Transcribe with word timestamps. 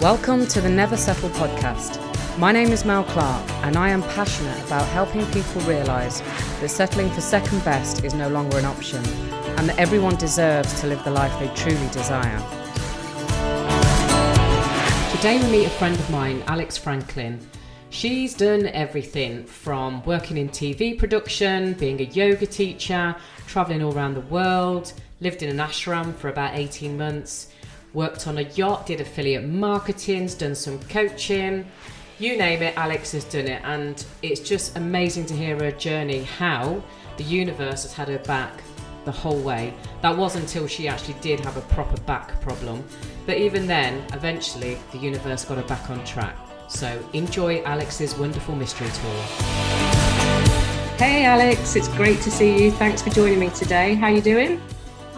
Welcome 0.00 0.46
to 0.46 0.62
the 0.62 0.68
Never 0.70 0.96
Settle 0.96 1.28
podcast. 1.28 1.98
My 2.38 2.52
name 2.52 2.70
is 2.70 2.86
Mel 2.86 3.04
Clark, 3.04 3.46
and 3.64 3.76
I 3.76 3.90
am 3.90 4.02
passionate 4.02 4.58
about 4.66 4.88
helping 4.88 5.26
people 5.26 5.60
realise 5.68 6.20
that 6.20 6.70
settling 6.70 7.10
for 7.10 7.20
second 7.20 7.62
best 7.66 8.02
is 8.02 8.14
no 8.14 8.30
longer 8.30 8.56
an 8.56 8.64
option, 8.64 9.04
and 9.58 9.68
that 9.68 9.78
everyone 9.78 10.16
deserves 10.16 10.80
to 10.80 10.86
live 10.86 11.04
the 11.04 11.10
life 11.10 11.38
they 11.38 11.48
truly 11.54 11.86
desire. 11.88 12.38
Today, 15.14 15.38
we 15.38 15.50
meet 15.52 15.66
a 15.66 15.70
friend 15.70 15.94
of 15.94 16.08
mine, 16.08 16.42
Alex 16.46 16.78
Franklin. 16.78 17.38
She's 17.90 18.32
done 18.32 18.68
everything 18.68 19.44
from 19.44 20.02
working 20.04 20.38
in 20.38 20.48
TV 20.48 20.98
production, 20.98 21.74
being 21.74 22.00
a 22.00 22.04
yoga 22.04 22.46
teacher, 22.46 23.14
travelling 23.46 23.82
all 23.82 23.94
around 23.94 24.14
the 24.14 24.22
world, 24.22 24.94
lived 25.20 25.42
in 25.42 25.50
an 25.50 25.58
ashram 25.58 26.14
for 26.14 26.30
about 26.30 26.56
18 26.56 26.96
months 26.96 27.48
worked 27.92 28.26
on 28.26 28.38
a 28.38 28.42
yacht, 28.42 28.86
did 28.86 29.00
affiliate 29.00 29.44
marketing, 29.44 30.26
done 30.38 30.54
some 30.54 30.78
coaching. 30.84 31.66
You 32.18 32.36
name 32.36 32.62
it, 32.62 32.76
Alex 32.76 33.12
has 33.12 33.24
done 33.24 33.46
it. 33.46 33.62
And 33.64 34.04
it's 34.22 34.40
just 34.40 34.76
amazing 34.76 35.26
to 35.26 35.34
hear 35.34 35.56
her 35.58 35.70
journey, 35.70 36.24
how 36.24 36.82
the 37.16 37.24
universe 37.24 37.82
has 37.82 37.92
had 37.92 38.08
her 38.08 38.18
back 38.18 38.62
the 39.04 39.12
whole 39.12 39.40
way. 39.40 39.72
That 40.02 40.16
was 40.16 40.36
until 40.36 40.66
she 40.66 40.86
actually 40.88 41.14
did 41.20 41.40
have 41.40 41.56
a 41.56 41.62
proper 41.62 42.00
back 42.02 42.40
problem. 42.40 42.84
But 43.26 43.38
even 43.38 43.66
then, 43.66 44.04
eventually, 44.12 44.78
the 44.92 44.98
universe 44.98 45.44
got 45.44 45.56
her 45.56 45.64
back 45.64 45.88
on 45.90 46.04
track. 46.04 46.36
So 46.68 47.02
enjoy 47.12 47.62
Alex's 47.64 48.16
wonderful 48.16 48.54
mystery 48.54 48.88
tour. 48.88 49.22
Hey 50.98 51.24
Alex, 51.24 51.76
it's 51.76 51.88
great 51.88 52.20
to 52.20 52.30
see 52.30 52.62
you. 52.62 52.70
Thanks 52.72 53.02
for 53.02 53.10
joining 53.10 53.40
me 53.40 53.50
today. 53.50 53.94
How 53.94 54.08
you 54.08 54.20
doing? 54.20 54.60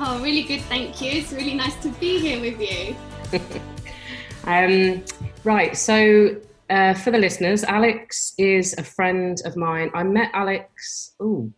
Oh, 0.04 0.20
really 0.20 0.42
good, 0.42 0.62
thank 0.62 1.00
you. 1.00 1.12
It's 1.12 1.30
really 1.32 1.54
nice 1.54 1.76
to 1.76 1.88
be 2.00 2.18
here 2.18 2.40
with 2.40 2.60
you. 2.60 2.96
um, 4.44 5.04
right, 5.44 5.76
so 5.76 6.36
uh, 6.70 6.94
for 6.94 7.12
the 7.12 7.18
listeners, 7.18 7.62
Alex 7.62 8.34
is 8.36 8.74
a 8.78 8.82
friend 8.82 9.40
of 9.44 9.56
mine. 9.56 9.92
I 9.94 10.02
met 10.02 10.32
Alex, 10.34 11.12
oh, 11.20 11.48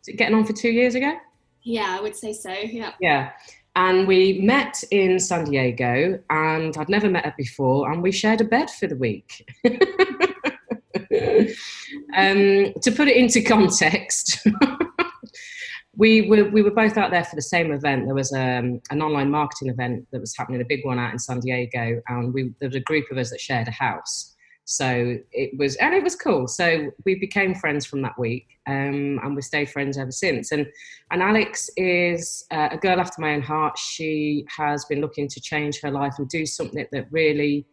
is 0.00 0.08
it 0.08 0.16
getting 0.16 0.34
on 0.34 0.44
for 0.44 0.52
two 0.52 0.70
years 0.70 0.96
ago? 0.96 1.16
Yeah, 1.62 1.96
I 1.96 2.02
would 2.02 2.16
say 2.16 2.32
so, 2.32 2.50
yeah. 2.50 2.90
Yeah. 3.00 3.30
And 3.76 4.08
we 4.08 4.40
met 4.42 4.82
in 4.90 5.20
San 5.20 5.44
Diego, 5.44 6.18
and 6.28 6.76
I'd 6.76 6.88
never 6.88 7.08
met 7.08 7.24
her 7.24 7.34
before, 7.38 7.92
and 7.92 8.02
we 8.02 8.10
shared 8.10 8.40
a 8.40 8.44
bed 8.44 8.68
for 8.68 8.88
the 8.88 8.96
week. 8.96 9.48
um, 12.16 12.72
to 12.82 12.90
put 12.96 13.06
it 13.06 13.16
into 13.16 13.42
context, 13.42 14.44
we 15.96 16.28
were 16.28 16.48
we 16.48 16.62
were 16.62 16.70
both 16.70 16.96
out 16.96 17.10
there 17.10 17.24
for 17.24 17.36
the 17.36 17.42
same 17.42 17.70
event. 17.72 18.06
There 18.06 18.14
was 18.14 18.32
um, 18.32 18.80
an 18.90 19.02
online 19.02 19.30
marketing 19.30 19.68
event 19.68 20.06
that 20.10 20.20
was 20.20 20.34
happening, 20.36 20.60
a 20.60 20.64
big 20.64 20.84
one 20.84 20.98
out 20.98 21.12
in 21.12 21.18
San 21.18 21.40
Diego, 21.40 22.00
and 22.08 22.32
we 22.32 22.54
there 22.60 22.68
was 22.68 22.76
a 22.76 22.80
group 22.80 23.10
of 23.10 23.18
us 23.18 23.30
that 23.30 23.40
shared 23.40 23.68
a 23.68 23.72
house. 23.72 24.34
So 24.64 25.18
it 25.32 25.58
was, 25.58 25.74
and 25.76 25.92
it 25.92 26.04
was 26.04 26.14
cool. 26.14 26.46
So 26.46 26.92
we 27.04 27.16
became 27.16 27.54
friends 27.54 27.84
from 27.84 28.00
that 28.02 28.18
week, 28.18 28.46
um, 28.66 29.18
and 29.22 29.34
we 29.34 29.42
stayed 29.42 29.68
friends 29.68 29.98
ever 29.98 30.12
since. 30.12 30.52
And 30.52 30.66
and 31.10 31.22
Alex 31.22 31.68
is 31.76 32.46
uh, 32.50 32.68
a 32.70 32.78
girl 32.78 32.98
after 32.98 33.20
my 33.20 33.34
own 33.34 33.42
heart. 33.42 33.76
She 33.76 34.46
has 34.56 34.86
been 34.86 35.00
looking 35.00 35.28
to 35.28 35.40
change 35.40 35.80
her 35.82 35.90
life 35.90 36.14
and 36.18 36.28
do 36.28 36.46
something 36.46 36.86
that 36.90 37.06
really 37.10 37.66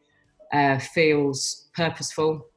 uh, 0.52 0.80
feels 0.80 1.70
purposeful, 1.74 2.48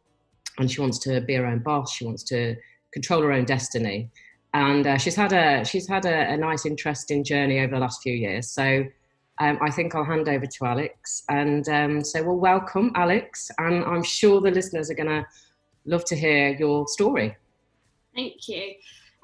and 0.59 0.69
she 0.69 0.81
wants 0.81 0.99
to 1.01 1.21
be 1.21 1.35
her 1.35 1.47
own 1.47 1.61
boss. 1.61 1.93
She 1.93 2.05
wants 2.05 2.25
to 2.25 2.57
control 2.93 3.23
her 3.23 3.33
own 3.33 3.45
destiny 3.45 4.11
and 4.55 4.87
uh, 4.87 4.99
she's 4.99 5.17
had 5.17 5.33
a 5.33 5.65
she's 5.65 5.89
had 5.89 6.05
a, 6.05 6.33
a, 6.33 6.37
nice, 6.37 6.67
interesting 6.67 7.25
journey 7.25 7.61
over 7.61 7.75
the 7.75 7.81
last 7.81 8.03
few 8.03 8.13
years. 8.13 8.51
So 8.51 8.85
um, 9.41 9.59
I 9.63 9.71
think 9.71 9.95
I'll 9.95 10.05
hand 10.05 10.29
over 10.29 10.47
to 10.47 10.65
Alex 10.65 11.23
and 11.29 11.69
um, 11.69 12.05
say, 12.05 12.21
well, 12.21 12.37
welcome, 12.37 12.93
Alex, 12.95 13.51
and 13.59 13.85
I'm 13.85 14.03
sure 14.03 14.41
the 14.41 14.51
listeners 14.51 14.91
are 14.91 14.95
going 14.95 15.09
to 15.09 15.27
love 15.87 16.05
to 16.07 16.17
hear 16.17 16.51
your 16.51 16.87
story. 16.87 17.37
Thank 18.15 18.49
you. 18.49 18.75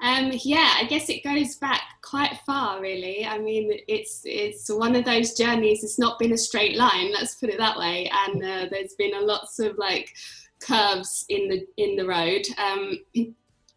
Um, 0.01 0.31
yeah, 0.33 0.75
I 0.77 0.85
guess 0.85 1.09
it 1.09 1.23
goes 1.23 1.55
back 1.55 1.81
quite 2.01 2.39
far, 2.45 2.81
really. 2.81 3.25
I 3.25 3.37
mean, 3.37 3.79
it's 3.87 4.21
it's 4.23 4.69
one 4.69 4.95
of 4.95 5.03
those 5.05 5.33
journeys. 5.33 5.83
It's 5.83 5.99
not 5.99 6.17
been 6.17 6.31
a 6.31 6.37
straight 6.37 6.77
line. 6.77 7.11
Let's 7.11 7.35
put 7.35 7.49
it 7.49 7.57
that 7.57 7.77
way. 7.77 8.09
And 8.27 8.43
uh, 8.43 8.67
there's 8.71 8.95
been 8.97 9.13
a 9.13 9.19
lots 9.19 9.59
of 9.59 9.77
like 9.77 10.13
curves 10.59 11.25
in 11.27 11.49
the 11.49 11.67
in 11.77 11.97
the 11.97 12.07
road. 12.07 12.45
Um, 12.57 12.99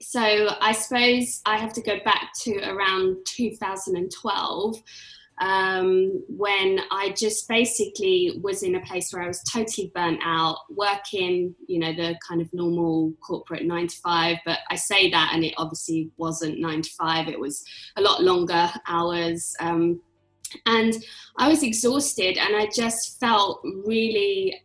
so 0.02 0.20
I 0.60 0.72
suppose 0.72 1.40
I 1.46 1.56
have 1.56 1.72
to 1.74 1.82
go 1.82 1.98
back 2.04 2.32
to 2.42 2.58
around 2.68 3.16
2012 3.26 4.82
um, 5.40 6.22
when 6.28 6.80
I 6.90 7.14
just 7.16 7.48
basically 7.48 8.38
was 8.42 8.62
in 8.62 8.76
a 8.76 8.80
place 8.80 9.12
where 9.12 9.22
I 9.22 9.26
was 9.26 9.42
totally 9.42 9.90
burnt 9.94 10.20
out, 10.22 10.58
working, 10.70 11.54
you 11.66 11.78
know, 11.78 11.92
the 11.92 12.16
kind 12.26 12.40
of 12.40 12.52
normal 12.52 13.12
corporate 13.26 13.64
nine 13.64 13.88
to 13.88 13.96
five. 13.96 14.38
But 14.44 14.60
I 14.70 14.76
say 14.76 15.10
that, 15.10 15.30
and 15.32 15.44
it 15.44 15.54
obviously 15.56 16.10
wasn't 16.16 16.60
nine 16.60 16.82
to 16.82 16.90
five, 16.90 17.28
it 17.28 17.40
was 17.40 17.64
a 17.96 18.00
lot 18.00 18.22
longer 18.22 18.70
hours. 18.86 19.54
Um, 19.58 20.00
and 20.66 20.94
I 21.38 21.48
was 21.48 21.62
exhausted, 21.62 22.38
and 22.38 22.54
I 22.54 22.68
just 22.74 23.18
felt 23.18 23.62
really 23.84 24.62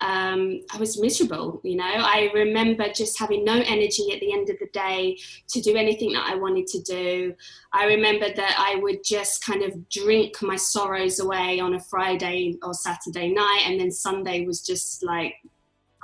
um, 0.00 0.60
I 0.72 0.78
was 0.78 1.00
miserable. 1.00 1.60
You 1.64 1.76
know, 1.76 1.84
I 1.84 2.30
remember 2.32 2.84
just 2.92 3.18
having 3.18 3.44
no 3.44 3.54
energy 3.54 4.12
at 4.12 4.20
the 4.20 4.32
end 4.32 4.48
of 4.48 4.58
the 4.60 4.68
day 4.72 5.18
to 5.48 5.60
do 5.60 5.76
anything 5.76 6.12
that 6.12 6.26
I 6.26 6.36
wanted 6.36 6.66
to 6.68 6.82
do. 6.82 7.34
I 7.72 7.86
remember 7.86 8.32
that 8.32 8.56
I 8.58 8.76
would 8.80 9.02
just 9.04 9.44
kind 9.44 9.62
of 9.62 9.88
drink 9.88 10.40
my 10.40 10.56
sorrows 10.56 11.18
away 11.18 11.58
on 11.58 11.74
a 11.74 11.80
Friday 11.80 12.58
or 12.62 12.74
Saturday 12.74 13.32
night, 13.32 13.64
and 13.66 13.80
then 13.80 13.90
Sunday 13.90 14.46
was 14.46 14.64
just 14.64 15.02
like 15.02 15.34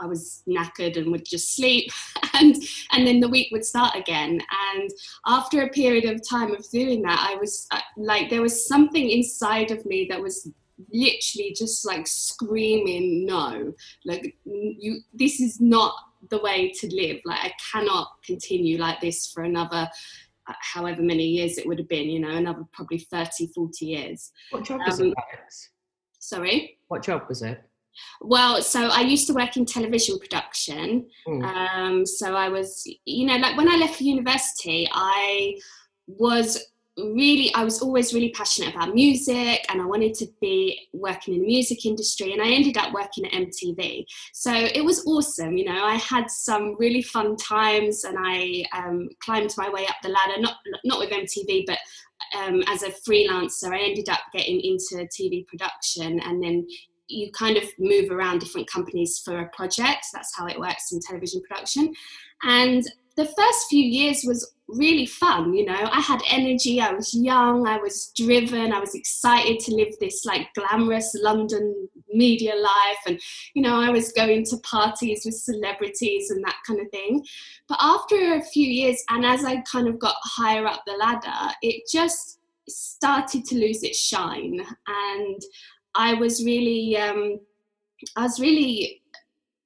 I 0.01 0.07
was 0.07 0.43
knackered 0.49 0.97
and 0.97 1.13
would 1.13 1.25
just 1.25 1.55
sleep, 1.55 1.91
and 2.35 2.57
and 2.91 3.07
then 3.07 3.21
the 3.21 3.29
week 3.29 3.49
would 3.53 3.65
start 3.65 3.95
again. 3.95 4.41
And 4.75 4.91
after 5.27 5.63
a 5.63 5.69
period 5.69 6.05
of 6.05 6.29
time 6.29 6.53
of 6.53 6.69
doing 6.71 7.03
that, 7.03 7.29
I 7.31 7.37
was 7.37 7.69
uh, 7.71 7.79
like, 7.97 8.29
there 8.29 8.43
was 8.43 8.67
something 8.67 9.09
inside 9.09 9.71
of 9.71 9.87
me 9.87 10.09
that 10.11 10.21
was 10.21 10.51
literally 10.93 11.55
just 11.57 11.87
like 11.87 12.07
screaming 12.07 13.27
no. 13.27 13.75
Like 14.05 14.37
you 14.45 15.01
this 15.13 15.41
is 15.41 15.61
not 15.61 15.95
the 16.31 16.41
way 16.41 16.71
to 16.71 16.95
live. 16.95 17.21
Like 17.25 17.41
i 17.41 17.53
cannot 17.73 18.09
continue 18.25 18.79
like 18.79 19.01
this 19.01 19.31
for 19.31 19.45
another 19.45 19.89
uh, 20.47 20.53
however 20.61 21.03
many 21.03 21.25
years 21.25 21.57
it 21.57 21.67
would 21.67 21.79
have 21.79 21.89
been 21.89 22.11
you 22.11 22.21
know 22.21 22.29
another 22.29 22.65
probably 22.73 22.99
30 22.99 23.49
40 23.55 23.87
years. 23.87 24.33
What 24.51 24.65
job 24.65 24.81
was 24.87 25.01
um, 25.01 25.09
it 25.09 25.15
sorry? 26.19 26.79
What 26.89 27.03
job 27.03 27.23
was 27.29 27.43
it? 27.43 27.63
Well, 28.21 28.63
so 28.63 28.89
I 28.89 29.03
used 29.03 29.27
to 29.29 29.35
work 29.35 29.57
in 29.57 29.67
television 29.67 30.19
production. 30.19 31.07
Mm. 31.29 31.45
Um, 31.45 32.07
so 32.07 32.35
I 32.35 32.49
was, 32.49 32.83
you 33.05 33.27
know, 33.27 33.37
like 33.37 33.57
when 33.57 33.71
I 33.71 33.77
left 33.77 33.97
for 33.97 34.05
university, 34.05 34.89
I 34.93 35.57
was 36.07 36.59
really 36.97 37.53
i 37.55 37.65
was 37.65 37.83
always 37.83 38.15
really 38.15 38.31
passionate 38.31 38.73
about 38.73 38.95
music 38.95 39.65
and 39.69 39.83
i 39.83 39.85
wanted 39.85 40.15
to 40.15 40.27
be 40.41 40.89
working 40.93 41.35
in 41.35 41.41
the 41.41 41.47
music 41.47 41.85
industry 41.85 42.33
and 42.33 42.41
i 42.41 42.49
ended 42.49 42.77
up 42.77 42.93
working 42.93 43.25
at 43.27 43.33
mtv 43.33 44.05
so 44.33 44.53
it 44.53 44.85
was 44.85 45.05
awesome 45.07 45.57
you 45.57 45.65
know 45.65 45.85
i 45.85 45.95
had 45.95 46.31
some 46.31 46.77
really 46.79 47.03
fun 47.03 47.37
times 47.37 48.05
and 48.05 48.17
i 48.21 48.65
um, 48.77 49.09
climbed 49.21 49.53
my 49.57 49.69
way 49.69 49.85
up 49.87 49.97
the 50.03 50.09
ladder 50.09 50.41
not 50.41 50.57
not 50.85 51.01
with 51.01 51.11
mtv 51.11 51.65
but 51.67 51.79
um, 52.39 52.63
as 52.69 52.83
a 52.85 52.91
freelancer 53.09 53.73
i 53.73 53.81
ended 53.81 54.09
up 54.09 54.21
getting 54.33 54.61
into 54.61 55.05
tv 55.07 55.45
production 55.49 56.21
and 56.21 56.43
then 56.43 56.65
you 57.09 57.31
kind 57.33 57.57
of 57.57 57.65
move 57.79 58.11
around 58.11 58.39
different 58.39 58.71
companies 58.71 59.21
for 59.25 59.41
a 59.41 59.49
project. 59.51 60.07
That's 60.13 60.35
how 60.37 60.47
it 60.47 60.59
works 60.59 60.93
in 60.93 61.01
television 61.01 61.43
production. 61.47 61.93
And 62.43 62.83
the 63.17 63.27
first 63.27 63.67
few 63.69 63.85
years 63.85 64.25
was 64.25 64.55
really 64.69 65.07
fun 65.07 65.53
you 65.53 65.65
know. 65.65 65.89
I 65.93 66.01
had 66.01 66.21
energy 66.31 66.81
i 66.81 66.93
was 66.93 67.15
young 67.15 67.67
i 67.67 67.77
was 67.77 68.13
driven 68.17 68.73
i 68.73 68.79
was 68.79 68.95
excited 68.95 69.59
to 69.61 69.75
live 69.75 69.95
this 70.01 70.25
like 70.25 70.49
glamorous 70.55 71.15
london 71.23 71.89
media 72.09 72.55
life 72.55 72.99
and 73.07 73.21
you 73.55 73.63
know 73.63 73.81
i 73.81 73.91
was 73.91 74.13
going 74.13 74.45
to 74.47 74.57
parties 74.59 75.23
with 75.25 75.35
celebrities 75.35 76.31
and 76.31 76.43
that 76.45 76.57
kind 76.67 76.81
of 76.81 76.89
thing. 76.91 77.25
But 77.69 77.79
after 77.81 78.35
a 78.35 78.43
few 78.43 78.67
years 78.67 79.03
and 79.11 79.25
as 79.25 79.45
i 79.45 79.61
kind 79.71 79.89
of 79.89 79.99
got 79.99 80.17
higher 80.23 80.67
up 80.67 80.83
the 80.87 80.95
ladder 80.95 81.55
it 81.63 81.83
just 81.91 82.39
started 82.69 83.45
to 83.45 83.57
lose 83.57 83.83
its 83.83 83.99
shine. 83.99 84.65
And 84.87 85.43
i 85.95 86.15
was 86.15 86.45
really 86.45 86.97
um, 86.97 87.41
i 88.17 88.23
was 88.23 88.41
really 88.41 89.03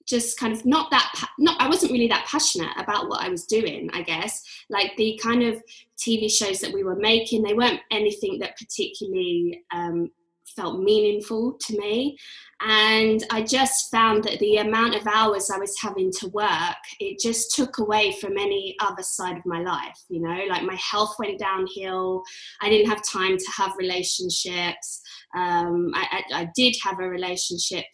just 0.08 0.38
kind 0.38 0.52
of 0.52 0.64
not 0.64 0.90
that 0.90 1.12
not 1.38 1.60
I 1.60 1.68
wasn't 1.68 1.92
really 1.92 2.08
that 2.08 2.26
passionate 2.26 2.70
about 2.78 3.08
what 3.08 3.22
I 3.22 3.28
was 3.28 3.44
doing 3.44 3.90
I 3.92 4.02
guess. 4.02 4.42
Like 4.70 4.96
the 4.96 5.18
kind 5.22 5.42
of 5.42 5.62
TV 5.98 6.30
shows 6.30 6.60
that 6.60 6.72
we 6.72 6.84
were 6.84 6.96
making 6.96 7.42
they 7.42 7.54
weren't 7.54 7.80
anything 7.90 8.38
that 8.38 8.56
particularly 8.56 9.62
um, 9.72 10.10
felt 10.56 10.80
meaningful 10.80 11.56
to 11.60 11.78
me. 11.78 12.18
And 12.60 13.24
I 13.30 13.42
just 13.42 13.90
found 13.92 14.24
that 14.24 14.40
the 14.40 14.56
amount 14.56 14.96
of 14.96 15.06
hours 15.06 15.50
I 15.50 15.58
was 15.58 15.80
having 15.80 16.10
to 16.18 16.28
work 16.28 16.82
it 16.98 17.20
just 17.20 17.54
took 17.54 17.78
away 17.78 18.16
from 18.20 18.32
any 18.32 18.74
other 18.80 19.04
side 19.04 19.36
of 19.36 19.46
my 19.46 19.60
life 19.60 19.98
you 20.08 20.20
know? 20.20 20.44
Like 20.48 20.64
my 20.64 20.76
health 20.76 21.14
went 21.18 21.38
downhill. 21.38 22.22
I 22.60 22.68
didn't 22.68 22.90
have 22.90 23.02
time 23.04 23.36
to 23.36 23.52
have 23.56 23.76
relationships. 23.78 25.00
Um, 25.36 25.92
I, 25.94 26.22
I, 26.32 26.40
I 26.40 26.50
did 26.56 26.74
have 26.82 26.98
a 26.98 27.08
relationship 27.08 27.84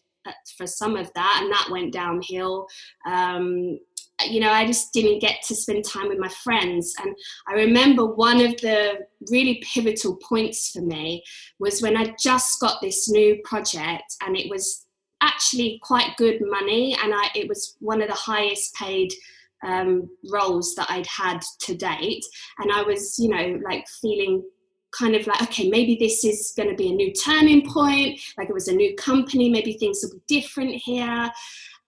for 0.57 0.67
some 0.67 0.97
of 0.97 1.13
that, 1.15 1.41
and 1.43 1.53
that 1.53 1.69
went 1.71 1.93
downhill. 1.93 2.67
Um, 3.07 3.79
you 4.27 4.41
know, 4.41 4.51
I 4.51 4.67
just 4.67 4.93
didn't 4.93 5.21
get 5.21 5.43
to 5.43 5.55
spend 5.55 5.85
time 5.85 6.09
with 6.09 6.19
my 6.19 6.29
friends. 6.29 6.95
And 7.01 7.15
I 7.49 7.55
remember 7.55 8.07
one 8.07 8.41
of 8.41 8.53
the 8.61 9.01
really 9.31 9.63
pivotal 9.75 10.17
points 10.17 10.71
for 10.71 10.83
me 10.83 11.23
was 11.59 11.83
when 11.83 11.97
I 11.97 12.15
just 12.19 12.61
got 12.61 12.81
this 12.81 13.11
new 13.11 13.41
project, 13.45 14.15
and 14.25 14.37
it 14.37 14.49
was 14.49 14.87
actually 15.21 15.81
quite 15.83 16.17
good 16.17 16.41
money, 16.41 16.97
and 17.03 17.13
I, 17.15 17.29
it 17.35 17.49
was 17.49 17.77
one 17.81 18.03
of 18.03 18.09
the 18.09 18.15
highest 18.15 18.75
paid 18.75 19.13
um, 19.65 20.09
roles 20.31 20.75
that 20.75 20.91
I'd 20.91 21.07
had 21.07 21.41
to 21.63 21.75
date. 21.75 22.25
And 22.59 22.71
I 22.71 22.83
was, 22.83 23.19
you 23.19 23.29
know, 23.29 23.59
like 23.65 23.87
feeling 24.01 24.43
kind 24.97 25.15
of 25.15 25.27
like, 25.27 25.43
okay, 25.43 25.69
maybe 25.69 25.97
this 25.97 26.25
is 26.25 26.53
going 26.57 26.69
to 26.69 26.75
be 26.75 26.89
a 26.89 26.95
new 26.95 27.13
turning 27.13 27.69
point. 27.69 28.21
Like 28.39 28.49
it 28.49 28.55
was 28.55 28.69
a 28.69 28.75
new 28.75 28.95
company, 28.97 29.51
maybe 29.51 29.75
things 29.75 30.01
will 30.03 30.19
be 30.19 30.41
different 30.41 30.71
here. 30.71 31.31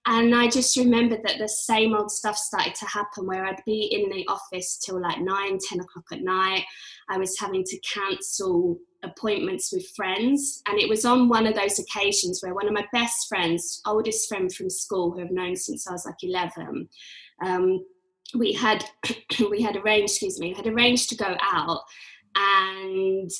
And 0.09 0.37
I 0.37 0.49
just 0.49 0.77
remembered 0.77 1.23
that 1.25 1.39
the 1.39 1.49
same 1.49 1.93
old 1.93 2.13
stuff 2.13 2.37
started 2.37 2.77
to 2.77 2.87
happen 2.87 3.27
where 3.27 3.45
I'd 3.45 3.63
be 3.67 3.91
in 3.91 4.09
the 4.09 4.25
office 4.29 4.79
till 4.79 5.01
like 5.01 5.21
nine, 5.21 5.59
10 5.59 5.81
o'clock 5.81 6.05
at 6.13 6.23
night. 6.23 6.63
I 7.09 7.19
was 7.19 7.39
having 7.41 7.65
to 7.65 7.79
cancel 7.81 8.79
appointments 9.03 9.73
with 9.73 9.89
friends. 9.97 10.63
And 10.69 10.79
it 10.79 10.89
was 10.89 11.05
on 11.05 11.29
one 11.29 11.47
of 11.47 11.57
those 11.57 11.81
occasions 11.81 12.41
where 12.41 12.55
one 12.55 12.69
of 12.69 12.73
my 12.73 12.87
best 12.93 13.29
friends, 13.29 13.81
oldest 13.85 14.29
friend 14.29 14.53
from 14.55 14.71
school, 14.71 15.11
who 15.11 15.23
I've 15.23 15.33
known 15.33 15.57
since 15.57 15.89
I 15.89 15.93
was 15.93 16.07
like 16.07 16.23
11, 16.23 16.89
um, 17.45 17.85
we 18.35 18.53
had 18.53 18.85
we 19.51 19.63
had 19.63 19.77
arranged, 19.77 20.13
excuse 20.13 20.39
me, 20.39 20.55
had 20.55 20.67
arranged 20.67 21.09
to 21.11 21.17
go 21.17 21.37
out 21.41 21.81
and 22.37 23.31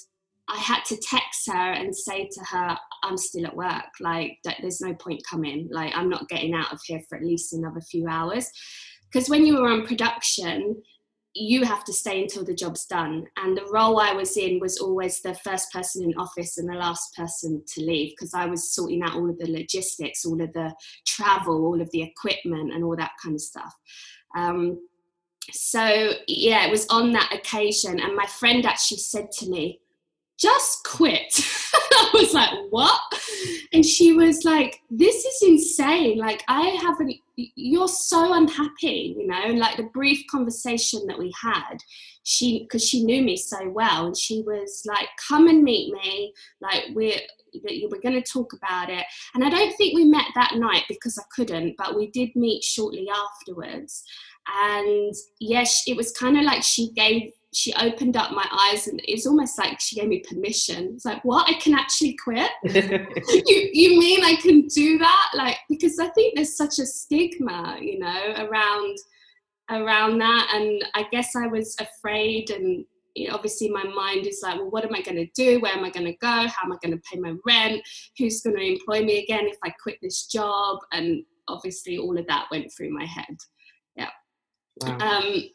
I 0.49 0.59
had 0.59 0.85
to 0.87 0.97
text 0.97 1.49
her 1.49 1.73
and 1.73 1.95
say 1.95 2.29
to 2.33 2.45
her, 2.45 2.79
I'm 3.03 3.17
still 3.17 3.47
at 3.47 3.57
work. 3.57 3.85
Like, 4.01 4.39
there's 4.61 4.81
no 4.81 4.95
point 4.95 5.23
coming. 5.29 5.69
Like, 5.73 5.93
I'm 5.97 6.09
not 6.09 6.29
getting 6.29 6.55
out 6.55 6.73
of 6.73 6.81
here 6.85 7.01
for 7.09 7.17
at 7.17 7.25
least 7.25 7.53
another 7.53 7.81
few 7.81 8.07
hours. 8.09 8.49
Because 9.11 9.29
when 9.29 9.45
you 9.45 9.57
were 9.57 9.69
on 9.69 9.87
production, 9.87 10.81
you 11.35 11.65
have 11.65 11.85
to 11.85 11.93
stay 11.93 12.23
until 12.23 12.45
the 12.45 12.55
job's 12.55 12.87
done. 12.87 13.27
And 13.37 13.57
the 13.57 13.67
role 13.71 14.01
I 14.01 14.13
was 14.13 14.37
in 14.37 14.59
was 14.61 14.79
always 14.79 15.21
the 15.21 15.35
first 15.35 15.73
person 15.73 16.05
in 16.05 16.17
office 16.17 16.59
and 16.59 16.69
the 16.69 16.75
last 16.75 17.15
person 17.15 17.63
to 17.75 17.81
leave 17.83 18.13
because 18.13 18.33
I 18.33 18.47
was 18.47 18.73
sorting 18.73 19.03
out 19.03 19.15
all 19.15 19.29
of 19.29 19.39
the 19.39 19.51
logistics, 19.51 20.25
all 20.25 20.41
of 20.41 20.53
the 20.53 20.75
travel, 21.07 21.67
all 21.67 21.81
of 21.81 21.91
the 21.91 22.03
equipment, 22.03 22.73
and 22.73 22.85
all 22.85 22.97
that 22.97 23.13
kind 23.23 23.35
of 23.35 23.41
stuff. 23.41 23.75
Um, 24.37 24.79
so, 25.53 26.13
yeah, 26.27 26.67
it 26.67 26.71
was 26.71 26.87
on 26.89 27.13
that 27.13 27.33
occasion. 27.33 28.01
And 28.01 28.17
my 28.17 28.27
friend 28.27 28.65
actually 28.67 28.99
said 28.99 29.31
to 29.33 29.49
me, 29.49 29.81
just 30.39 30.85
quit. 30.85 31.41
I 31.75 32.11
was 32.13 32.35
like, 32.35 32.51
what? 32.71 33.01
And 33.73 33.85
she 33.85 34.13
was 34.13 34.45
like, 34.45 34.81
this 34.91 35.25
is 35.25 35.43
insane. 35.43 36.19
Like, 36.19 36.45
I 36.49 36.79
haven't, 36.83 37.15
you're 37.37 37.89
so 37.89 38.35
unhappy, 38.35 39.15
you 39.19 39.27
know, 39.27 39.41
And 39.45 39.59
like 39.59 39.77
the 39.77 39.85
brief 39.85 40.27
conversation 40.31 41.07
that 41.07 41.19
we 41.19 41.33
had, 41.41 41.79
she, 42.23 42.61
because 42.61 42.85
she 42.85 43.05
knew 43.05 43.23
me 43.23 43.37
so 43.37 43.69
well, 43.71 44.07
and 44.07 44.17
she 44.17 44.43
was 44.43 44.83
like, 44.85 45.09
come 45.29 45.49
and 45.49 45.63
meet 45.63 45.93
me. 45.93 46.35
Like, 46.61 46.85
we're, 46.93 47.21
that 47.53 47.89
we're 47.91 48.01
going 48.01 48.21
to 48.21 48.33
talk 48.33 48.53
about 48.53 48.91
it. 48.91 49.05
And 49.35 49.45
I 49.45 49.49
don't 49.49 49.75
think 49.77 49.95
we 49.95 50.05
met 50.05 50.27
that 50.35 50.57
night 50.57 50.85
because 50.89 51.19
I 51.19 51.23
couldn't, 51.35 51.77
but 51.79 51.97
we 51.97 52.09
did 52.11 52.35
meet 52.37 52.63
shortly 52.63 53.09
afterwards. 53.09 54.05
And 54.49 55.15
yes, 55.41 55.85
it 55.87 55.97
was 55.97 56.13
kind 56.13 56.39
of 56.39 56.45
like 56.45 56.63
she 56.63 56.93
gave 56.93 57.33
she 57.57 57.73
opened 57.75 58.19
up 58.19 58.33
my 58.33 58.47
eyes 58.53 58.87
and 58.87 59.01
it 59.09 59.15
was 59.15 59.27
almost 59.27 59.59
like 59.59 59.81
she 59.81 59.97
gave 59.97 60.09
me 60.09 60.23
permission. 60.29 60.93
It's 60.95 61.07
like, 61.07 61.25
what? 61.25 61.49
I 61.49 61.55
can 61.55 61.75
actually 61.75 62.15
quit? 62.23 62.51
you, 62.65 63.71
you 63.73 63.99
mean 63.99 64.23
I 64.23 64.37
can 64.37 64.67
do 64.67 64.99
that? 64.99 65.31
Like, 65.35 65.57
because 65.71 65.99
I 65.99 66.09
think 66.09 66.35
there's 66.35 66.55
such 66.55 66.79
a 66.79 66.85
stigma, 66.85 67.79
you 67.81 67.99
know, 67.99 68.35
around 68.37 68.99
around 69.71 70.19
that. 70.19 70.51
And 70.55 70.85
I 70.95 71.05
guess 71.11 71.35
I 71.35 71.47
was 71.47 71.75
afraid 71.81 72.51
and 72.51 72.85
you 73.15 73.29
know, 73.29 73.35
obviously 73.35 73.71
my 73.71 73.85
mind 73.85 74.27
is 74.27 74.41
like, 74.43 74.57
well, 74.57 74.71
what 74.71 74.85
am 74.85 74.95
I 74.95 75.01
going 75.01 75.17
to 75.17 75.27
do? 75.35 75.59
Where 75.61 75.73
am 75.73 75.85
I 75.85 75.91
going 75.91 76.07
to 76.07 76.17
go? 76.19 76.29
How 76.29 76.65
am 76.65 76.73
I 76.73 76.77
going 76.83 76.95
to 76.95 77.03
pay 77.11 77.19
my 77.19 77.35
rent? 77.47 77.81
Who's 78.19 78.43
going 78.43 78.57
to 78.57 78.63
employ 78.63 79.03
me 79.03 79.23
again 79.23 79.47
if 79.47 79.57
I 79.65 79.71
quit 79.83 79.97
this 80.03 80.27
job? 80.27 80.81
And 80.93 81.25
obviously 81.49 81.97
all 81.97 82.19
of 82.19 82.27
that 82.27 82.49
went 82.51 82.71
through 82.77 82.91
my 82.91 83.07
head. 83.07 83.37
Um, 84.85 85.51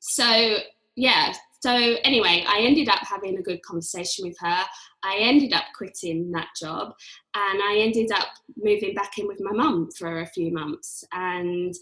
so 0.00 0.56
yeah, 0.96 1.32
so 1.60 1.70
anyway, 2.04 2.44
I 2.46 2.60
ended 2.60 2.88
up 2.88 3.00
having 3.00 3.38
a 3.38 3.42
good 3.42 3.62
conversation 3.62 4.26
with 4.26 4.36
her. 4.40 4.64
I 5.02 5.16
ended 5.18 5.52
up 5.52 5.64
quitting 5.76 6.30
that 6.32 6.48
job 6.60 6.94
and 7.34 7.62
I 7.62 7.76
ended 7.78 8.10
up 8.12 8.28
moving 8.56 8.94
back 8.94 9.18
in 9.18 9.26
with 9.26 9.40
my 9.40 9.52
mum 9.52 9.90
for 9.96 10.20
a 10.20 10.26
few 10.26 10.52
months. 10.52 11.04
And 11.12 11.74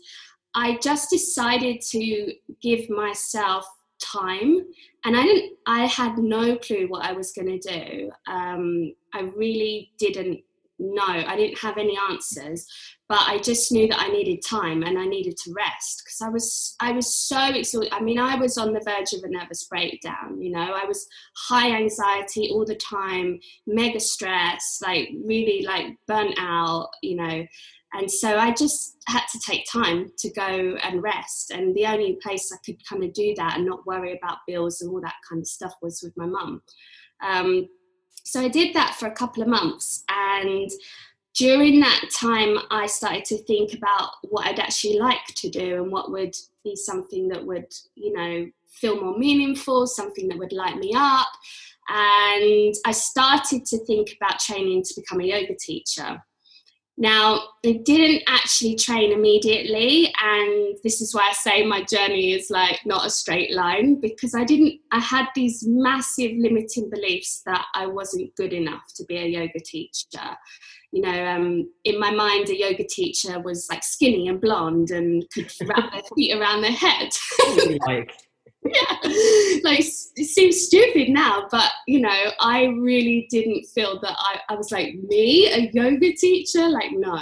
I 0.55 0.79
just 0.83 1.11
decided 1.11 1.81
to 1.91 2.33
give 2.61 2.91
myself 2.91 3.67
time 4.03 4.67
and 5.05 5.17
i 5.17 5.23
didn't 5.23 5.53
i 5.67 5.87
had 5.87 6.19
no 6.19 6.57
clue 6.57 6.87
what 6.89 7.05
i 7.05 7.13
was 7.13 7.33
going 7.33 7.47
to 7.47 7.79
do 7.79 8.11
um, 8.27 8.93
i 9.15 9.21
really 9.37 9.93
didn't 9.99 10.41
know 10.83 11.07
i 11.07 11.37
didn't 11.37 11.59
have 11.59 11.79
any 11.79 11.97
answers 12.11 12.67
but 13.13 13.29
I 13.29 13.41
just 13.41 13.71
knew 13.71 13.89
that 13.89 14.01
I 14.01 14.09
needed 14.09 14.41
time 14.43 14.83
and 14.83 14.99
I 14.99 15.05
needed 15.05 15.37
to 15.45 15.53
rest 15.53 16.03
because 16.03 16.23
I 16.23 16.31
was 16.31 16.75
I 16.81 16.93
was 16.93 17.15
so 17.15 17.39
exhausted. 17.51 17.93
I 17.93 18.01
mean, 18.01 18.19
I 18.19 18.37
was 18.37 18.57
on 18.57 18.73
the 18.73 18.81
verge 18.81 19.13
of 19.13 19.23
a 19.23 19.29
nervous 19.29 19.65
breakdown. 19.65 20.41
You 20.41 20.51
know, 20.51 20.73
I 20.73 20.87
was 20.87 21.07
high 21.37 21.77
anxiety 21.77 22.49
all 22.51 22.65
the 22.65 22.77
time, 22.77 23.39
mega 23.67 24.01
stress, 24.01 24.79
like 24.83 25.11
really 25.27 25.67
like 25.67 25.89
burnt 26.07 26.37
out. 26.39 26.89
You 27.03 27.17
know, 27.17 27.47
and 27.93 28.11
so 28.11 28.39
I 28.39 28.51
just 28.53 28.97
had 29.07 29.27
to 29.33 29.39
take 29.47 29.67
time 29.71 30.11
to 30.17 30.31
go 30.31 30.79
and 30.83 31.03
rest. 31.03 31.51
And 31.51 31.75
the 31.75 31.85
only 31.85 32.17
place 32.23 32.51
I 32.51 32.57
could 32.65 32.79
kind 32.89 33.05
of 33.05 33.13
do 33.13 33.35
that 33.37 33.59
and 33.59 33.67
not 33.67 33.87
worry 33.87 34.17
about 34.17 34.39
bills 34.47 34.81
and 34.81 34.91
all 34.91 35.03
that 35.03 35.17
kind 35.29 35.43
of 35.43 35.47
stuff 35.47 35.75
was 35.83 36.01
with 36.03 36.17
my 36.17 36.25
mum. 36.25 36.63
Um, 37.23 37.69
So 38.25 38.41
I 38.41 38.49
did 38.49 38.75
that 38.75 38.97
for 38.99 39.07
a 39.07 39.13
couple 39.13 39.43
of 39.43 39.49
months 39.49 40.05
and 40.09 40.71
during 41.35 41.81
that 41.81 42.11
time, 42.15 42.59
I 42.71 42.87
started 42.87 43.25
to 43.27 43.39
think 43.45 43.73
about 43.73 44.11
what 44.23 44.47
I'd 44.47 44.59
actually 44.59 44.99
like 44.99 45.25
to 45.37 45.49
do 45.49 45.83
and 45.83 45.91
what 45.91 46.11
would 46.11 46.37
be 46.63 46.77
something 46.77 47.29
that 47.29 47.45
would, 47.45 47.73
you 47.95 48.13
know, 48.13 48.51
feel 48.69 49.01
more 49.01 49.17
meaningful, 49.17 49.87
something 49.87 50.29
that 50.29 50.39
would 50.39 50.53
light 50.53 50.77
me 50.77 50.93
up. 50.95 51.29
And 51.89 52.75
I 52.85 52.93
started 52.93 53.65
to 53.67 53.85
think 53.87 54.15
about 54.21 54.41
training 54.41 54.83
to 54.85 55.01
become 55.01 55.21
a 55.21 55.25
yoga 55.25 55.57
teacher. 55.59 56.23
Now, 56.99 57.41
I 57.65 57.81
didn't 57.85 58.23
actually 58.27 58.77
train 58.77 59.13
immediately, 59.13 60.13
and 60.23 60.77
this 60.85 61.01
is 61.01 61.15
why 61.15 61.29
I 61.31 61.33
say 61.33 61.65
my 61.65 61.83
journey 61.85 62.33
is 62.33 62.51
like 62.51 62.81
not 62.85 63.07
a 63.07 63.11
straight 63.11 63.53
line 63.55 64.01
because 64.01 64.35
I 64.35 64.45
didn't, 64.45 64.81
I 64.93 65.01
had 65.01 65.27
these 65.35 65.65
massive 65.67 66.33
limiting 66.37 66.91
beliefs 66.91 67.43
that 67.47 67.65
I 67.75 67.87
wasn't 67.87 68.35
good 68.37 68.53
enough 68.53 68.85
to 68.97 69.05
be 69.07 69.17
a 69.17 69.27
yoga 69.27 69.59
teacher 69.65 70.37
you 70.93 71.01
know, 71.01 71.27
um, 71.27 71.71
in 71.85 71.99
my 71.99 72.11
mind, 72.11 72.51
a 72.51 72.59
yoga 72.59 72.85
teacher 72.85 73.41
was 73.41 73.67
like 73.71 73.83
skinny 73.83 74.29
and 74.29 74.41
blonde 74.41 74.91
and 74.91 75.25
could 75.33 75.51
wrap 75.67 75.91
their 75.91 76.03
feet 76.15 76.37
around 76.37 76.61
their 76.61 76.71
head. 76.71 77.09
like. 77.87 78.13
Yeah, 78.65 78.97
like 79.65 79.81
it 79.81 80.29
seems 80.29 80.61
stupid 80.61 81.09
now, 81.09 81.47
but 81.51 81.71
you 81.87 82.01
know, 82.01 82.31
I 82.41 82.67
really 82.67 83.27
didn't 83.31 83.67
feel 83.75 84.01
that 84.01 84.17
I, 84.19 84.41
I 84.49 84.55
was 84.55 84.71
like 84.71 84.95
me, 84.95 85.49
a 85.49 85.71
yoga 85.73 86.13
teacher. 86.13 86.69
Like 86.69 86.93
no, 86.93 87.19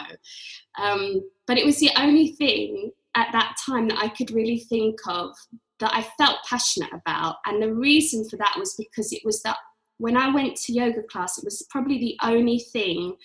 um, 0.78 1.22
but 1.46 1.58
it 1.58 1.64
was 1.64 1.78
the 1.78 1.90
only 1.96 2.32
thing 2.32 2.90
at 3.16 3.28
that 3.32 3.56
time 3.66 3.88
that 3.88 3.98
I 3.98 4.08
could 4.08 4.30
really 4.30 4.58
think 4.58 4.98
of 5.08 5.34
that 5.80 5.94
I 5.94 6.06
felt 6.18 6.38
passionate 6.48 6.92
about, 6.92 7.36
and 7.46 7.62
the 7.62 7.72
reason 7.72 8.28
for 8.28 8.36
that 8.36 8.56
was 8.58 8.74
because 8.76 9.12
it 9.12 9.22
was 9.24 9.42
that 9.42 9.56
when 10.00 10.16
I 10.16 10.32
went 10.32 10.56
to 10.56 10.72
yoga 10.72 11.02
class, 11.02 11.36
it 11.36 11.44
was 11.44 11.66
probably 11.70 11.98
the 11.98 12.16
only 12.22 12.58
thing 12.58 13.16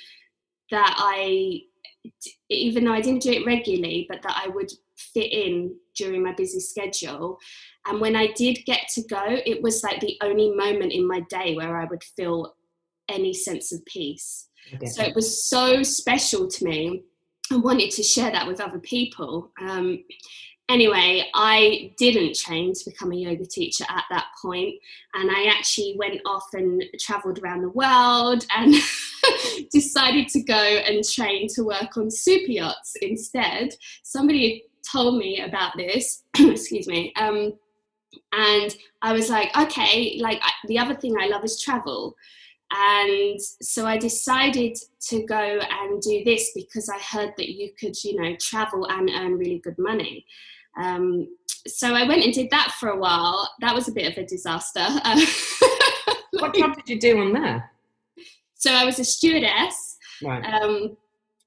that 0.72 0.94
I, 0.98 1.62
even 2.50 2.84
though 2.84 2.92
I 2.92 3.00
didn't 3.00 3.22
do 3.22 3.32
it 3.32 3.46
regularly, 3.46 4.06
but 4.10 4.22
that 4.24 4.42
I 4.44 4.50
would 4.50 4.70
fit 4.98 5.32
in 5.32 5.76
during 5.96 6.22
my 6.22 6.34
busy 6.34 6.60
schedule. 6.60 7.38
And 7.88 8.02
when 8.02 8.16
I 8.16 8.28
did 8.34 8.60
get 8.66 8.88
to 8.96 9.04
go, 9.04 9.24
it 9.28 9.62
was 9.62 9.84
like 9.84 10.00
the 10.00 10.18
only 10.22 10.52
moment 10.52 10.92
in 10.92 11.08
my 11.08 11.22
day 11.30 11.56
where 11.56 11.78
I 11.78 11.86
would 11.86 12.04
feel 12.04 12.56
any 13.10 13.34
sense 13.34 13.72
of 13.72 13.86
peace. 13.86 14.48
Okay. 14.74 14.88
So 14.88 15.04
it 15.04 15.16
was 15.16 15.46
so 15.46 15.84
special 15.84 16.48
to 16.48 16.66
me. 16.66 17.04
I 17.52 17.58
wanted 17.58 17.92
to 17.92 18.04
share 18.04 18.32
that 18.32 18.48
with 18.48 18.60
other 18.60 18.80
people. 18.80 19.52
Um, 19.62 20.04
anyway, 20.70 21.30
I 21.36 21.94
didn't 21.98 22.36
train 22.36 22.74
to 22.74 22.90
become 22.90 23.12
a 23.12 23.16
yoga 23.16 23.46
teacher 23.46 23.86
at 23.88 24.06
that 24.10 24.26
point, 24.42 24.74
and 25.14 25.30
I 25.30 25.46
actually 25.56 25.96
went 25.98 26.22
off 26.26 26.46
and 26.54 26.84
traveled 27.00 27.40
around 27.40 27.62
the 27.62 27.70
world 27.70 28.46
and 28.56 28.74
decided 29.72 30.28
to 30.30 30.42
go 30.42 30.56
and 30.56 31.04
train 31.04 31.48
to 31.54 31.64
work 31.64 31.98
on 31.98 32.10
super 32.10 32.52
yachts 32.52 32.96
instead. 33.02 33.76
Somebody 34.04 34.64
told 34.92 35.18
me 35.18 35.42
about 35.42 35.74
this, 35.78 36.24
excuse 36.40 36.88
me, 36.88 37.14
um, 37.16 37.54
and 38.32 38.76
I 39.02 39.14
was 39.14 39.30
like, 39.30 39.56
okay, 39.58 40.18
like 40.22 40.40
I, 40.42 40.52
the 40.68 40.80
other 40.80 40.96
thing 40.96 41.16
I 41.20 41.28
love 41.28 41.44
is 41.44 41.62
travel. 41.62 42.16
and 42.72 43.40
so 43.62 43.86
I 43.86 43.98
decided 43.98 44.78
to 45.10 45.24
go 45.26 45.60
and 45.60 46.02
do 46.02 46.24
this 46.24 46.52
because 46.56 46.90
I 46.90 46.98
heard 47.00 47.34
that 47.38 47.50
you 47.50 47.72
could, 47.80 47.96
you 48.04 48.20
know, 48.20 48.36
travel 48.40 48.86
and 48.90 49.10
earn 49.10 49.38
really 49.38 49.60
good 49.60 49.78
money. 49.78 50.26
Um, 50.82 51.28
so 51.68 51.94
I 51.94 52.08
went 52.08 52.24
and 52.24 52.34
did 52.34 52.50
that 52.52 52.76
for 52.80 52.90
a 52.90 52.98
while. 52.98 53.50
That 53.62 53.74
was 53.74 53.88
a 53.88 53.92
bit 53.92 54.12
of 54.12 54.18
a 54.18 54.26
disaster. 54.26 54.82
what 56.32 56.54
job 56.56 56.76
did 56.76 56.90
you 56.90 57.00
do 57.00 57.20
on 57.20 57.34
there? 57.34 57.72
So 58.56 58.72
I 58.72 58.86
was 58.86 59.00
a 59.00 59.04
stewardess. 59.04 59.98
Right. 60.24 60.44
Um, 60.44 60.98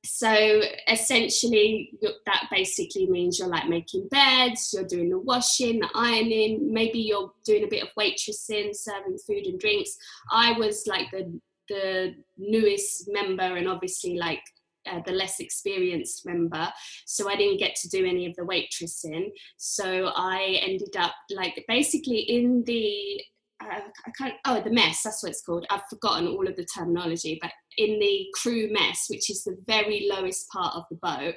so 0.08 0.62
essentially 0.88 1.92
that 2.26 2.44
basically 2.50 3.06
means 3.06 3.38
you're 3.38 3.48
like 3.48 3.68
making 3.68 4.08
beds 4.08 4.72
you're 4.72 4.84
doing 4.84 5.10
the 5.10 5.18
washing 5.18 5.78
the 5.80 5.88
ironing 5.94 6.72
maybe 6.72 6.98
you're 6.98 7.30
doing 7.44 7.64
a 7.64 7.68
bit 7.68 7.82
of 7.82 7.88
waitressing 7.98 8.74
serving 8.74 9.18
food 9.26 9.46
and 9.46 9.60
drinks. 9.60 9.96
I 10.30 10.52
was 10.52 10.86
like 10.86 11.10
the 11.10 11.40
the 11.68 12.14
newest 12.38 13.10
member 13.12 13.42
and 13.42 13.68
obviously 13.68 14.16
like 14.16 14.40
uh, 14.86 15.00
the 15.04 15.12
less 15.12 15.38
experienced 15.38 16.24
member. 16.24 16.66
So 17.04 17.28
i 17.28 17.36
didn't 17.36 17.58
get 17.58 17.74
to 17.76 17.88
do 17.88 18.06
any 18.06 18.24
of 18.26 18.34
the 18.36 18.42
waitressing. 18.42 19.30
So 19.56 20.12
i 20.16 20.58
ended 20.62 20.96
up 20.96 21.14
like 21.30 21.64
basically 21.68 22.20
in 22.20 22.64
the 22.64 23.22
I 23.60 24.10
can't, 24.16 24.34
oh, 24.44 24.60
the 24.60 24.70
mess, 24.70 25.02
that's 25.02 25.22
what 25.22 25.30
it's 25.30 25.42
called. 25.42 25.66
I've 25.70 25.86
forgotten 25.90 26.28
all 26.28 26.46
of 26.46 26.56
the 26.56 26.64
terminology, 26.64 27.38
but 27.42 27.50
in 27.76 27.98
the 27.98 28.26
crew 28.34 28.68
mess, 28.72 29.06
which 29.08 29.30
is 29.30 29.44
the 29.44 29.56
very 29.66 30.08
lowest 30.10 30.48
part 30.50 30.74
of 30.74 30.84
the 30.90 30.96
boat, 30.96 31.34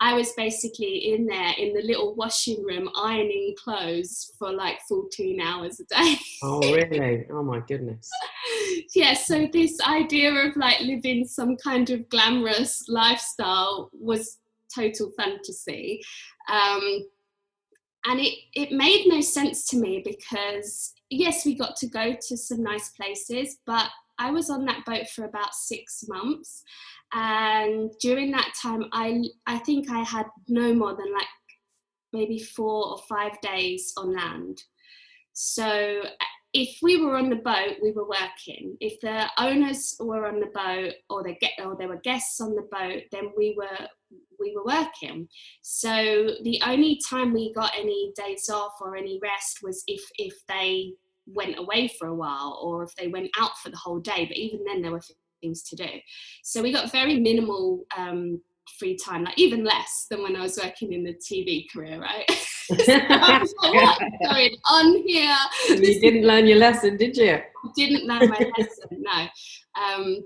I 0.00 0.14
was 0.14 0.32
basically 0.36 1.14
in 1.14 1.26
there 1.26 1.52
in 1.56 1.72
the 1.72 1.82
little 1.82 2.14
washing 2.14 2.62
room 2.62 2.90
ironing 2.96 3.54
clothes 3.62 4.32
for 4.38 4.52
like 4.52 4.78
14 4.88 5.40
hours 5.40 5.80
a 5.80 5.84
day. 5.94 6.16
oh, 6.42 6.60
really? 6.72 7.26
Oh, 7.30 7.42
my 7.42 7.60
goodness. 7.60 8.08
yeah, 8.94 9.14
so 9.14 9.48
this 9.52 9.80
idea 9.80 10.32
of 10.32 10.56
like 10.56 10.80
living 10.80 11.24
some 11.24 11.56
kind 11.56 11.88
of 11.90 12.08
glamorous 12.10 12.84
lifestyle 12.88 13.90
was 13.92 14.38
total 14.74 15.10
fantasy. 15.16 16.02
Um, 16.50 17.06
and 18.04 18.20
it, 18.20 18.34
it 18.54 18.72
made 18.72 19.04
no 19.06 19.20
sense 19.20 19.66
to 19.68 19.76
me 19.76 20.02
because 20.04 20.92
yes 21.10 21.44
we 21.44 21.54
got 21.56 21.76
to 21.76 21.86
go 21.88 22.14
to 22.28 22.36
some 22.36 22.62
nice 22.62 22.90
places 22.90 23.58
but 23.66 23.88
I 24.18 24.30
was 24.30 24.50
on 24.50 24.64
that 24.66 24.84
boat 24.84 25.08
for 25.08 25.24
about 25.24 25.54
six 25.54 26.04
months, 26.08 26.62
and 27.12 27.90
during 28.00 28.30
that 28.32 28.52
time, 28.60 28.84
I 28.92 29.22
I 29.46 29.58
think 29.58 29.90
I 29.90 30.00
had 30.00 30.26
no 30.48 30.74
more 30.74 30.94
than 30.94 31.12
like 31.12 31.26
maybe 32.12 32.38
four 32.38 32.88
or 32.88 32.98
five 33.08 33.40
days 33.40 33.92
on 33.96 34.14
land. 34.14 34.62
So 35.32 36.02
if 36.54 36.78
we 36.82 37.02
were 37.02 37.16
on 37.16 37.30
the 37.30 37.36
boat, 37.36 37.76
we 37.82 37.92
were 37.92 38.06
working. 38.06 38.76
If 38.80 39.00
the 39.00 39.26
owners 39.38 39.96
were 39.98 40.26
on 40.26 40.40
the 40.40 40.50
boat, 40.54 40.94
or 41.08 41.22
they 41.22 41.38
get 41.40 41.52
or 41.64 41.76
there 41.76 41.88
were 41.88 42.00
guests 42.04 42.40
on 42.40 42.54
the 42.54 42.68
boat, 42.70 43.04
then 43.10 43.32
we 43.36 43.54
were 43.56 43.86
we 44.38 44.54
were 44.54 44.64
working. 44.64 45.28
So 45.62 45.90
the 46.42 46.60
only 46.66 47.00
time 47.08 47.32
we 47.32 47.52
got 47.54 47.72
any 47.78 48.12
days 48.16 48.50
off 48.50 48.72
or 48.80 48.96
any 48.96 49.18
rest 49.22 49.60
was 49.62 49.82
if 49.86 50.02
if 50.18 50.34
they 50.48 50.92
went 51.26 51.58
away 51.58 51.88
for 51.98 52.08
a 52.08 52.14
while 52.14 52.60
or 52.62 52.82
if 52.82 52.94
they 52.96 53.08
went 53.08 53.30
out 53.38 53.56
for 53.62 53.70
the 53.70 53.76
whole 53.76 54.00
day 54.00 54.26
but 54.26 54.36
even 54.36 54.64
then 54.64 54.82
there 54.82 54.90
were 54.90 55.00
things 55.40 55.62
to 55.62 55.76
do 55.76 55.88
so 56.42 56.60
we 56.60 56.72
got 56.72 56.90
very 56.90 57.20
minimal 57.20 57.84
um, 57.96 58.40
free 58.78 58.96
time 58.96 59.24
like 59.24 59.38
even 59.38 59.64
less 59.64 60.06
than 60.10 60.22
when 60.22 60.36
i 60.36 60.42
was 60.42 60.58
working 60.62 60.92
in 60.92 61.04
the 61.04 61.14
tv 61.14 61.70
career 61.72 62.00
right? 62.00 62.24
So 62.86 62.98
what's 63.08 63.52
going 63.58 64.56
on 64.70 65.02
here? 65.04 65.36
You 65.68 66.00
didn't 66.00 66.22
learn 66.22 66.46
your 66.46 66.58
lesson 66.58 66.96
did 66.96 67.16
you? 67.16 67.38
Didn't 67.74 68.06
learn 68.06 68.30
my 68.30 68.50
lesson 68.56 68.88
no. 68.90 69.26
Um, 69.76 70.24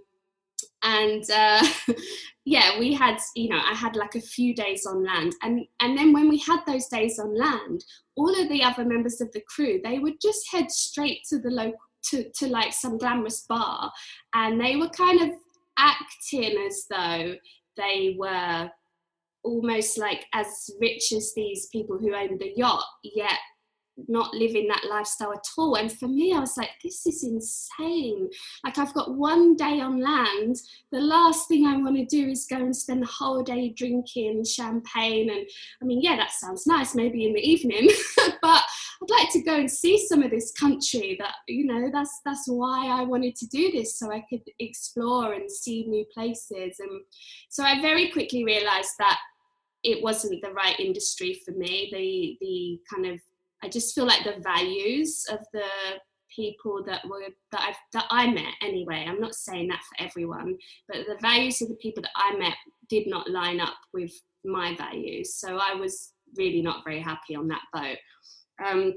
and 0.83 1.25
uh, 1.31 1.67
yeah 2.45 2.79
we 2.79 2.93
had 2.93 3.19
you 3.35 3.49
know 3.49 3.61
i 3.69 3.75
had 3.75 3.97
like 3.97 4.15
a 4.15 4.21
few 4.21 4.55
days 4.55 4.87
on 4.87 5.05
land 5.05 5.33
and 5.43 5.65
and 5.81 5.99
then 5.99 6.13
when 6.13 6.29
we 6.29 6.39
had 6.39 6.61
those 6.67 6.87
days 6.87 7.19
on 7.19 7.37
land 7.37 7.85
all 8.17 8.41
of 8.41 8.49
the 8.49 8.63
other 8.63 8.85
members 8.85 9.21
of 9.21 9.31
the 9.33 9.43
crew 9.49 9.81
they 9.83 9.99
would 9.99 10.15
just 10.23 10.51
head 10.51 10.71
straight 10.71 11.21
to 11.29 11.39
the 11.39 11.51
local 11.51 11.79
to, 12.05 12.31
to 12.37 12.47
like 12.47 12.73
some 12.73 12.99
glamorous 12.99 13.45
bar 13.49 13.91
and 14.35 14.61
they 14.61 14.77
were 14.77 14.89
kind 14.91 15.21
of 15.21 15.31
acting 15.77 16.57
as 16.67 16.85
though 16.89 17.35
they 17.77 18.17
were 18.19 18.71
almost 19.43 19.99
like 19.99 20.25
as 20.33 20.71
rich 20.81 21.13
as 21.13 21.33
these 21.35 21.67
people 21.67 21.99
who 21.99 22.15
owned 22.15 22.41
the 22.41 22.53
yacht 22.57 22.85
yet 23.03 23.39
not 24.09 24.35
living 24.35 24.69
that 24.69 24.87
lifestyle 24.89 25.33
at 25.33 25.47
all. 25.57 25.77
And 25.77 25.91
for 25.91 26.09
me, 26.09 26.35
I 26.35 26.41
was 26.41 26.57
like, 26.57 26.71
this 26.83 27.07
is 27.07 27.25
insane. 27.25 28.29
Like, 28.65 28.79
I've 28.79 28.95
got 28.95 29.15
one 29.15 29.57
day 29.57 29.81
on 29.81 30.01
land. 30.01 30.57
The 30.93 31.01
last 31.01 31.49
thing 31.49 31.67
I 31.67 31.77
want 31.77 31.97
to 31.97 32.05
do 32.05 32.29
is 32.29 32.47
go 32.49 32.57
and 32.57 32.77
spend 32.77 33.03
the 33.03 33.07
whole 33.07 33.43
day 33.43 33.71
drinking 33.71 34.45
champagne. 34.45 35.31
And 35.31 35.47
I 35.83 35.85
mean, 35.85 36.03
yeah, 36.03 36.17
that 36.17 36.33
sounds 36.33 36.67
nice, 36.67 36.95
maybe 36.95 37.27
in 37.27 37.33
the 37.33 37.41
evening, 37.41 37.89
but 38.43 38.63
I'd 39.03 39.11
like 39.11 39.31
to 39.33 39.43
go 39.43 39.55
and 39.55 39.71
see 39.71 40.07
some 40.07 40.23
of 40.23 40.31
this 40.31 40.53
country 40.53 41.17
that, 41.21 41.35
you 41.49 41.67
know, 41.67 41.91
that's, 41.93 42.21
that's 42.25 42.47
why 42.47 42.89
I 42.89 43.03
wanted 43.03 43.37
to 43.37 43.47
do 43.47 43.71
this. 43.73 43.99
So 43.99 44.13
I 44.13 44.25
could 44.29 44.43
explore 44.59 45.35
and 45.35 45.51
see 45.51 45.85
new 45.87 46.05
places. 46.13 46.79
And 46.79 47.03
so 47.51 47.63
I 47.63 47.81
very 47.81 48.11
quickly 48.11 48.45
realized 48.45 48.93
that 48.99 49.19
it 49.83 50.03
wasn't 50.03 50.43
the 50.43 50.53
right 50.53 50.79
industry 50.81 51.41
for 51.45 51.53
me. 51.53 51.89
The, 51.93 52.37
the 52.41 52.81
kind 52.93 53.15
of 53.15 53.21
I 53.63 53.69
just 53.69 53.95
feel 53.95 54.07
like 54.07 54.25
the 54.25 54.41
values 54.43 55.25
of 55.31 55.39
the 55.53 55.69
people 56.35 56.85
that 56.87 57.07
were 57.09 57.23
that 57.53 57.61
I 57.61 57.75
that 57.93 58.07
I 58.11 58.31
met 58.31 58.53
anyway. 58.63 59.07
I'm 59.09 59.21
not 59.21 59.35
saying 59.35 59.69
that 59.69 59.81
for 59.81 60.05
everyone, 60.05 60.57
but 60.89 60.99
the 61.07 61.17
values 61.21 61.63
of 61.63 61.69
the 61.69 61.77
people 61.77 62.03
that 62.03 62.13
I 62.17 62.37
met 62.37 62.55
did 62.89 63.07
not 63.07 63.31
line 63.31 63.61
up 63.61 63.77
with 63.95 64.13
my 64.45 64.77
values. 64.77 65.35
So 65.35 65.59
I 65.59 65.75
was 65.75 66.13
really 66.37 66.63
not 66.63 66.85
very 66.85 67.01
happy 67.01 67.35
on 67.35 67.49
that 67.49 67.63
boat. 67.73 67.99
Um, 68.65 68.95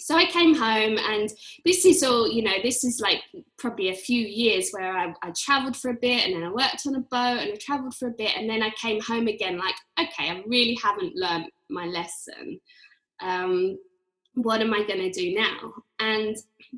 so 0.00 0.16
I 0.16 0.26
came 0.26 0.54
home, 0.54 0.98
and 0.98 1.30
this 1.64 1.84
is 1.84 2.02
all, 2.02 2.28
you 2.28 2.42
know, 2.42 2.56
this 2.62 2.82
is 2.82 3.00
like 3.00 3.22
probably 3.58 3.90
a 3.90 3.94
few 3.94 4.20
years 4.20 4.70
where 4.70 4.96
I, 4.96 5.14
I 5.22 5.32
traveled 5.36 5.76
for 5.76 5.90
a 5.90 5.94
bit 5.94 6.26
and 6.26 6.34
then 6.34 6.42
I 6.42 6.50
worked 6.50 6.82
on 6.86 6.96
a 6.96 7.00
boat 7.00 7.40
and 7.40 7.52
I 7.52 7.56
traveled 7.60 7.94
for 7.94 8.08
a 8.08 8.14
bit, 8.18 8.36
and 8.36 8.50
then 8.50 8.62
I 8.62 8.70
came 8.70 9.00
home 9.00 9.28
again, 9.28 9.58
like, 9.58 9.76
okay, 10.00 10.30
I 10.30 10.42
really 10.46 10.76
haven't 10.82 11.14
learned 11.14 11.46
my 11.70 11.86
lesson. 11.86 12.60
Um, 13.22 13.78
what 14.34 14.60
am 14.60 14.74
I 14.74 14.84
going 14.84 14.98
to 14.98 15.10
do 15.10 15.34
now? 15.34 15.72
And 16.00 16.36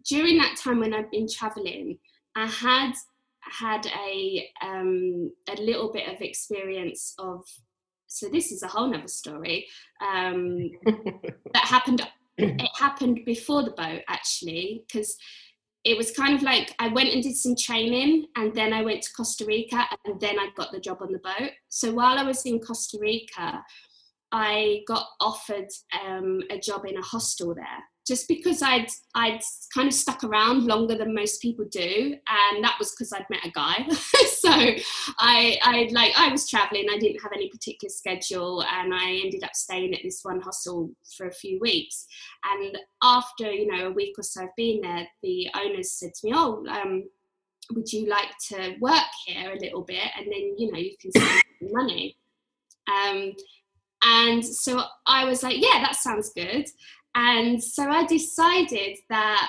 during 0.09 0.39
that 0.39 0.57
time 0.63 0.81
when 0.81 0.95
I've 0.95 1.11
been 1.11 1.27
traveling, 1.29 1.99
I 2.35 2.47
had 2.47 2.93
had 3.41 3.87
a 3.87 4.49
um, 4.63 5.33
a 5.49 5.61
little 5.61 5.93
bit 5.93 6.13
of 6.13 6.21
experience 6.21 7.15
of. 7.19 7.45
So 8.09 8.29
this 8.29 8.53
is 8.53 8.63
a 8.63 8.69
whole 8.69 8.89
nother 8.89 9.09
story 9.09 9.67
um, 10.01 10.71
that 10.85 11.65
happened. 11.65 12.07
It 12.39 12.71
happened 12.79 13.21
before 13.25 13.63
the 13.63 13.71
boat 13.71 14.03
actually, 14.09 14.85
because 14.87 15.17
it 15.85 15.97
was 15.97 16.11
kind 16.11 16.35
of 16.35 16.43
like 16.43 16.75
I 16.79 16.89
went 16.89 17.11
and 17.11 17.23
did 17.23 17.37
some 17.37 17.55
training 17.57 18.27
and 18.37 18.55
then 18.55 18.73
I 18.73 18.83
went 18.83 19.03
to 19.03 19.13
Costa 19.13 19.45
Rica 19.47 19.87
and 20.05 20.21
then 20.21 20.39
I 20.39 20.49
got 20.57 20.73
the 20.73 20.81
job 20.81 20.99
on 21.01 21.13
the 21.13 21.21
boat. 21.21 21.51
So 21.69 21.93
while 21.93 22.19
I 22.19 22.25
was 22.25 22.45
in 22.45 22.59
Costa 22.59 22.99
Rica, 23.01 23.65
I 24.33 24.83
got 24.89 25.07
offered 25.21 25.69
um, 26.05 26.43
a 26.51 26.59
job 26.59 26.85
in 26.87 26.97
a 26.97 27.03
hostel 27.03 27.55
there 27.55 27.85
just 28.07 28.29
because 28.29 28.63
I'd 28.63 28.89
I'd 29.15 29.41
kind 29.75 29.89
of 29.89 29.95
stuck 29.95 30.23
around 30.23 30.65
longer 30.65 30.97
than 30.97 31.15
most 31.15 31.43
people 31.43 31.65
do, 31.71 32.17
and 32.29 32.65
that 32.65 32.77
was 32.79 32.93
because 32.93 33.13
I'd 33.13 33.29
met 33.31 33.45
a 33.45 33.51
guy. 33.51 33.87
so 33.91 34.51
I 35.19 35.59
I 35.63 35.89
like 35.91 36.13
I 36.17 36.29
was 36.31 36.49
traveling. 36.49 36.87
I 36.91 36.99
didn't 36.99 37.23
have 37.23 37.33
any 37.33 37.49
particular 37.49 37.91
schedule, 37.91 38.63
and 38.63 38.95
I 38.95 39.21
ended 39.25 39.43
up 39.43 39.55
staying 39.55 39.95
at 39.95 40.01
this 40.03 40.21
one 40.23 40.41
hostel 40.41 40.91
for 41.17 41.27
a 41.27 41.33
few 41.33 41.59
weeks. 41.61 42.07
And 42.45 42.79
after 43.03 43.51
you 43.51 43.67
know 43.67 43.89
a 43.89 43.93
week 43.93 44.15
or 44.19 44.23
so 44.23 44.45
of 44.45 44.51
being 44.57 44.83
there, 44.83 45.07
the 45.23 45.49
owners 45.57 45.93
said 45.93 46.15
to 46.15 46.27
me, 46.27 46.33
"Oh, 46.35 46.65
um, 46.69 47.05
would 47.73 47.93
you 47.93 48.09
like 48.09 48.31
to 48.49 48.77
work 48.81 49.11
here 49.27 49.53
a 49.53 49.61
little 49.61 49.83
bit, 49.83 50.11
and 50.17 50.27
then 50.27 50.55
you 50.57 50.71
know 50.71 50.79
you 50.79 50.97
can 51.01 51.11
save 51.13 51.43
money." 51.73 52.17
Um, 52.89 53.33
and 54.05 54.45
so 54.45 54.83
I 55.07 55.25
was 55.25 55.43
like, 55.43 55.57
yeah, 55.59 55.81
that 55.81 55.97
sounds 55.97 56.31
good. 56.35 56.67
And 57.17 57.63
so 57.63 57.91
I 57.91 58.05
decided 58.05 58.99
that 59.09 59.49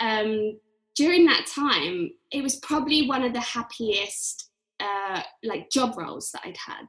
um, 0.00 0.58
during 0.96 1.26
that 1.26 1.46
time, 1.46 2.10
it 2.32 2.42
was 2.42 2.56
probably 2.56 3.06
one 3.06 3.22
of 3.22 3.34
the 3.34 3.40
happiest 3.40 4.50
uh, 4.80 5.22
like 5.44 5.70
job 5.70 5.96
roles 5.98 6.30
that 6.32 6.42
I'd 6.44 6.56
had. 6.56 6.86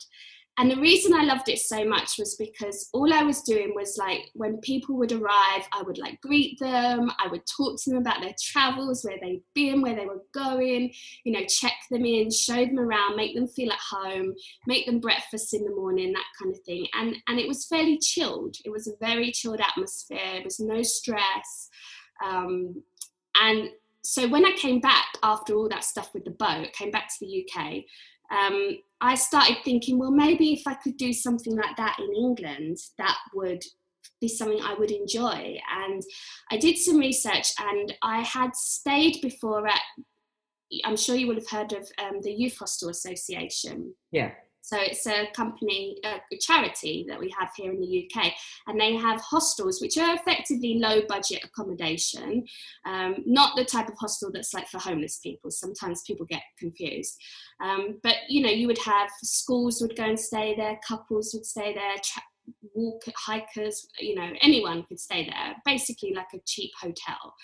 And 0.60 0.70
the 0.70 0.80
reason 0.80 1.16
I 1.16 1.24
loved 1.24 1.50
it 1.50 1.58
so 1.58 1.84
much 1.84 2.20
was 2.20 2.36
because 2.36 2.90
all 2.94 3.12
I 3.12 3.24
was 3.24 3.42
doing 3.42 3.74
was 3.76 3.98
like 3.98 4.30
when 4.34 4.58
people 4.58 4.96
would 4.98 5.12
arrive, 5.12 5.68
I 5.72 5.82
would 5.82 5.98
like 5.98 6.22
greet 6.22 6.60
them, 6.60 7.12
I 7.20 7.28
would 7.28 7.42
talk 7.48 7.82
to 7.82 7.90
them 7.90 8.00
about 8.00 8.22
their 8.22 8.36
travels, 8.40 9.04
where 9.04 9.18
they'd 9.20 9.42
been, 9.56 9.82
where 9.82 9.96
they 9.96 10.06
were 10.06 10.22
going, 10.32 10.94
you 11.24 11.34
know, 11.34 11.44
check 11.48 11.74
them 11.90 12.06
in, 12.06 12.30
show 12.30 12.66
them 12.66 12.78
around, 12.78 13.16
make 13.16 13.34
them 13.34 13.48
feel 13.48 13.72
at 13.72 13.80
home, 13.80 14.36
make 14.68 14.86
them 14.86 15.00
breakfast 15.00 15.56
in 15.56 15.64
the 15.64 15.76
morning, 15.76 16.14
that 16.14 16.26
kind 16.40 16.54
of 16.54 16.62
thing. 16.62 16.86
And 16.94 17.16
and 17.28 17.40
it 17.40 17.48
was 17.48 17.66
fairly 17.66 17.98
chilled. 17.98 18.58
It 18.64 18.70
was 18.70 18.88
a 18.88 18.94
very 19.00 19.32
chilled 19.32 19.60
atmosphere. 19.60 20.20
There 20.34 20.44
was 20.44 20.60
no 20.60 20.84
stress. 20.84 21.70
Um, 22.24 22.84
and 23.42 23.70
so 24.04 24.28
when 24.28 24.46
I 24.46 24.52
came 24.52 24.82
back 24.82 25.06
after 25.24 25.56
all 25.56 25.70
that 25.70 25.84
stuff 25.84 26.14
with 26.14 26.26
the 26.26 26.32
boat, 26.32 26.74
came 26.74 26.92
back 26.92 27.08
to 27.08 27.16
the 27.22 27.48
UK, 27.48 27.84
um, 28.32 28.78
I 29.02 29.16
started 29.16 29.58
thinking, 29.64 30.00
well, 30.00 30.12
maybe 30.12 30.54
if 30.54 30.66
I 30.66 30.76
could 30.76 30.98
do 30.98 31.12
something 31.14 31.56
like 31.56 31.76
that 31.78 31.98
in 32.00 32.14
England, 32.16 32.78
that 32.98 33.18
would 33.34 33.64
be 34.22 34.28
something 34.28 34.62
I 34.62 34.76
would 34.76 34.92
enjoy. 34.92 35.60
And 35.70 36.02
I 36.50 36.58
did 36.58 36.78
some 36.78 36.98
research 36.98 37.54
and 37.60 37.94
I 38.02 38.22
had 38.22 38.56
stayed 38.56 39.22
before 39.22 39.68
at, 39.68 39.82
I'm 40.86 40.96
sure 40.96 41.16
you 41.16 41.28
will 41.28 41.36
have 41.36 41.50
heard 41.50 41.74
of 41.74 41.88
um, 42.02 42.22
the 42.22 42.32
Youth 42.32 42.58
Hostel 42.58 42.90
Association. 42.90 43.94
Yeah. 44.12 44.32
So 44.64 44.78
it's 44.80 45.06
a 45.06 45.28
company, 45.36 45.98
a 46.06 46.38
charity 46.40 47.06
that 47.10 47.20
we 47.20 47.30
have 47.38 47.50
here 47.54 47.70
in 47.74 47.82
the 47.82 48.10
UK, 48.10 48.32
and 48.66 48.80
they 48.80 48.96
have 48.96 49.20
hostels 49.20 49.82
which 49.82 49.98
are 49.98 50.16
effectively 50.16 50.80
low 50.80 51.02
budget 51.06 51.44
accommodation, 51.44 52.46
um, 52.86 53.18
not 53.26 53.58
the 53.58 53.66
type 53.66 53.90
of 53.90 53.98
hostel 53.98 54.32
that's 54.32 54.54
like 54.54 54.70
for 54.70 54.80
homeless 54.80 55.20
people. 55.20 55.52
Sometimes 55.52 56.04
people 56.08 56.26
get 56.26 56.44
confused, 56.58 57.22
um, 57.60 58.00
but 58.04 58.16
you 58.30 58.42
know, 58.42 58.50
you 58.50 58.68
would 58.68 58.78
have 58.78 59.10
schools 59.22 59.82
would 59.82 59.98
go 59.98 60.06
and 60.06 60.20
stay 60.20 60.56
there, 60.56 60.80
couples 60.88 61.32
would 61.34 61.46
stay 61.46 61.74
there, 61.74 61.96
tra- 62.02 62.24
walk 62.74 63.04
hikers, 63.18 63.86
you 64.00 64.16
know, 64.16 64.32
anyone 64.42 64.84
could 64.84 65.00
stay 65.00 65.26
there. 65.26 65.56
Basically, 65.66 66.14
like 66.14 66.34
a 66.34 66.40
cheap 66.46 66.72
hotel. 66.80 67.36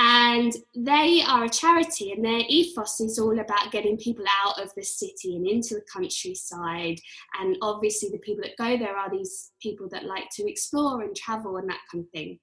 And 0.00 0.54
they 0.76 1.24
are 1.26 1.44
a 1.44 1.48
charity, 1.48 2.12
and 2.12 2.24
their 2.24 2.42
ethos 2.48 3.00
is 3.00 3.18
all 3.18 3.40
about 3.40 3.72
getting 3.72 3.96
people 3.96 4.24
out 4.44 4.62
of 4.62 4.72
the 4.76 4.84
city 4.84 5.34
and 5.34 5.44
into 5.44 5.74
the 5.74 5.82
countryside. 5.92 7.00
And 7.40 7.56
obviously, 7.62 8.08
the 8.10 8.18
people 8.18 8.44
that 8.44 8.56
go 8.56 8.78
there 8.78 8.96
are 8.96 9.10
these 9.10 9.50
people 9.60 9.88
that 9.90 10.04
like 10.04 10.28
to 10.36 10.48
explore 10.48 11.02
and 11.02 11.16
travel 11.16 11.56
and 11.56 11.68
that 11.68 11.80
kind 11.90 12.04
of 12.04 12.10
thing. 12.10 12.38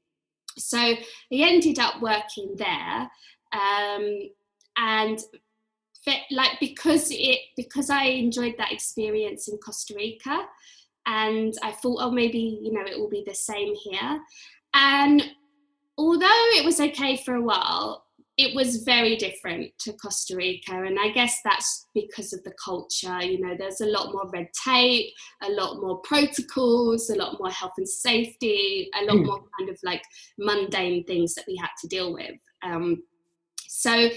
So 0.57 0.95
they 1.31 1.43
ended 1.43 1.79
up 1.79 2.01
working 2.01 2.55
there, 2.57 3.09
um, 3.53 4.19
and 4.75 5.19
like 6.31 6.59
because 6.59 7.07
it 7.09 7.39
because 7.55 7.89
I 7.89 8.03
enjoyed 8.03 8.55
that 8.57 8.73
experience 8.73 9.47
in 9.47 9.57
Costa 9.59 9.93
Rica, 9.95 10.45
and 11.05 11.53
I 11.63 11.71
thought, 11.71 11.99
oh, 12.01 12.11
maybe 12.11 12.59
you 12.61 12.73
know 12.73 12.83
it 12.85 12.99
will 12.99 13.09
be 13.09 13.23
the 13.25 13.33
same 13.33 13.75
here, 13.75 14.19
and 14.73 15.23
although 15.97 16.47
it 16.55 16.65
was 16.65 16.79
okay 16.79 17.17
for 17.17 17.35
a 17.35 17.41
while, 17.41 18.05
it 18.37 18.53
was 18.53 18.83
very 18.83 19.15
different 19.15 19.71
to 19.79 19.93
Costa 19.93 20.35
Rica. 20.35 20.73
And 20.73 20.99
I 20.99 21.09
guess 21.09 21.39
that's 21.43 21.87
because 21.93 22.33
of 22.33 22.43
the 22.43 22.53
culture. 22.63 23.23
You 23.23 23.39
know, 23.39 23.55
there's 23.57 23.79
a 23.79 23.85
lot 23.85 24.11
more 24.11 24.29
red 24.29 24.49
tape, 24.63 25.13
a 25.41 25.49
lot 25.49 25.79
more 25.79 25.99
protocols, 25.99 27.09
a 27.09 27.15
lot 27.15 27.39
more 27.39 27.49
health 27.49 27.73
and 27.77 27.87
safety, 27.87 28.89
a 28.99 29.05
lot 29.05 29.17
mm. 29.17 29.25
more 29.25 29.41
kind 29.57 29.69
of 29.69 29.79
like 29.83 30.03
mundane 30.37 31.05
things 31.05 31.33
that 31.35 31.45
we 31.47 31.55
had 31.55 31.69
to 31.81 31.87
deal 31.87 32.13
with. 32.13 32.35
Um, 32.61 33.03
so, 33.67 34.09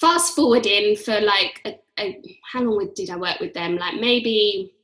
fast 0.00 0.34
forwarding 0.34 0.96
for 0.96 1.20
like, 1.20 1.60
a, 1.66 1.78
a, 2.00 2.20
how 2.52 2.62
long 2.62 2.90
did 2.96 3.10
I 3.10 3.16
work 3.16 3.38
with 3.40 3.54
them? 3.54 3.76
Like 3.76 3.94
maybe. 3.94 4.74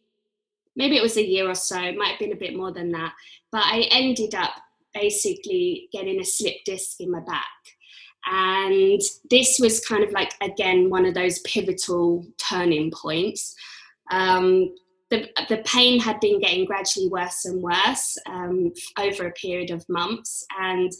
Maybe 0.78 0.98
it 0.98 1.02
was 1.02 1.16
a 1.16 1.26
year 1.26 1.48
or 1.48 1.54
so, 1.54 1.80
it 1.80 1.96
might 1.96 2.10
have 2.10 2.18
been 2.18 2.34
a 2.34 2.36
bit 2.36 2.54
more 2.54 2.70
than 2.70 2.92
that. 2.92 3.14
But 3.50 3.62
I 3.64 3.88
ended 3.90 4.34
up 4.34 4.52
basically 4.98 5.88
getting 5.92 6.20
a 6.20 6.24
slip 6.24 6.56
disc 6.64 7.00
in 7.00 7.10
my 7.10 7.20
back. 7.20 7.46
And 8.28 9.00
this 9.30 9.58
was 9.60 9.80
kind 9.80 10.02
of 10.02 10.10
like, 10.10 10.32
again, 10.42 10.90
one 10.90 11.06
of 11.06 11.14
those 11.14 11.38
pivotal 11.40 12.26
turning 12.38 12.90
points. 12.90 13.54
Um, 14.10 14.74
the, 15.10 15.28
the 15.48 15.58
pain 15.64 16.00
had 16.00 16.18
been 16.18 16.40
getting 16.40 16.64
gradually 16.64 17.08
worse 17.08 17.44
and 17.44 17.62
worse 17.62 18.18
um, 18.26 18.72
over 18.98 19.28
a 19.28 19.32
period 19.32 19.70
of 19.70 19.88
months. 19.88 20.44
And 20.58 20.90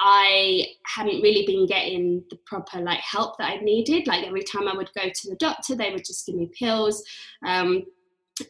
I 0.00 0.66
hadn't 0.84 1.22
really 1.22 1.46
been 1.46 1.66
getting 1.66 2.22
the 2.28 2.36
proper 2.44 2.80
like 2.80 2.98
help 2.98 3.38
that 3.38 3.50
I 3.50 3.56
needed. 3.56 4.06
Like 4.06 4.26
every 4.26 4.42
time 4.42 4.68
I 4.68 4.76
would 4.76 4.90
go 4.94 5.08
to 5.08 5.30
the 5.30 5.36
doctor, 5.36 5.74
they 5.74 5.90
would 5.90 6.04
just 6.04 6.26
give 6.26 6.36
me 6.36 6.50
pills. 6.58 7.02
Um, 7.46 7.84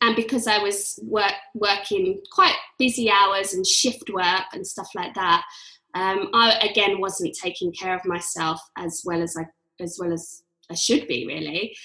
and 0.02 0.16
because 0.16 0.46
I 0.46 0.58
was 0.58 0.98
work, 1.02 1.34
working 1.54 2.20
quite 2.32 2.54
busy 2.78 3.10
hours 3.10 3.54
and 3.54 3.66
shift 3.66 4.10
work 4.12 4.46
and 4.52 4.66
stuff 4.66 4.88
like 4.94 5.14
that, 5.14 5.44
um, 5.94 6.28
I 6.34 6.58
again 6.70 7.00
wasn't 7.00 7.34
taking 7.34 7.72
care 7.72 7.94
of 7.94 8.04
myself 8.04 8.60
as 8.76 9.02
well 9.04 9.22
as 9.22 9.36
I 9.36 9.46
as 9.80 9.98
well 10.00 10.12
as 10.12 10.42
I 10.70 10.74
should 10.74 11.06
be 11.06 11.26
really. 11.26 11.76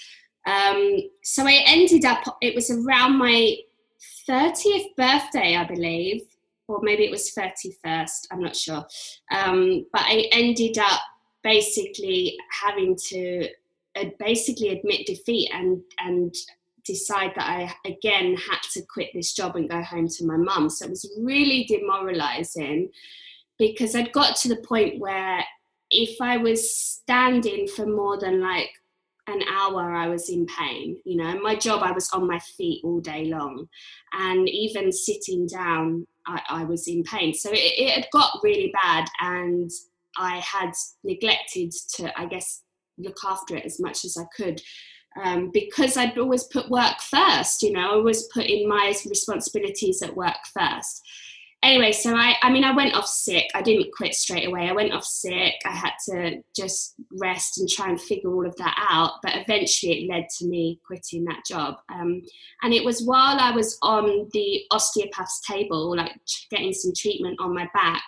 Um, 0.46 0.98
so 1.24 1.46
I 1.46 1.64
ended 1.68 2.06
up. 2.06 2.24
It 2.42 2.56
was 2.56 2.72
around 2.72 3.18
my 3.18 3.56
thirtieth 4.28 4.96
birthday, 4.98 5.56
I 5.56 5.66
believe, 5.66 6.22
or 6.68 6.80
maybe 6.82 7.06
it 7.06 7.12
was 7.12 7.32
thirty 7.32 7.76
first. 7.84 8.28
I'm 8.32 8.42
not 8.42 8.56
sure. 8.56 8.86
Um, 9.32 9.86
but 9.94 10.02
I 10.02 10.28
ended 10.32 10.78
up 10.80 11.02
basically 11.44 12.38
having 12.64 12.96
to 13.10 13.50
uh, 13.96 14.06
basically 14.20 14.70
admit 14.70 15.06
defeat 15.06 15.52
and 15.54 15.82
and 16.00 16.34
decide 16.86 17.32
that 17.36 17.48
I 17.48 17.74
again 17.90 18.36
had 18.36 18.60
to 18.74 18.82
quit 18.92 19.10
this 19.14 19.34
job 19.34 19.56
and 19.56 19.70
go 19.70 19.82
home 19.82 20.08
to 20.08 20.26
my 20.26 20.38
mum. 20.38 20.70
So 20.70 20.86
it 20.86 20.92
was 20.92 21.12
really 21.22 21.66
demoralizing 21.66 22.90
because 23.58 23.96
I'd 23.96 24.12
got 24.12 24.36
to 24.38 24.50
the 24.50 24.62
point 24.68 25.00
where 25.00 25.44
if 25.92 26.20
I 26.22 26.38
was 26.38 26.76
standing 26.76 27.68
for 27.68 27.86
more 27.86 28.18
than 28.18 28.42
like 28.42 28.70
an 29.28 29.42
hour, 29.44 29.94
I 29.94 30.08
was 30.08 30.30
in 30.30 30.46
pain. 30.46 31.00
You 31.06 31.18
know, 31.18 31.40
my 31.42 31.56
job, 31.56 31.84
I 31.84 31.92
was 31.92 32.10
on 32.12 32.28
my 32.28 32.40
feet 32.40 32.82
all 32.84 33.00
day 33.00 33.26
long. 33.26 33.68
And 34.14 34.50
even 34.50 34.92
sitting 34.92 35.48
down, 35.48 36.08
I, 36.26 36.42
I 36.50 36.64
was 36.64 36.88
in 36.88 37.04
pain. 37.04 37.34
So 37.34 37.52
it, 37.52 37.58
it 37.58 37.90
had 37.92 38.08
got 38.12 38.40
really 38.44 38.74
bad. 38.82 39.08
And 39.20 39.70
I 40.18 40.38
had 40.38 40.72
neglected 41.04 41.72
to, 41.96 42.20
I 42.20 42.26
guess, 42.26 42.64
look 42.98 43.18
after 43.26 43.56
it 43.56 43.66
as 43.66 43.80
much 43.80 44.06
as 44.06 44.18
I 44.18 44.26
could 44.36 44.62
um, 45.22 45.52
because 45.52 45.98
I'd 45.98 46.18
always 46.18 46.44
put 46.46 46.70
work 46.70 47.00
first, 47.02 47.64
you 47.64 47.74
know, 47.74 47.80
I 47.82 47.94
always 47.94 48.24
put 48.34 48.46
in 48.46 48.68
my 48.68 48.94
responsibilities 49.08 50.02
at 50.02 50.16
work 50.16 50.38
first. 50.54 51.04
Anyway, 51.64 51.92
so 51.92 52.16
I, 52.16 52.34
I 52.42 52.52
mean, 52.52 52.64
I 52.64 52.76
went 52.76 52.96
off 52.96 53.06
sick. 53.06 53.46
I 53.54 53.62
didn't 53.62 53.94
quit 53.96 54.16
straight 54.16 54.48
away. 54.48 54.68
I 54.68 54.72
went 54.72 54.94
off 54.94 55.04
sick. 55.04 55.54
I 55.64 55.70
had 55.70 55.92
to 56.10 56.42
just 56.56 56.96
rest 57.20 57.60
and 57.60 57.70
try 57.70 57.88
and 57.88 58.02
figure 58.02 58.34
all 58.34 58.48
of 58.48 58.56
that 58.56 58.76
out. 58.90 59.20
But 59.22 59.36
eventually 59.36 59.92
it 59.92 60.10
led 60.10 60.28
to 60.40 60.48
me 60.48 60.80
quitting 60.88 61.24
that 61.26 61.46
job. 61.48 61.76
Um, 61.94 62.24
and 62.64 62.74
it 62.74 62.84
was 62.84 63.04
while 63.04 63.40
I 63.40 63.52
was 63.52 63.78
on 63.84 64.28
the 64.34 64.64
osteopath's 64.72 65.42
table, 65.46 65.96
like 65.96 66.14
getting 66.50 66.74
some 66.74 66.94
treatment 66.98 67.40
on 67.40 67.54
my 67.54 67.70
back, 67.76 68.02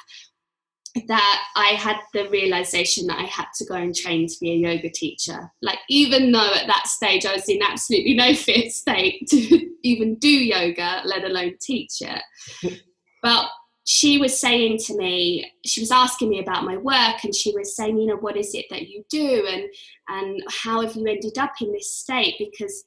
that 1.07 1.43
I 1.55 1.69
had 1.69 1.97
the 2.13 2.29
realization 2.29 3.07
that 3.07 3.17
I 3.17 3.23
had 3.23 3.47
to 3.55 3.65
go 3.65 3.75
and 3.75 3.95
train 3.95 4.27
to 4.27 4.35
be 4.39 4.51
a 4.51 4.55
yoga 4.55 4.89
teacher. 4.89 5.51
Like, 5.61 5.79
even 5.89 6.31
though 6.31 6.53
at 6.53 6.67
that 6.67 6.87
stage 6.87 7.25
I 7.25 7.33
was 7.33 7.49
in 7.49 7.61
absolutely 7.63 8.13
no 8.13 8.35
fit 8.35 8.71
state 8.71 9.27
to 9.29 9.69
even 9.83 10.15
do 10.15 10.29
yoga, 10.29 11.01
let 11.05 11.23
alone 11.23 11.55
teach 11.59 12.01
it. 12.01 12.81
but 13.23 13.47
she 13.85 14.17
was 14.17 14.39
saying 14.39 14.77
to 14.85 14.95
me, 14.95 15.51
she 15.65 15.81
was 15.81 15.91
asking 15.91 16.29
me 16.29 16.39
about 16.39 16.63
my 16.63 16.77
work, 16.77 17.23
and 17.23 17.35
she 17.35 17.51
was 17.53 17.75
saying, 17.75 17.97
you 17.97 18.07
know, 18.07 18.15
what 18.15 18.37
is 18.37 18.53
it 18.53 18.65
that 18.69 18.87
you 18.87 19.03
do, 19.09 19.45
and 19.49 19.63
and 20.07 20.41
how 20.49 20.81
have 20.81 20.95
you 20.95 21.05
ended 21.05 21.37
up 21.37 21.53
in 21.59 21.71
this 21.73 21.91
state? 21.91 22.35
Because 22.39 22.85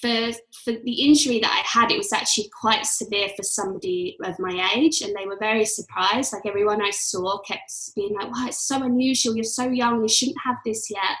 for 0.00 0.32
for 0.64 0.72
the 0.72 1.02
injury 1.02 1.40
that 1.40 1.50
I 1.50 1.66
had, 1.66 1.90
it 1.90 1.98
was 1.98 2.12
actually 2.12 2.50
quite 2.58 2.84
severe 2.84 3.28
for 3.36 3.42
somebody 3.42 4.16
of 4.22 4.38
my 4.38 4.70
age, 4.74 5.00
and 5.00 5.14
they 5.16 5.26
were 5.26 5.38
very 5.38 5.64
surprised. 5.64 6.32
Like 6.32 6.46
everyone 6.46 6.82
I 6.82 6.90
saw 6.90 7.38
kept 7.40 7.72
being 7.94 8.14
like, 8.14 8.30
"Wow, 8.30 8.46
it's 8.48 8.66
so 8.66 8.82
unusual. 8.82 9.34
You're 9.34 9.44
so 9.44 9.68
young. 9.68 10.02
You 10.02 10.08
shouldn't 10.08 10.40
have 10.44 10.56
this 10.64 10.90
yet." 10.90 11.16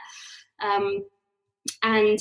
Um, 0.62 1.04
and 1.82 2.18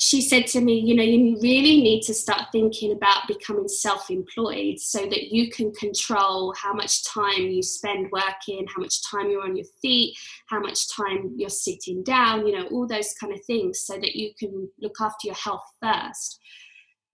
she 0.00 0.22
said 0.22 0.46
to 0.46 0.60
me, 0.60 0.78
you 0.78 0.94
know, 0.94 1.02
you 1.02 1.36
really 1.40 1.80
need 1.80 2.02
to 2.02 2.14
start 2.14 2.52
thinking 2.52 2.92
about 2.92 3.26
becoming 3.26 3.66
self 3.66 4.10
employed 4.10 4.78
so 4.78 5.00
that 5.00 5.34
you 5.34 5.50
can 5.50 5.72
control 5.72 6.54
how 6.56 6.72
much 6.72 7.04
time 7.04 7.48
you 7.48 7.62
spend 7.64 8.08
working, 8.12 8.64
how 8.74 8.80
much 8.80 9.02
time 9.10 9.28
you're 9.28 9.42
on 9.42 9.56
your 9.56 9.66
feet, 9.82 10.16
how 10.46 10.60
much 10.60 10.88
time 10.94 11.34
you're 11.36 11.48
sitting 11.48 12.04
down, 12.04 12.46
you 12.46 12.56
know, 12.56 12.66
all 12.68 12.86
those 12.86 13.12
kind 13.20 13.32
of 13.32 13.44
things 13.44 13.80
so 13.80 13.94
that 13.94 14.14
you 14.14 14.30
can 14.38 14.68
look 14.80 14.94
after 15.00 15.26
your 15.26 15.34
health 15.34 15.64
first. 15.82 16.38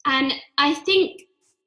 And 0.04 0.34
I 0.58 0.74
think 0.74 1.22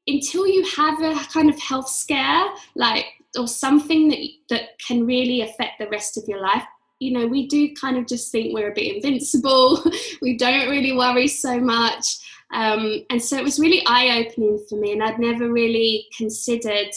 until 0.05 0.45
you 0.45 0.63
have 0.75 1.01
a 1.01 1.15
kind 1.33 1.49
of 1.49 1.59
health 1.59 1.89
scare, 1.89 2.45
like, 2.75 3.05
or 3.35 3.47
something 3.47 4.09
that, 4.09 4.19
that 4.49 4.79
can 4.85 5.03
really 5.05 5.41
affect 5.41 5.79
the 5.79 5.89
rest 5.89 6.15
of 6.17 6.25
your 6.27 6.41
life, 6.41 6.63
you 6.99 7.11
know, 7.11 7.27
we 7.27 7.47
do 7.47 7.73
kind 7.75 7.97
of 7.97 8.07
just 8.07 8.31
think 8.31 8.53
we're 8.53 8.71
a 8.71 8.75
bit 8.75 8.95
invincible. 8.95 9.83
we 10.21 10.37
don't 10.37 10.69
really 10.69 10.93
worry 10.93 11.27
so 11.27 11.59
much. 11.59 12.17
Um, 12.53 13.05
and 13.09 13.21
so 13.21 13.37
it 13.37 13.43
was 13.43 13.59
really 13.59 13.83
eye 13.85 14.25
opening 14.25 14.63
for 14.67 14.79
me. 14.79 14.93
And 14.93 15.03
I'd 15.03 15.19
never 15.19 15.51
really 15.51 16.07
considered 16.17 16.91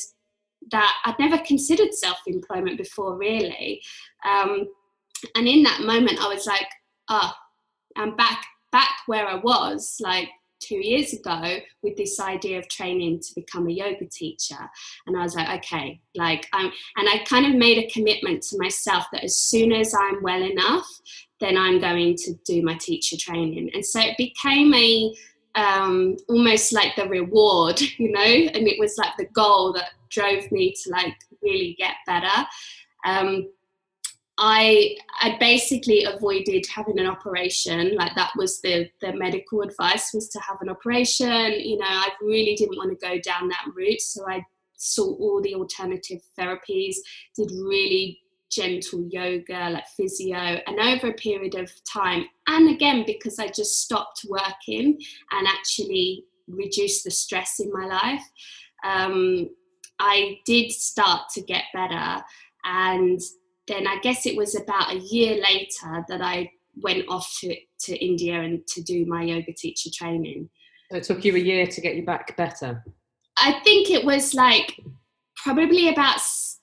that, 0.71 0.95
I'd 1.05 1.19
never 1.19 1.39
considered 1.39 1.93
self 1.93 2.19
employment 2.27 2.79
before, 2.79 3.17
really. 3.17 3.83
Um, 4.29 4.69
and 5.35 5.47
in 5.47 5.63
that 5.65 5.81
moment, 5.81 6.21
I 6.21 6.33
was 6.33 6.47
like, 6.47 6.69
oh, 7.09 7.33
I'm 7.97 8.17
back, 8.17 8.45
back 8.73 8.91
where 9.07 9.27
I 9.27 9.35
was. 9.35 9.97
Like, 10.01 10.29
two 10.61 10.87
years 10.87 11.13
ago 11.13 11.57
with 11.83 11.97
this 11.97 12.21
idea 12.21 12.59
of 12.59 12.69
training 12.69 13.21
to 13.21 13.35
become 13.35 13.67
a 13.67 13.73
yoga 13.73 14.07
teacher. 14.07 14.59
And 15.07 15.17
I 15.17 15.23
was 15.23 15.35
like, 15.35 15.65
okay, 15.65 16.01
like, 16.15 16.47
um, 16.53 16.73
and 16.97 17.09
I 17.09 17.25
kind 17.25 17.47
of 17.47 17.55
made 17.55 17.79
a 17.79 17.91
commitment 17.91 18.43
to 18.45 18.59
myself 18.59 19.07
that 19.13 19.25
as 19.25 19.37
soon 19.37 19.73
as 19.73 19.95
I'm 19.95 20.23
well 20.23 20.43
enough, 20.43 20.87
then 21.41 21.57
I'm 21.57 21.81
going 21.81 22.17
to 22.17 22.35
do 22.45 22.63
my 22.63 22.75
teacher 22.75 23.17
training. 23.19 23.71
And 23.75 23.85
so 23.85 24.01
it 24.01 24.17
became 24.17 24.73
a, 24.75 25.15
um, 25.55 26.17
almost 26.29 26.73
like 26.73 26.95
the 26.97 27.09
reward, 27.09 27.81
you 27.99 28.13
know, 28.13 28.21
and 28.21 28.69
it 28.69 28.79
was 28.79 28.97
like 28.99 29.17
the 29.19 29.27
goal 29.35 29.73
that 29.73 29.91
drove 30.11 30.51
me 30.53 30.75
to 30.83 30.91
like 30.91 31.15
really 31.43 31.75
get 31.79 31.95
better. 32.07 32.47
Um, 33.07 33.49
I 34.43 34.97
I 35.21 35.37
basically 35.39 36.05
avoided 36.05 36.65
having 36.75 36.99
an 36.99 37.07
operation. 37.07 37.95
Like 37.95 38.15
that 38.17 38.33
was 38.37 38.61
the 38.63 38.89
the 39.03 39.13
medical 39.13 39.61
advice 39.61 40.13
was 40.15 40.29
to 40.31 40.41
have 40.41 40.57
an 40.63 40.71
operation. 40.71 41.53
You 41.61 41.77
know, 41.77 41.87
I 41.87 42.09
really 42.23 42.57
didn't 42.57 42.79
want 42.79 42.91
to 42.91 43.07
go 43.07 43.21
down 43.21 43.49
that 43.49 43.67
route, 43.75 44.01
so 44.01 44.27
I 44.27 44.43
saw 44.77 45.05
all 45.05 45.43
the 45.43 45.55
alternative 45.55 46.23
therapies. 46.39 46.97
Did 47.37 47.51
really 47.51 48.19
gentle 48.51 49.07
yoga, 49.11 49.71
like 49.71 49.87
physio, 49.95 50.39
and 50.67 50.81
over 50.81 51.09
a 51.09 51.15
period 51.15 51.55
of 51.55 51.71
time, 51.85 52.25
and 52.47 52.71
again 52.71 53.05
because 53.07 53.39
I 53.39 53.49
just 53.49 53.83
stopped 53.83 54.25
working 54.27 54.99
and 55.33 55.47
actually 55.47 56.25
reduced 56.49 57.05
the 57.05 57.11
stress 57.11 57.61
in 57.61 57.71
my 57.71 57.87
life. 57.87 58.25
Um, 58.85 59.51
I 59.99 60.39
did 60.47 60.73
start 60.73 61.29
to 61.35 61.43
get 61.43 61.65
better 61.75 62.25
and 62.65 63.21
then 63.71 63.87
I 63.87 63.99
guess 64.01 64.27
it 64.27 64.37
was 64.37 64.55
about 64.55 64.93
a 64.93 64.99
year 64.99 65.41
later 65.41 66.05
that 66.09 66.21
I 66.21 66.51
went 66.83 67.05
off 67.09 67.37
to, 67.41 67.55
to 67.87 68.05
India 68.05 68.41
and 68.41 68.67
to 68.69 68.83
do 68.83 69.07
my 69.07 69.23
yoga 69.23 69.53
teacher 69.53 69.91
training. 69.93 70.51
So 70.91 70.99
it 70.99 71.05
took 71.05 71.25
you 71.25 71.37
a 71.37 71.39
year 71.39 71.67
to 71.67 71.81
get 71.81 71.97
you 71.97 72.05
back 72.05 72.37
better? 72.37 72.83
I 73.39 73.61
think 73.65 73.91
it 73.91 74.05
was 74.05 74.35
like 74.35 74.81
probably 75.37 75.89
about 75.89 76.21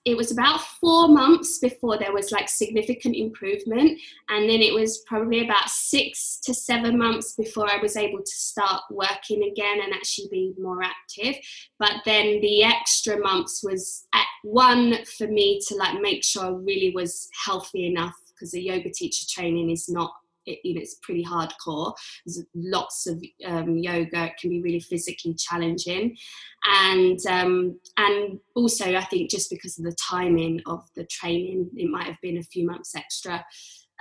it 0.08 0.16
was 0.16 0.32
about 0.32 0.62
four 0.62 1.10
months 1.10 1.60
before 1.60 1.98
there 1.98 2.14
was 2.14 2.32
like 2.32 2.48
significant 2.48 3.16
improvement 3.16 4.00
and 4.30 4.50
then 4.50 4.62
it 4.62 4.74
was 4.74 5.04
probably 5.06 5.44
about 5.44 5.70
six 5.70 6.40
to 6.44 6.54
seven 6.54 6.98
months 6.98 7.34
before 7.34 7.70
i 7.70 7.78
was 7.82 7.98
able 7.98 8.20
to 8.20 8.32
start 8.32 8.82
working 8.90 9.44
again 9.44 9.80
and 9.84 9.94
actually 9.94 10.28
be 10.32 10.54
more 10.60 10.82
active. 10.82 11.36
But 11.80 11.94
then 12.06 12.40
the 12.42 12.64
extra 12.64 13.20
months 13.20 13.64
was 13.64 14.08
one 14.44 14.96
for 15.18 15.28
me 15.28 15.60
to 15.68 15.76
like 15.76 16.00
make 16.02 16.24
sure 16.24 16.46
i 16.46 16.50
really 16.50 16.92
was 16.96 17.30
healthy 17.46 17.88
enough 17.88 18.16
because 18.28 18.52
the 18.52 18.62
yoga 18.62 18.90
teacher 18.90 19.26
training 19.30 19.70
is 19.70 19.90
not 19.90 20.12
it, 20.48 20.60
you 20.64 20.74
know 20.74 20.82
it's 20.82 20.98
pretty 21.04 21.24
hardcore. 21.24 21.94
There's 22.26 22.44
lots 22.56 23.08
of 23.08 23.22
um, 23.46 23.78
yoga 23.78 24.26
it 24.26 24.38
can 24.40 24.50
be 24.50 24.62
really 24.62 24.80
physically 24.80 25.36
challenging. 25.36 26.18
And 26.66 27.20
um, 27.30 27.80
and 27.98 28.40
also 28.56 28.96
i 28.96 29.04
think 29.06 29.30
just 29.30 29.50
because 29.50 29.78
of 29.78 29.86
the 29.86 29.96
timing 30.10 30.62
of 30.66 30.88
the 30.96 31.06
training 31.06 31.70
it 31.76 31.90
might 31.90 32.08
have 32.08 32.22
been 32.22 32.38
a 32.38 32.44
few 32.44 32.66
months 32.66 32.96
extra. 32.96 33.46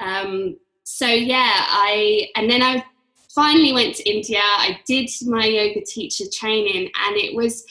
Um, 0.01 0.57
so 0.89 1.07
yeah 1.07 1.65
i 1.69 2.29
and 2.37 2.49
then 2.49 2.63
i 2.63 2.85
finally 3.35 3.73
went 3.73 3.97
to 3.97 4.09
india. 4.09 4.41
I 4.41 4.79
did 4.87 5.11
my 5.23 5.45
yoga 5.45 5.85
teacher 5.85 6.25
training 6.33 6.91
and 7.07 7.17
it 7.17 7.35
was 7.35 7.65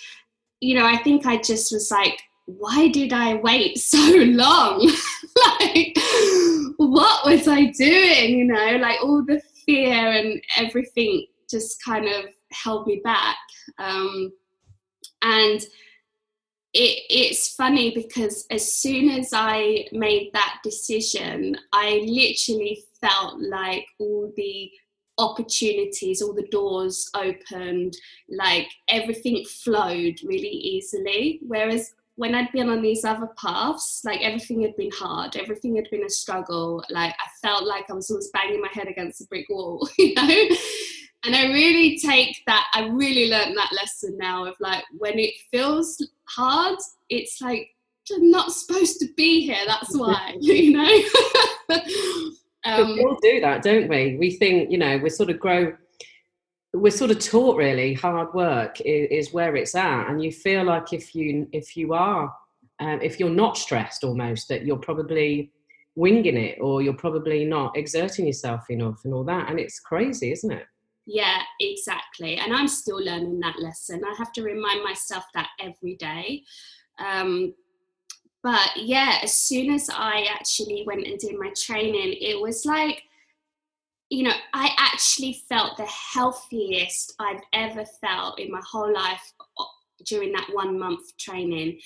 you 0.60 0.76
know 0.76 0.86
i 0.86 0.98
think 0.98 1.26
i 1.26 1.38
just 1.38 1.72
was 1.72 1.90
like 1.92 2.20
why 2.46 2.88
did 2.90 3.12
I 3.12 3.36
wait 3.36 3.78
so 3.80 3.98
long? 3.98 4.80
like, 5.60 5.98
what 6.78 7.26
was 7.26 7.48
I 7.48 7.66
doing? 7.72 8.38
You 8.38 8.46
know, 8.46 8.78
like 8.78 9.02
all 9.02 9.24
the 9.24 9.42
fear 9.66 9.94
and 9.94 10.42
everything 10.58 11.26
just 11.50 11.84
kind 11.84 12.08
of 12.08 12.26
held 12.52 12.88
me 12.88 13.02
back. 13.04 13.38
Um, 13.80 14.32
and 15.22 15.62
it, 16.74 17.04
it's 17.10 17.56
funny 17.56 17.92
because 17.92 18.46
as 18.52 18.78
soon 18.78 19.10
as 19.10 19.30
I 19.34 19.88
made 19.92 20.32
that 20.34 20.60
decision, 20.64 21.58
I 21.72 22.04
literally 22.06 22.84
felt 23.02 23.42
like 23.42 23.86
all 24.00 24.32
the 24.36 24.70
opportunities, 25.18 26.22
all 26.22 26.34
the 26.34 26.48
doors 26.52 27.10
opened, 27.16 27.96
like 28.30 28.68
everything 28.90 29.46
flowed 29.46 30.20
really 30.24 30.50
easily. 30.50 31.40
Whereas 31.44 31.94
when 32.18 32.34
I'd 32.34 32.52
been 32.52 32.70
on 32.70 32.82
these 32.82 33.04
other 33.04 33.28
paths, 33.38 34.02
like 34.06 34.22
everything 34.22 34.62
had 34.62 34.76
been 34.78 34.92
hard, 34.92 35.36
everything 35.36 35.76
had 35.76 35.90
been 35.92 36.06
a 36.06 36.10
struggle. 36.10 36.84
Like 36.90 37.14
I 37.14 37.48
felt 37.48 37.66
like 37.66 37.90
I 37.90 37.94
was 37.94 38.10
always 38.10 38.30
banging 38.30 38.62
my 38.62 38.70
head 38.72 38.88
against 38.88 39.22
a 39.22 39.26
brick 39.28 39.48
wall, 39.50 39.88
you 39.98 40.14
know? 40.16 40.48
And 41.26 41.36
I 41.36 41.48
really 41.48 41.98
take 41.98 42.42
that, 42.48 42.68
I 42.74 42.88
really 42.88 43.30
learned 43.30 43.58
that 43.58 43.74
lesson 43.74 44.18
now 44.18 44.46
of 44.46 44.56
like 44.60 44.84
when 44.98 45.20
it 45.20 45.34
feels 45.52 46.06
hard, 46.26 46.78
it's 47.10 47.42
like, 47.42 47.70
I'm 48.14 48.30
not 48.30 48.52
supposed 48.52 49.00
to 49.00 49.08
be 49.18 49.42
here, 49.42 49.64
that's 49.66 49.98
why, 49.98 50.36
you 50.40 50.72
know? 50.72 51.00
um, 52.64 52.94
we 52.94 53.04
all 53.04 53.18
do 53.22 53.42
that, 53.42 53.62
don't 53.62 53.90
we? 53.90 54.16
We 54.18 54.32
think, 54.32 54.72
you 54.72 54.78
know, 54.78 54.98
we 55.00 55.10
sort 55.10 55.32
of 55.32 55.40
grow 55.40 55.76
we're 56.80 56.92
sort 56.92 57.12
of 57.12 57.20
taught 57.20 57.58
really 57.58 57.94
hard 57.94 58.34
work 58.34 58.80
is, 58.82 59.28
is, 59.28 59.34
where 59.34 59.56
it's 59.56 59.76
at. 59.76 60.10
And 60.10 60.24
you 60.24 60.32
feel 60.32 60.64
like 60.64 60.94
if 60.94 61.16
you 61.16 61.48
if 61.52 61.76
you 61.78 61.94
are 61.94 62.34
um, 62.80 63.00
if 63.02 63.20
you're 63.20 63.30
not 63.30 63.58
stressed 63.58 64.04
almost 64.04 64.48
that 64.50 64.66
you're 64.66 64.78
probably 64.78 65.52
winging 65.96 66.38
it 66.38 66.58
or 66.60 66.82
you're 66.82 66.94
probably 66.94 67.46
not 67.46 67.78
exerting 67.78 68.28
yourself 68.28 68.70
enough 68.70 69.02
and 69.06 69.14
all 69.14 69.24
that. 69.24 69.50
And 69.50 69.60
it's 69.60 69.80
crazy 69.80 70.32
isn't 70.32 70.52
it? 70.52 70.66
Yeah 71.06 71.42
exactly. 71.60 72.36
And 72.38 72.54
i'm 72.54 72.68
still 72.68 73.04
learning 73.04 73.40
that 73.42 73.60
lesson. 73.60 74.02
I 74.04 74.16
have 74.18 74.34
to 74.34 74.44
remind 74.44 74.84
myself 74.84 75.26
that 75.34 75.50
every 75.60 75.96
day. 75.96 76.44
Um, 77.00 77.54
but 78.46 78.70
yeah 78.78 79.18
as 79.24 79.34
soon 79.34 79.74
as 79.74 79.90
i 79.92 80.28
actually 80.32 80.84
went 80.86 81.06
and 81.08 81.18
did 81.18 81.38
my 81.38 81.52
training 81.58 82.16
it 82.22 82.40
was 82.40 82.64
like 82.64 83.02
you 84.10 84.24
know, 84.24 84.34
I 84.54 84.70
actually 84.78 85.42
felt 85.50 85.78
the 85.78 85.86
healthiest 85.86 87.16
I've 87.20 87.42
ever 87.54 87.86
felt 88.02 88.40
in 88.40 88.52
my 88.52 88.62
whole 88.70 88.94
life 88.94 89.34
during 90.06 90.32
that 90.34 90.48
one 90.52 90.78
month 90.80 91.16
training. 91.18 91.80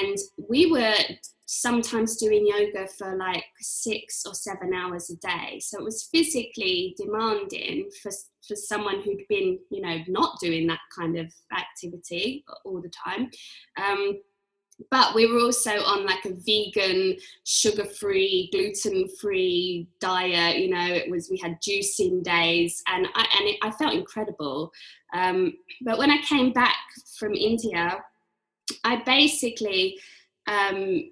And 0.00 0.16
we 0.48 0.70
were 0.70 0.94
sometimes 1.46 2.16
doing 2.16 2.46
yoga 2.46 2.86
for 2.98 3.16
like 3.16 3.44
six 3.58 4.24
or 4.26 4.34
seven 4.34 4.74
hours 4.74 5.10
a 5.10 5.16
day. 5.16 5.58
So 5.60 5.78
it 5.78 5.84
was 5.84 6.08
physically 6.12 6.94
demanding 6.98 7.88
for, 8.02 8.12
for 8.46 8.54
someone 8.54 9.00
who'd 9.02 9.22
been, 9.28 9.58
you 9.70 9.80
know, 9.80 9.98
not 10.08 10.38
doing 10.40 10.66
that 10.66 10.80
kind 10.96 11.18
of 11.18 11.32
activity 11.56 12.44
all 12.64 12.82
the 12.82 12.90
time. 13.04 13.30
Um, 13.82 14.20
but 14.90 15.14
we 15.14 15.26
were 15.26 15.40
also 15.40 15.70
on 15.70 16.06
like 16.06 16.24
a 16.24 16.34
vegan 16.34 17.16
sugar-free 17.44 18.48
gluten-free 18.52 19.88
diet 20.00 20.58
you 20.58 20.70
know 20.70 20.86
it 20.86 21.10
was 21.10 21.28
we 21.30 21.36
had 21.38 21.60
juicing 21.60 22.22
days 22.22 22.82
and 22.88 23.06
i 23.14 23.26
and 23.38 23.48
it, 23.48 23.56
i 23.62 23.70
felt 23.70 23.94
incredible. 23.94 24.72
Um, 25.14 25.54
but 25.82 25.98
when 25.98 26.10
i 26.10 26.18
came 26.18 26.52
back 26.52 26.76
from 27.18 27.34
india 27.34 28.02
i 28.84 28.96
basically 28.96 29.98
um, 30.46 31.10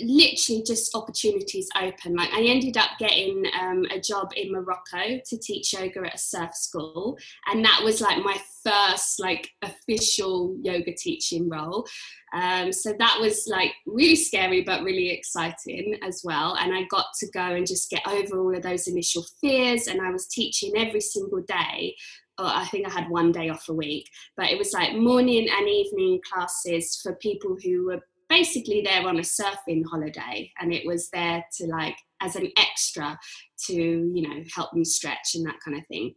literally 0.00 0.62
just 0.66 0.94
opportunities 0.94 1.68
open. 1.76 2.14
Like 2.14 2.32
I 2.32 2.42
ended 2.42 2.76
up 2.76 2.90
getting 2.98 3.44
um, 3.60 3.84
a 3.90 4.00
job 4.00 4.30
in 4.36 4.52
Morocco 4.52 5.20
to 5.24 5.38
teach 5.38 5.72
yoga 5.72 6.06
at 6.06 6.14
a 6.14 6.18
surf 6.18 6.54
school, 6.54 7.18
and 7.46 7.64
that 7.64 7.80
was 7.82 8.00
like 8.00 8.22
my 8.22 8.36
first 8.64 9.20
like 9.20 9.50
official 9.62 10.56
yoga 10.62 10.94
teaching 10.94 11.48
role. 11.48 11.86
Um, 12.34 12.72
so 12.72 12.94
that 12.98 13.18
was 13.20 13.46
like 13.48 13.72
really 13.86 14.16
scary 14.16 14.62
but 14.62 14.82
really 14.82 15.10
exciting 15.10 15.98
as 16.02 16.22
well. 16.24 16.56
And 16.56 16.74
I 16.74 16.82
got 16.90 17.06
to 17.20 17.30
go 17.30 17.40
and 17.40 17.66
just 17.66 17.90
get 17.90 18.06
over 18.06 18.38
all 18.38 18.54
of 18.54 18.62
those 18.62 18.86
initial 18.86 19.24
fears. 19.40 19.86
And 19.86 20.00
I 20.02 20.10
was 20.10 20.26
teaching 20.26 20.72
every 20.76 21.00
single 21.00 21.40
day 21.40 21.94
I 22.38 22.66
think 22.66 22.86
I 22.86 22.90
had 22.90 23.10
one 23.10 23.32
day 23.32 23.48
off 23.48 23.68
a 23.68 23.74
week, 23.74 24.08
but 24.36 24.50
it 24.50 24.58
was 24.58 24.72
like 24.72 24.94
morning 24.94 25.48
and 25.50 25.68
evening 25.68 26.20
classes 26.32 27.00
for 27.02 27.14
people 27.16 27.56
who 27.62 27.86
were 27.86 28.00
basically 28.28 28.82
there 28.82 29.06
on 29.06 29.18
a 29.18 29.22
surfing 29.22 29.82
holiday 29.90 30.50
and 30.60 30.72
it 30.72 30.86
was 30.86 31.08
there 31.10 31.44
to 31.56 31.66
like 31.66 31.96
as 32.20 32.36
an 32.36 32.50
extra 32.56 33.18
to 33.66 33.74
you 33.74 34.28
know 34.28 34.42
help 34.54 34.70
them 34.72 34.84
stretch 34.84 35.34
and 35.34 35.46
that 35.46 35.60
kind 35.64 35.78
of 35.78 35.86
thing. 35.86 36.14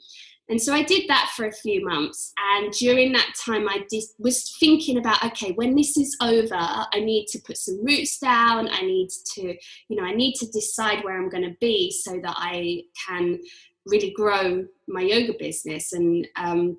And 0.49 0.61
so 0.61 0.73
i 0.73 0.83
did 0.83 1.07
that 1.07 1.31
for 1.33 1.45
a 1.45 1.51
few 1.51 1.85
months 1.85 2.33
and 2.37 2.73
during 2.73 3.13
that 3.13 3.33
time 3.45 3.69
i 3.69 3.85
was 4.19 4.57
thinking 4.59 4.97
about 4.97 5.23
okay 5.23 5.53
when 5.53 5.75
this 5.75 5.95
is 5.95 6.17
over 6.21 6.57
i 6.57 6.99
need 6.99 7.27
to 7.27 7.39
put 7.39 7.57
some 7.57 7.81
roots 7.85 8.17
down 8.17 8.67
i 8.69 8.81
need 8.81 9.07
to 9.35 9.55
you 9.87 9.95
know 9.95 10.03
i 10.03 10.13
need 10.13 10.33
to 10.33 10.47
decide 10.47 11.05
where 11.05 11.17
i'm 11.17 11.29
going 11.29 11.45
to 11.45 11.55
be 11.61 11.89
so 11.89 12.19
that 12.21 12.35
i 12.37 12.81
can 13.07 13.39
really 13.85 14.11
grow 14.11 14.65
my 14.87 15.01
yoga 15.01 15.33
business. 15.37 15.93
And 15.93 16.27
um, 16.35 16.77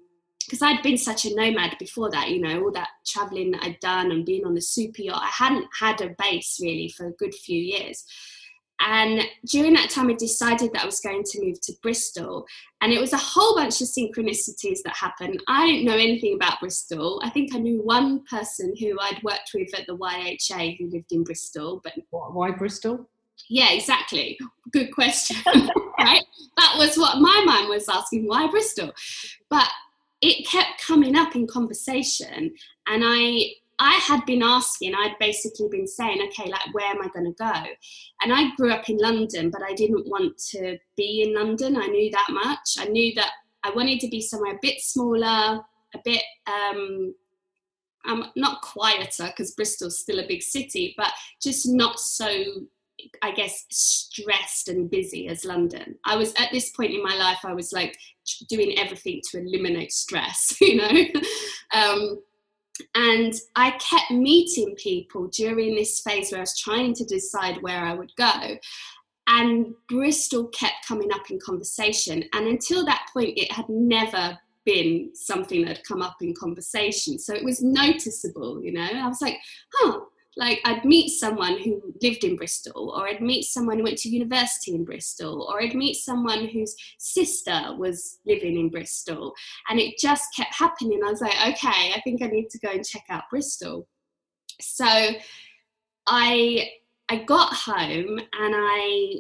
because 0.53 0.61
I'd 0.61 0.83
been 0.83 0.99
such 0.99 1.25
a 1.25 1.35
nomad 1.35 1.77
before 1.79 2.11
that, 2.11 2.29
you 2.29 2.39
know, 2.39 2.65
all 2.65 2.73
that 2.73 2.91
traveling 3.07 3.53
that 3.53 3.63
I'd 3.65 3.81
done 3.81 4.13
and 4.13 4.27
being 4.27 4.45
on 4.45 4.53
the 4.53 4.61
super 4.61 5.01
yacht, 5.01 5.23
I 5.23 5.31
hadn't 5.45 5.65
had 5.81 6.03
a 6.03 6.15
base 6.19 6.59
really 6.61 6.91
for 6.91 7.07
a 7.07 7.13
good 7.13 7.35
few 7.35 7.59
years. 7.59 8.05
And 8.79 9.23
during 9.47 9.73
that 9.73 9.89
time, 9.89 10.11
I 10.11 10.13
decided 10.13 10.75
that 10.75 10.83
I 10.83 10.85
was 10.85 11.01
going 11.01 11.23
to 11.25 11.43
move 11.43 11.59
to 11.63 11.73
Bristol. 11.83 12.45
And 12.83 12.93
it 12.93 13.01
was 13.01 13.15
a 13.15 13.17
whole 13.17 13.55
bunch 13.57 13.81
of 13.81 13.89
synchronicities 13.89 14.83
that 14.85 14.95
happened. 14.95 15.43
I 15.49 15.65
didn't 15.69 15.87
know 15.87 15.95
anything 15.95 16.35
about 16.35 16.61
Bristol. 16.61 17.23
I 17.25 17.31
think 17.31 17.55
I 17.55 17.59
knew 17.59 17.81
one 17.83 18.23
person 18.29 18.75
who 18.79 18.99
I'd 19.01 19.23
worked 19.23 19.53
with 19.55 19.75
at 19.75 19.87
the 19.87 19.97
YHA 19.97 20.77
who 20.77 20.91
lived 20.91 21.13
in 21.13 21.25
Bristol. 21.25 21.81
But 21.83 21.95
why 22.11 22.51
Bristol? 22.51 23.09
Yeah, 23.49 23.73
exactly. 23.73 24.39
Good 24.71 24.93
question. 24.93 25.39
right? 25.99 26.25
That 26.59 26.75
was 26.77 26.99
what 26.99 27.23
my 27.23 27.43
mind 27.47 27.71
was 27.71 27.89
asking 27.89 28.29
why 28.29 28.49
Bristol? 28.49 28.93
But 29.49 29.69
it 30.23 30.47
kept 30.47 30.81
coming 30.81 31.17
up 31.17 31.35
in 31.35 31.47
conversation. 31.47 32.55
And 32.87 33.03
I 33.05 33.53
I 33.79 33.95
had 33.95 34.25
been 34.27 34.43
asking, 34.45 34.95
I'd 34.95 35.17
basically 35.19 35.67
been 35.69 35.89
saying, 35.89 36.21
okay, 36.29 36.49
like, 36.49 36.73
where 36.73 36.87
am 36.87 37.03
I 37.03 37.09
going 37.09 37.25
to 37.25 37.33
go? 37.33 37.53
And 38.23 38.33
I 38.33 38.55
grew 38.55 38.71
up 38.71 38.89
in 38.89 38.97
London, 38.97 39.51
but 39.51 39.63
I 39.63 39.73
didn't 39.73 40.07
want 40.07 40.39
to 40.51 40.79
be 40.97 41.23
in 41.23 41.35
London. 41.35 41.77
I 41.77 41.87
knew 41.87 42.09
that 42.13 42.29
much. 42.31 42.77
I 42.79 42.85
knew 42.85 43.13
that 43.17 43.33
I 43.65 43.71
wanted 43.71 43.99
to 44.01 44.09
be 44.09 44.21
somewhere 44.21 44.55
a 44.55 44.59
bit 44.63 44.81
smaller, 44.81 45.61
a 45.95 45.99
bit, 46.05 46.23
um, 46.47 47.15
um 48.07 48.27
not 48.37 48.63
quieter, 48.63 49.27
because 49.27 49.53
Bristol's 49.53 49.99
still 49.99 50.21
a 50.21 50.29
big 50.29 50.43
city, 50.43 50.95
but 50.97 51.13
just 51.43 51.69
not 51.69 51.99
so 51.99 52.45
I 53.23 53.33
guess, 53.33 53.65
stressed 53.71 54.69
and 54.69 54.91
busy 54.91 55.29
as 55.29 55.45
London. 55.45 55.97
I 56.05 56.17
was 56.17 56.33
at 56.39 56.51
this 56.53 56.71
point 56.71 56.93
in 56.93 57.03
my 57.03 57.17
life, 57.17 57.39
I 57.45 57.55
was 57.55 57.73
like 57.73 57.97
doing 58.49 58.79
everything 58.79 59.21
to 59.31 59.39
eliminate 59.39 59.93
stress, 59.93 60.57
you 60.61 60.77
know. 60.77 61.21
um, 61.73 62.23
and 62.95 63.35
I 63.55 63.73
kept 63.73 64.11
meeting 64.11 64.75
people 64.77 65.29
during 65.29 65.75
this 65.75 66.01
phase 66.01 66.31
where 66.31 66.41
I 66.41 66.43
was 66.43 66.59
trying 66.59 66.95
to 66.95 67.05
decide 67.05 67.63
where 67.63 67.85
I 67.85 67.95
would 67.95 68.13
go. 68.17 68.57
And 69.29 69.75
Bristol 69.89 70.49
kept 70.49 70.87
coming 70.87 71.13
up 71.13 71.31
in 71.31 71.39
conversation. 71.39 72.25
And 72.33 72.47
until 72.47 72.85
that 72.87 73.07
point, 73.13 73.39
it 73.39 73.53
had 73.53 73.69
never 73.69 74.39
been 74.65 75.11
something 75.15 75.63
that 75.63 75.79
had 75.79 75.85
come 75.85 76.03
up 76.03 76.17
in 76.21 76.35
conversation. 76.35 77.19
So 77.19 77.35
it 77.35 77.45
was 77.45 77.63
noticeable, 77.63 78.63
you 78.63 78.73
know. 78.73 78.89
I 78.93 79.07
was 79.07 79.21
like, 79.21 79.39
huh, 79.75 80.01
like 80.37 80.61
I'd 80.65 80.85
meet 80.85 81.11
someone 81.11 81.59
who 81.59 81.95
lived 82.03 82.25
in 82.25 82.37
Bristol, 82.37 82.95
or 82.97 83.07
I'd 83.07 83.21
meet 83.21 83.45
someone 83.45 83.79
who 83.79 83.85
went 83.85 83.99
to 83.99 84.09
university 84.09 84.75
in 84.75 84.85
Bristol, 84.85 85.47
or 85.49 85.63
I'd 85.63 85.75
meet 85.75 85.95
someone 85.95 86.49
whose 86.49 86.75
sister 86.99 87.75
was 87.77 88.19
living 88.27 88.59
in 88.59 88.71
Bristol. 88.71 89.35
And 89.69 89.79
it 89.79 89.99
just 89.99 90.25
kept 90.35 90.55
happening. 90.55 91.01
I 91.05 91.11
was 91.11 91.21
like, 91.21 91.35
okay, 91.49 91.93
I 91.95 92.01
think 92.03 92.23
I 92.23 92.27
need 92.27 92.49
to 92.51 92.59
go 92.59 92.71
and 92.71 92.85
check 92.85 93.05
out 93.11 93.25
Bristol. 93.31 93.87
So 94.61 94.87
I 96.07 96.69
I 97.09 97.25
got 97.25 97.53
home 97.53 98.19
and 98.19 98.55
I 98.57 99.15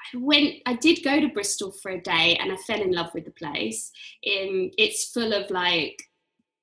I 0.00 0.18
went 0.18 0.54
I 0.66 0.74
did 0.74 1.04
go 1.04 1.20
to 1.20 1.28
Bristol 1.28 1.70
for 1.70 1.92
a 1.92 2.00
day 2.00 2.36
and 2.40 2.50
I 2.50 2.56
fell 2.66 2.80
in 2.80 2.92
love 2.92 3.14
with 3.14 3.24
the 3.24 3.30
place. 3.30 3.92
In 4.24 4.72
it's 4.76 5.12
full 5.12 5.32
of 5.32 5.48
like 5.50 5.96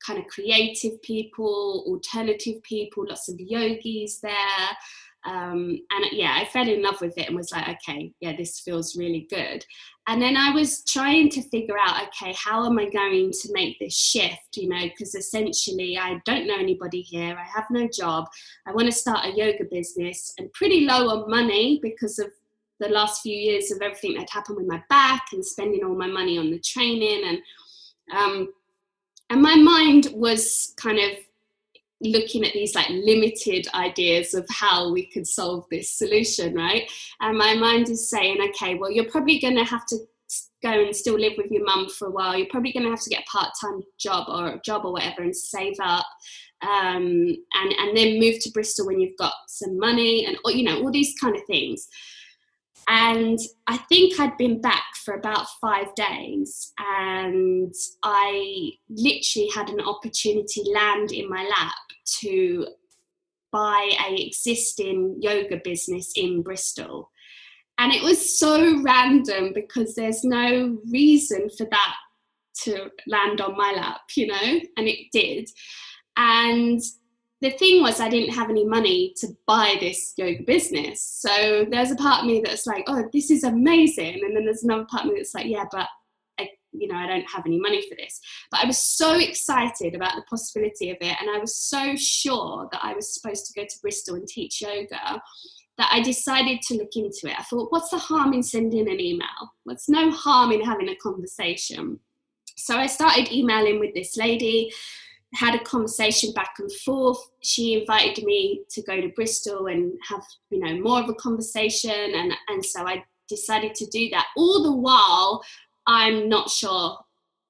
kind 0.06 0.20
of 0.20 0.28
creative 0.28 1.02
people, 1.02 1.84
alternative 1.88 2.62
people, 2.64 3.06
lots 3.08 3.30
of 3.30 3.40
yogis 3.40 4.20
there. 4.22 4.70
Um, 5.26 5.80
and 5.92 6.06
yeah, 6.12 6.38
I 6.38 6.46
fell 6.46 6.68
in 6.68 6.82
love 6.82 7.02
with 7.02 7.18
it 7.18 7.28
and 7.28 7.36
was 7.36 7.52
like, 7.52 7.68
okay, 7.68 8.14
yeah, 8.22 8.36
this 8.38 8.62
feels 8.62 8.96
really 8.96 9.28
good. 9.30 9.66
And 10.08 10.22
then 10.22 10.38
I 10.38 10.52
was 10.52 10.86
trying 10.86 11.30
to 11.32 11.42
figure 11.50 11.76
out, 11.78 12.08
okay, 12.08 12.34
how 12.38 12.66
am 12.66 12.80
I 12.80 12.90
going 12.90 13.32
to 13.32 13.50
make 13.52 13.78
this 13.78 13.94
shift? 13.94 14.56
You 14.56 14.70
know, 14.70 14.84
because 14.84 15.16
essentially 15.16 15.98
I 15.98 16.22
don't 16.26 16.48
know 16.48 16.58
anybody 16.58 17.02
here, 17.02 17.36
I 17.38 17.44
have 17.44 17.66
no 17.70 17.90
job, 17.90 18.28
I 18.66 18.72
want 18.72 18.86
to 18.86 18.98
start 18.98 19.26
a 19.26 19.36
yoga 19.36 19.66
business 19.70 20.34
and 20.38 20.54
pretty 20.54 20.86
low 20.86 21.10
on 21.10 21.30
money 21.30 21.80
because 21.84 22.20
of 22.20 22.32
the 22.80 22.90
last 22.90 23.22
few 23.22 23.36
years 23.36 23.72
of 23.72 23.82
everything 23.82 24.14
that 24.14 24.30
happened 24.30 24.58
with 24.58 24.68
my 24.68 24.82
back 24.88 25.26
and 25.34 25.44
spending 25.44 25.84
all 25.84 25.96
my 25.96 26.08
money 26.08 26.38
on 26.38 26.52
the 26.52 26.60
training 26.60 27.24
and 27.26 27.40
um, 28.18 28.54
and 29.30 29.42
my 29.42 29.56
mind 29.56 30.08
was 30.14 30.74
kind 30.78 31.00
of 31.00 31.12
looking 32.00 32.46
at 32.46 32.54
these 32.54 32.76
like 32.76 32.90
limited 32.90 33.68
ideas 33.74 34.36
of 34.36 34.46
how 34.50 34.92
we 34.92 35.08
could 35.08 35.26
solve 35.26 35.66
this 35.72 35.90
solution 35.90 36.54
right? 36.54 36.90
And 37.22 37.38
my 37.38 37.56
mind 37.56 37.90
is 37.90 38.10
saying 38.10 38.38
okay 38.50 38.76
well 38.76 38.92
you're 38.92 39.10
probably 39.10 39.40
going 39.40 39.58
to 39.58 39.64
have 39.64 39.86
to 39.88 39.98
go 40.64 40.70
and 40.70 40.96
still 40.96 41.18
live 41.20 41.34
with 41.38 41.52
your 41.52 41.64
mum 41.64 41.88
for 41.88 42.08
a 42.08 42.12
while. 42.12 42.36
You're 42.36 42.48
probably 42.50 42.74
going 42.74 42.84
to 42.84 42.90
have 42.90 43.04
to 43.04 43.10
get 43.10 43.22
a 43.22 43.32
part-time 43.32 43.82
job 44.00 44.28
or 44.28 44.48
a 44.48 44.62
job 44.62 44.86
or 44.86 44.94
whatever 44.94 45.22
and 45.22 45.36
save 45.36 45.76
up 45.80 46.06
um, 46.62 47.36
and 47.54 47.74
and 47.78 47.96
then 47.96 48.20
move 48.20 48.40
to 48.42 48.52
bristol 48.52 48.88
when 48.88 49.00
you've 49.00 49.18
got 49.18 49.34
some 49.48 49.78
money 49.78 50.26
and 50.26 50.38
you 50.48 50.64
know 50.64 50.82
all 50.82 50.92
these 50.92 51.14
kind 51.22 51.36
of 51.36 51.42
things 51.46 51.88
and 52.88 53.38
I 53.68 53.78
think 53.78 54.20
I'd 54.20 54.38
been 54.38 54.62
back 54.62 54.84
for 55.04 55.14
about 55.16 55.48
five 55.60 55.94
days, 55.96 56.74
and 56.80 57.74
I 58.04 58.72
literally 58.90 59.50
had 59.54 59.70
an 59.70 59.82
opportunity 59.82 60.64
land 60.74 61.12
in 61.12 61.30
my 61.30 61.44
lap 61.44 61.74
to 62.22 62.68
buy 63.52 63.92
a 64.08 64.16
existing 64.16 65.18
yoga 65.20 65.60
business 65.64 66.14
in 66.16 66.42
Bristol. 66.42 67.12
And 67.78 67.92
it 67.92 68.04
was 68.04 68.40
so 68.40 68.82
random 68.82 69.52
because 69.54 69.94
there's 69.96 70.24
no 70.24 70.80
reason 70.90 71.50
for 71.58 71.66
that 71.70 71.96
to 72.64 72.90
land 73.06 73.42
on 73.42 73.56
my 73.56 73.74
lap, 73.74 74.02
you 74.16 74.28
know, 74.28 74.60
and 74.78 74.88
it 74.88 75.12
did. 75.12 75.50
And 76.16 76.82
the 77.42 77.52
thing 77.52 77.82
was 77.82 78.00
I 78.00 78.10
didn't 78.10 78.34
have 78.34 78.50
any 78.50 78.66
money 78.66 79.14
to 79.18 79.28
buy 79.46 79.76
this 79.80 80.14
yoga 80.18 80.44
business. 80.44 81.02
So 81.04 81.66
there's 81.70 81.92
a 81.92 81.96
part 81.96 82.22
of 82.22 82.26
me 82.26 82.42
that's 82.44 82.66
like, 82.66 82.84
oh, 82.88 83.08
this 83.14 83.30
is 83.30 83.44
amazing. 83.44 84.22
And 84.24 84.36
then 84.36 84.46
there's 84.46 84.64
another 84.64 84.86
part 84.90 85.06
of 85.06 85.12
me 85.12 85.20
that's 85.20 85.36
like, 85.36 85.46
yeah, 85.46 85.66
but 85.72 85.88
I, 86.40 86.50
you 86.72 86.88
know, 86.88 86.96
I 86.96 87.06
don't 87.06 87.30
have 87.30 87.46
any 87.46 87.60
money 87.60 87.88
for 87.88 87.96
this. 87.96 88.20
But 88.50 88.64
I 88.64 88.68
was 88.68 88.80
so 88.80 89.20
excited 89.20 89.94
about 89.94 90.16
the 90.16 90.24
possibility 90.28 90.90
of 90.90 90.98
it. 91.00 91.16
And 91.20 91.30
I 91.30 91.38
was 91.38 91.56
so 91.56 91.96
sure 91.96 92.68
that 92.72 92.82
I 92.84 92.94
was 92.94 93.14
supposed 93.14 93.46
to 93.48 93.60
go 93.60 93.66
to 93.66 93.80
Bristol 93.84 94.16
and 94.16 94.28
teach 94.28 94.62
yoga 94.62 95.22
that 95.78 95.90
I 95.92 96.02
decided 96.02 96.62
to 96.64 96.74
look 96.76 96.96
into 96.96 97.28
it. 97.28 97.40
I 97.40 97.44
thought, 97.44 97.72
what's 97.72 97.92
the 97.92 98.00
harm 98.00 98.34
in 98.34 98.42
sending 98.42 98.90
an 98.90 99.00
email? 99.00 99.28
What's 99.64 99.88
no 99.88 100.10
harm 100.10 100.52
in 100.52 100.62
having 100.62 100.90
a 100.90 100.96
conversation? 100.96 102.00
So 102.56 102.76
I 102.78 102.88
started 102.88 103.32
emailing 103.32 103.80
with 103.80 103.94
this 103.94 104.18
lady 104.18 104.72
had 105.34 105.56
a 105.56 105.64
conversation 105.64 106.32
back 106.34 106.56
and 106.60 106.72
forth. 106.72 107.20
She 107.42 107.80
invited 107.80 108.24
me 108.24 108.64
to 108.70 108.82
go 108.84 109.02
to 109.02 109.10
Bristol 109.10 109.68
and 109.68 109.94
have, 110.10 110.24
you 110.50 110.60
know, 110.60 110.80
more 110.82 111.02
of 111.02 111.10
a 111.10 111.14
conversation. 111.16 111.92
And, 111.92 112.34
and 112.48 112.66
so 112.66 112.88
I 112.88 113.04
decided 113.28 113.76
to 113.76 113.86
do 113.88 114.10
that. 114.12 114.28
All 114.38 114.64
the 114.64 114.72
while, 114.72 115.44
I'm 115.86 116.30
not 116.30 116.50
sure 116.50 116.98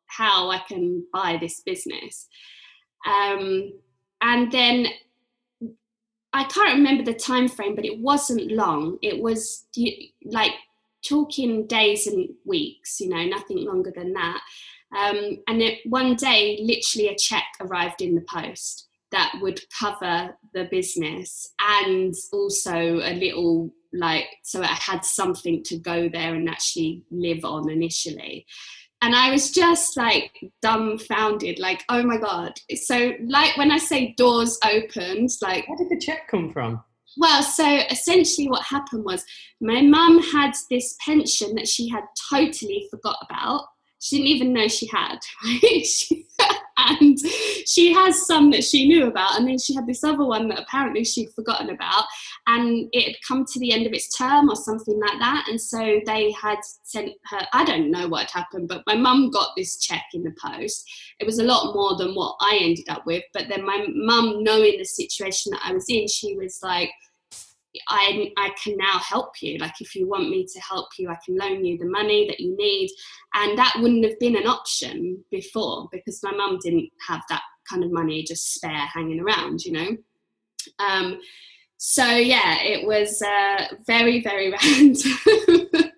how 0.08 0.50
I 0.50 0.60
can 0.68 1.06
buy 1.13 1.38
this 1.40 1.62
business. 1.62 2.28
Um, 3.06 3.74
and 4.22 4.52
then 4.52 4.88
I 6.34 6.44
can't 6.46 6.78
remember 6.78 7.04
the 7.04 7.18
time 7.18 7.48
frame, 7.48 7.76
but 7.76 7.86
it 7.86 8.00
wasn't 8.00 8.52
long. 8.52 8.98
It 9.02 9.22
was 9.22 9.66
like 10.26 10.52
talking 11.08 11.68
days 11.68 12.08
and 12.08 12.30
weeks, 12.46 13.00
you 13.00 13.10
know, 13.10 13.24
nothing 13.26 13.66
longer 13.66 13.92
than 13.96 14.13
that. 14.13 14.42
Um, 14.95 15.38
and 15.47 15.62
it, 15.62 15.80
one 15.86 16.15
day, 16.15 16.60
literally, 16.62 17.10
a 17.10 17.15
check 17.15 17.45
arrived 17.60 18.02
in 18.02 18.15
the 18.15 18.26
post 18.30 18.88
that 19.12 19.34
would 19.41 19.62
cover 19.78 20.36
the 20.54 20.65
business 20.65 21.54
and 21.60 22.13
also 22.34 22.97
a 22.97 23.13
little 23.13 23.71
like 23.93 24.26
so 24.43 24.62
I 24.62 24.67
had 24.67 25.06
something 25.06 25.63
to 25.63 25.78
go 25.78 26.10
there 26.10 26.36
and 26.36 26.50
actually 26.50 27.04
live 27.10 27.45
on 27.45 27.69
initially. 27.69 28.45
And 29.02 29.15
I 29.15 29.32
was 29.32 29.52
just 29.52 29.95
like 29.95 30.32
dumbfounded, 30.62 31.60
like, 31.60 31.84
oh 31.89 32.02
my 32.02 32.17
God. 32.17 32.54
So, 32.76 33.13
like, 33.28 33.56
when 33.56 33.71
I 33.71 33.78
say 33.78 34.15
doors 34.17 34.58
opened, 34.65 35.30
like. 35.41 35.67
Where 35.67 35.78
did 35.78 35.89
the 35.89 36.04
check 36.04 36.28
come 36.28 36.52
from? 36.52 36.84
Well, 37.15 37.43
so 37.43 37.63
essentially, 37.91 38.47
what 38.47 38.63
happened 38.63 39.06
was 39.06 39.23
my 39.62 39.82
mum 39.82 40.21
had 40.32 40.54
this 40.71 40.95
pension 41.06 41.54
that 41.56 41.67
she 41.67 41.89
had 41.89 42.04
totally 42.30 42.88
forgot 42.89 43.17
about 43.30 43.65
she 43.99 44.17
didn't 44.17 44.27
even 44.27 44.53
know 44.53 44.67
she 44.67 44.88
had, 44.88 45.17
and 46.77 47.17
she 47.65 47.91
has 47.91 48.25
some 48.25 48.51
that 48.51 48.63
she 48.63 48.88
knew 48.88 49.07
about, 49.07 49.38
and 49.38 49.47
then 49.47 49.57
she 49.57 49.73
had 49.73 49.88
this 49.88 50.03
other 50.03 50.23
one 50.23 50.47
that 50.49 50.60
apparently 50.60 51.03
she'd 51.03 51.31
forgotten 51.31 51.69
about, 51.69 52.03
and 52.47 52.88
it 52.91 53.05
had 53.05 53.15
come 53.27 53.45
to 53.45 53.60
the 53.60 53.71
end 53.71 53.88
of 53.88 53.93
its 53.93 54.15
term 54.15 54.49
or 54.49 54.55
something 54.55 54.99
like 54.99 55.19
that, 55.19 55.47
and 55.49 55.60
so 55.60 55.99
they 56.05 56.31
had 56.31 56.60
sent 56.83 57.12
her. 57.25 57.39
I 57.53 57.65
don't 57.65 57.91
know 57.91 58.07
what 58.07 58.29
had 58.29 58.41
happened, 58.41 58.67
but 58.67 58.83
my 58.86 58.95
mum 58.95 59.31
got 59.31 59.49
this 59.57 59.77
check 59.77 60.03
in 60.13 60.23
the 60.23 60.36
post. 60.43 60.89
It 61.19 61.25
was 61.25 61.39
a 61.39 61.43
lot 61.43 61.73
more 61.73 61.97
than 61.97 62.13
what 62.13 62.36
I 62.39 62.60
ended 62.62 62.89
up 62.89 63.05
with, 63.05 63.23
but 63.33 63.45
then 63.49 63.65
my 63.65 63.86
mum, 63.93 64.43
knowing 64.43 64.77
the 64.77 64.86
situation 64.86 65.51
that 65.51 65.62
I 65.63 65.73
was 65.73 65.86
in, 65.89 66.07
she 66.07 66.36
was 66.36 66.60
like 66.62 66.91
I, 67.89 68.32
I 68.38 68.49
can 68.62 68.77
now 68.77 68.99
help 68.99 69.41
you. 69.41 69.58
Like, 69.58 69.82
if 69.82 69.95
you 69.95 70.08
want 70.08 70.30
me 70.30 70.45
to 70.45 70.60
help 70.60 70.88
you, 70.97 71.10
I 71.10 71.17
can 71.25 71.38
loan 71.38 71.63
you 71.63 71.77
the 71.77 71.86
money 71.86 72.27
that 72.27 72.39
you 72.39 72.56
need. 72.58 72.89
And 73.36 73.58
that 73.58 73.75
wouldn't 73.80 74.06
have 74.06 74.19
been 74.19 74.36
an 74.36 74.47
option 74.47 75.23
before 75.32 75.88
because 75.91 76.21
my 76.23 76.32
mum 76.32 76.60
didn't 76.62 76.89
have 77.08 77.21
that 77.30 77.41
kind 77.69 77.84
of 77.84 77.91
money 77.91 78.23
just 78.23 78.53
spare 78.53 78.71
hanging 78.71 79.19
around, 79.19 79.63
you 79.63 79.73
know. 79.73 79.97
Um, 80.80 81.19
so 81.77 82.06
yeah, 82.06 82.62
it 82.62 82.86
was 82.86 83.21
uh, 83.21 83.75
very 83.86 84.21
very 84.21 84.51
random. 84.63 85.91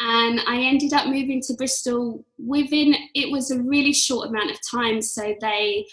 and 0.00 0.40
I 0.46 0.62
ended 0.62 0.92
up 0.92 1.06
moving 1.06 1.42
to 1.42 1.54
Bristol 1.54 2.24
within 2.38 2.94
it 3.14 3.30
was 3.30 3.50
a 3.50 3.60
really 3.62 3.92
short 3.92 4.28
amount 4.28 4.50
of 4.50 4.58
time. 4.70 5.02
So 5.02 5.34
they, 5.40 5.86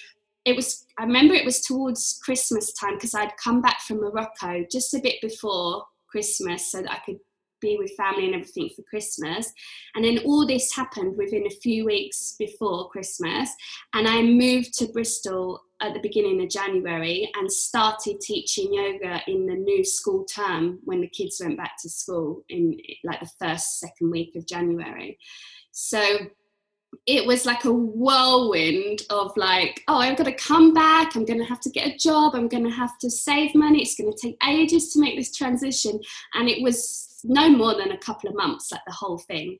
it 0.48 0.56
was 0.56 0.86
I 0.98 1.04
remember 1.04 1.36
it 1.36 1.46
was 1.46 1.62
towards 1.62 2.20
Christmas 2.24 2.74
time 2.74 2.96
because 2.96 3.14
I'd 3.14 3.36
come 3.38 3.62
back 3.62 3.82
from 3.82 3.98
Morocco 3.98 4.66
just 4.72 4.94
a 4.94 5.00
bit 5.00 5.16
before 5.22 5.84
Christmas 6.10 6.72
so 6.72 6.82
that 6.82 6.92
I 6.92 7.00
could 7.06 7.20
be 7.60 7.76
with 7.78 7.92
family 7.98 8.26
and 8.26 8.36
everything 8.36 8.70
for 8.76 8.84
Christmas. 8.84 9.52
And 9.96 10.06
then 10.06 10.20
all 10.20 10.48
this 10.48 10.74
happened 10.74 11.18
within 11.18 11.46
a 11.46 11.60
few 11.62 11.86
weeks 11.86 12.36
before 12.38 12.90
Christmas. 12.90 13.50
And 13.94 14.08
I 14.08 14.22
moved 14.22 14.74
to 14.78 14.88
Bristol 14.88 15.62
at 15.82 15.94
the 15.94 16.00
beginning 16.00 16.42
of 16.42 16.50
January 16.50 17.30
and 17.36 17.52
started 17.52 18.22
teaching 18.22 18.74
yoga 18.74 19.22
in 19.28 19.46
the 19.48 19.56
new 19.56 19.84
school 19.84 20.24
term 20.26 20.80
when 20.84 21.02
the 21.02 21.10
kids 21.10 21.42
went 21.44 21.58
back 21.58 21.74
to 21.82 21.90
school 21.90 22.44
in 22.50 22.78
like 23.04 23.20
the 23.20 23.30
first, 23.40 23.80
second 23.80 24.12
week 24.12 24.36
of 24.36 24.48
January. 24.48 25.18
So 25.72 26.18
it 27.06 27.26
was 27.26 27.46
like 27.46 27.66
a 27.66 27.72
whirlwind 27.74 29.02
of 29.10 29.32
like, 29.38 29.84
oh, 29.88 29.98
I've 29.98 30.18
got 30.18 30.26
to 30.26 30.34
come 30.34 30.74
back. 30.74 31.16
I'm 31.16 31.26
going 31.26 31.40
to 31.40 31.46
have 31.46 31.62
to 31.62 31.70
get 31.70 31.88
a 31.88 31.98
job. 31.98 32.36
I'm 32.36 32.48
going 32.48 32.64
to 32.64 32.70
have 32.70 32.98
to 33.00 33.10
save 33.10 33.56
money. 33.56 33.82
It's 33.82 33.96
going 33.96 34.12
to 34.12 34.18
take 34.18 34.38
ages 34.48 34.92
to 34.94 35.00
make 35.00 35.18
this 35.18 35.36
transition. 35.36 36.00
And 36.34 36.50
it 36.50 36.62
was 36.62 37.20
no 37.24 37.50
more 37.50 37.76
than 37.76 37.92
a 37.92 37.98
couple 37.98 38.30
of 38.30 38.36
months, 38.36 38.72
like 38.72 38.82
the 38.86 38.94
whole 38.94 39.18
thing. 39.18 39.58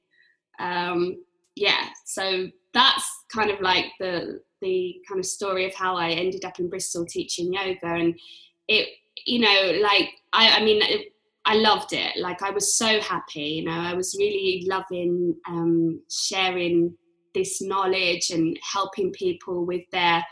Um, 0.60 1.24
yeah, 1.56 1.88
so 2.06 2.48
that's 2.74 3.10
kind 3.34 3.50
of 3.50 3.62
like 3.62 3.86
the 4.00 4.42
the 4.62 4.96
kind 5.08 5.20
of 5.20 5.26
story 5.26 5.66
of 5.66 5.76
how 5.76 5.96
I 5.96 6.10
ended 6.10 6.44
up 6.44 6.60
in 6.60 6.70
Bristol 6.70 7.06
teaching 7.06 7.54
yoga, 7.54 7.78
and 7.84 8.20
it, 8.68 8.90
you 9.26 9.40
know, 9.40 9.80
like 9.82 10.10
I, 10.34 10.60
I 10.60 10.64
mean. 10.64 10.82
It, 10.82 11.14
I 11.50 11.54
loved 11.54 11.94
it. 11.94 12.18
Like 12.18 12.44
I 12.44 12.50
was 12.50 12.78
so 12.78 13.00
happy, 13.00 13.40
you 13.40 13.64
know. 13.64 13.72
I 13.72 13.94
was 13.94 14.18
really 14.20 14.66
loving 14.68 15.34
um, 15.48 16.02
sharing 16.12 16.94
this 17.38 17.62
knowledge 17.62 18.32
and 18.32 18.58
helping 18.62 19.12
people 19.12 19.66
with 19.66 19.84
their, 19.92 20.26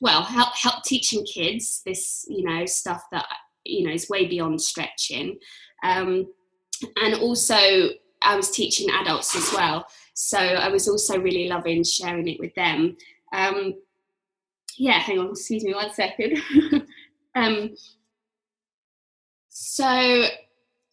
well, 0.00 0.22
help 0.22 0.54
help 0.56 0.84
teaching 0.84 1.24
kids 1.24 1.82
this, 1.84 2.24
you 2.28 2.44
know, 2.44 2.64
stuff 2.66 3.02
that 3.12 3.26
you 3.64 3.86
know 3.86 3.92
is 3.92 4.08
way 4.08 4.26
beyond 4.26 4.60
stretching. 4.60 5.38
Um, 5.82 6.26
and 7.02 7.14
also 7.14 7.56
I 8.22 8.36
was 8.36 8.50
teaching 8.50 8.88
adults 8.90 9.34
as 9.36 9.52
well. 9.52 9.86
So 10.14 10.38
I 10.38 10.68
was 10.68 10.88
also 10.88 11.18
really 11.18 11.48
loving 11.48 11.84
sharing 11.84 12.28
it 12.28 12.40
with 12.40 12.54
them. 12.54 12.96
Um, 13.34 13.74
yeah, 14.78 14.98
hang 14.98 15.18
on, 15.18 15.30
excuse 15.30 15.64
me 15.64 15.74
one 15.74 15.92
second. 15.92 16.38
um, 17.34 17.74
so 19.48 20.28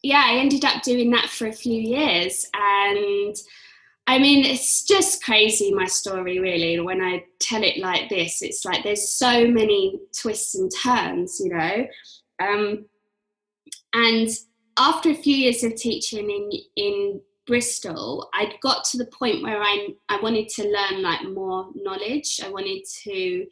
yeah, 0.03 0.23
I 0.25 0.35
ended 0.35 0.65
up 0.65 0.83
doing 0.83 1.11
that 1.11 1.29
for 1.29 1.47
a 1.47 1.53
few 1.53 1.79
years, 1.81 2.45
and 2.53 3.35
I 4.05 4.19
mean, 4.19 4.45
it's 4.45 4.83
just 4.83 5.23
crazy 5.23 5.73
my 5.73 5.85
story, 5.85 6.39
really. 6.39 6.79
When 6.79 7.01
I 7.01 7.23
tell 7.39 7.63
it 7.63 7.77
like 7.77 8.09
this, 8.09 8.41
it's 8.41 8.65
like 8.65 8.83
there's 8.83 9.13
so 9.13 9.47
many 9.47 9.99
twists 10.19 10.55
and 10.55 10.69
turns, 10.83 11.39
you 11.43 11.49
know. 11.55 11.87
Um, 12.41 12.85
and 13.93 14.27
after 14.77 15.09
a 15.11 15.15
few 15.15 15.35
years 15.35 15.63
of 15.63 15.75
teaching 15.75 16.29
in 16.29 16.49
in 16.75 17.21
Bristol, 17.45 18.29
I'd 18.33 18.55
got 18.61 18.83
to 18.85 18.97
the 18.97 19.05
point 19.05 19.43
where 19.43 19.61
I 19.61 19.89
I 20.09 20.19
wanted 20.21 20.49
to 20.49 20.63
learn 20.63 21.01
like 21.01 21.23
more 21.23 21.69
knowledge. 21.75 22.41
I 22.43 22.49
wanted 22.49 22.83
to 23.03 23.45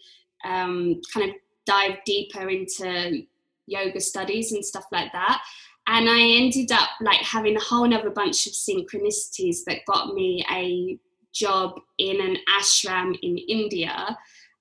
um, 0.43 1.01
kind 1.13 1.29
of 1.29 1.35
dive 1.65 1.97
deeper 2.05 2.49
into 2.49 3.23
yoga 3.67 4.01
studies 4.01 4.51
and 4.51 4.65
stuff 4.65 4.85
like 4.91 5.11
that. 5.13 5.41
And 5.87 6.09
I 6.09 6.21
ended 6.21 6.71
up 6.71 6.89
like 7.01 7.21
having 7.21 7.57
a 7.57 7.61
whole 7.61 7.91
other 7.93 8.11
bunch 8.11 8.47
of 8.47 8.53
synchronicities 8.53 9.63
that 9.65 9.85
got 9.87 10.13
me 10.13 10.45
a 10.51 10.97
job 11.33 11.79
in 11.97 12.21
an 12.21 12.37
ashram 12.59 13.17
in 13.21 13.37
India. 13.37 14.17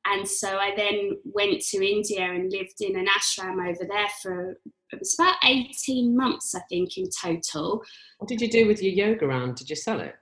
And 0.07 0.27
so 0.27 0.57
I 0.57 0.75
then 0.77 1.19
went 1.25 1.61
to 1.67 1.87
India 1.87 2.23
and 2.23 2.51
lived 2.51 2.81
in 2.81 2.99
an 2.99 3.07
ashram 3.07 3.69
over 3.69 3.85
there 3.87 4.09
for 4.23 4.57
it 4.93 4.99
was 4.99 5.15
about 5.15 5.37
18 5.45 6.17
months, 6.17 6.55
I 6.55 6.61
think, 6.69 6.99
in 6.99 7.09
total. 7.11 7.83
What 8.19 8.29
did 8.29 8.41
you 8.41 8.49
do 8.49 8.67
with 8.67 8.83
your 8.83 8.93
yoga 8.93 9.27
round? 9.27 9.57
Did 9.57 9.71
you 9.71 9.77
sell 9.77 10.01
it? 10.01 10.17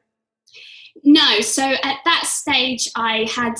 No. 1.04 1.40
So 1.40 1.62
at 1.62 2.00
that 2.04 2.24
stage, 2.26 2.90
I 2.94 3.26
had 3.34 3.54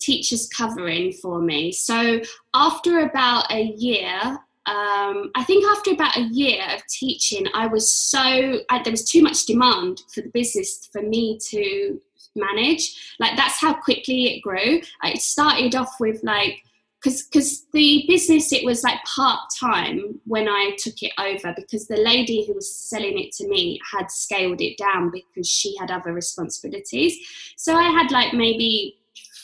teachers 0.00 0.48
covering 0.48 1.12
for 1.12 1.40
me. 1.40 1.72
So 1.72 2.20
after 2.52 3.00
about 3.00 3.50
a 3.50 3.62
year, 3.62 4.38
um, 4.66 5.30
I 5.34 5.44
think 5.44 5.64
after 5.66 5.92
about 5.92 6.16
a 6.16 6.28
year 6.30 6.62
of 6.74 6.86
teaching, 6.86 7.46
I 7.54 7.66
was 7.66 7.90
so, 7.90 8.20
I, 8.68 8.82
there 8.82 8.90
was 8.90 9.08
too 9.08 9.22
much 9.22 9.46
demand 9.46 10.02
for 10.12 10.20
the 10.20 10.28
business 10.28 10.88
for 10.92 11.02
me 11.02 11.38
to 11.48 12.00
manage. 12.36 13.16
Like 13.18 13.36
that's 13.36 13.60
how 13.60 13.74
quickly 13.74 14.26
it 14.26 14.40
grew. 14.40 14.80
It 15.02 15.22
started 15.22 15.74
off 15.74 15.94
with 15.98 16.22
like 16.22 16.62
because 17.02 17.22
because 17.22 17.64
the 17.72 18.04
business 18.06 18.52
it 18.52 18.64
was 18.64 18.84
like 18.84 19.02
part 19.04 19.40
time 19.58 20.20
when 20.26 20.48
I 20.48 20.76
took 20.78 21.02
it 21.02 21.12
over 21.18 21.54
because 21.56 21.86
the 21.88 21.96
lady 21.96 22.46
who 22.46 22.54
was 22.54 22.74
selling 22.74 23.18
it 23.18 23.32
to 23.36 23.48
me 23.48 23.80
had 23.90 24.10
scaled 24.10 24.60
it 24.60 24.76
down 24.76 25.10
because 25.10 25.48
she 25.48 25.74
had 25.78 25.90
other 25.90 26.12
responsibilities. 26.12 27.16
So 27.56 27.74
I 27.74 27.84
had 27.84 28.10
like 28.10 28.34
maybe 28.34 28.99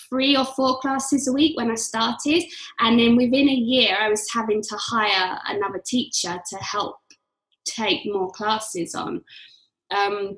three 0.08 0.36
or 0.36 0.44
four 0.44 0.78
classes 0.80 1.28
a 1.28 1.32
week 1.32 1.56
when 1.56 1.70
I 1.70 1.74
started, 1.74 2.44
and 2.80 2.98
then 2.98 3.16
within 3.16 3.48
a 3.48 3.54
year 3.54 3.96
I 3.98 4.08
was 4.08 4.26
having 4.32 4.62
to 4.62 4.76
hire 4.76 5.38
another 5.46 5.82
teacher 5.84 6.38
to 6.50 6.56
help 6.56 6.96
take 7.64 8.06
more 8.06 8.30
classes 8.30 8.94
on. 8.94 9.22
Um, 9.90 10.36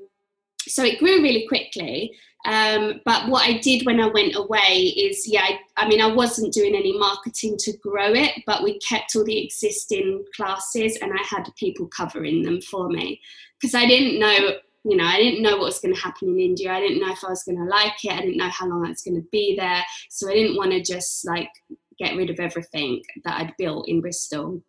so 0.67 0.83
it 0.83 0.99
grew 0.99 1.21
really 1.21 1.47
quickly. 1.47 2.15
Um, 2.45 3.01
but 3.03 3.27
what 3.27 3.47
I 3.47 3.57
did 3.57 3.85
when 3.85 3.99
I 3.99 4.07
went 4.07 4.35
away 4.35 4.93
is, 4.95 5.27
yeah, 5.27 5.41
I, 5.41 5.59
I, 5.75 5.87
mean, 5.87 5.99
I 5.99 6.07
wasn't 6.07 6.53
doing 6.53 6.73
any 6.73 6.97
marketing 6.97 7.57
to 7.59 7.77
grow 7.77 8.13
it, 8.13 8.43
but 8.45 8.63
we 8.63 8.79
kept 8.79 9.15
all 9.15 9.25
the 9.25 9.43
existing 9.43 10.23
classes 10.35 10.97
and 11.01 11.11
I 11.11 11.21
had 11.23 11.43
people 11.57 11.87
covering 11.87 12.43
them 12.43 12.61
for 12.61 12.87
me. 12.87 13.19
Because 13.59 13.75
I 13.75 13.85
didn't 13.85 14.19
know, 14.19 14.51
you 14.85 14.95
know, 14.95 15.05
I 15.05 15.17
didn't 15.17 15.41
know 15.41 15.57
what 15.57 15.65
was 15.65 15.79
going 15.79 15.93
to 15.93 16.01
happen 16.01 16.29
in 16.29 16.39
India. 16.39 16.71
I 16.71 16.79
didn't 16.79 17.01
know 17.01 17.11
if 17.11 17.23
I 17.23 17.29
was 17.29 17.43
going 17.43 17.57
to 17.57 17.65
like 17.65 18.03
it. 18.03 18.13
I 18.13 18.21
didn't 18.21 18.37
know 18.37 18.49
how 18.49 18.67
long 18.67 18.85
I 18.85 18.89
was 18.89 19.01
going 19.01 19.21
to 19.21 19.27
be 19.31 19.55
there. 19.55 19.83
So 20.09 20.29
I 20.29 20.33
didn't 20.33 20.57
want 20.57 20.71
to 20.71 20.81
just 20.81 21.27
like 21.27 21.49
get 21.97 22.15
rid 22.15 22.29
of 22.29 22.39
everything 22.39 23.01
that 23.25 23.39
I'd 23.39 23.53
built 23.57 23.89
in 23.89 24.01
Bristol. 24.01 24.63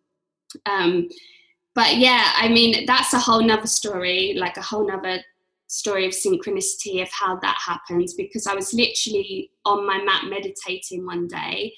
Um, 0.65 1.07
but 1.73 1.95
yeah, 1.95 2.33
I 2.35 2.49
mean, 2.49 2.85
that's 2.85 3.13
a 3.13 3.19
whole 3.19 3.41
nother 3.41 3.67
story, 3.67 4.35
like 4.37 4.57
a 4.57 4.61
whole 4.61 4.85
nother 4.85 5.21
story 5.67 6.05
of 6.05 6.11
synchronicity 6.11 7.01
of 7.01 7.09
how 7.11 7.37
that 7.37 7.57
happens 7.65 8.13
because 8.13 8.45
I 8.45 8.53
was 8.53 8.73
literally 8.73 9.51
on 9.63 9.87
my 9.87 10.03
mat 10.03 10.25
meditating 10.29 11.05
one 11.05 11.27
day 11.29 11.73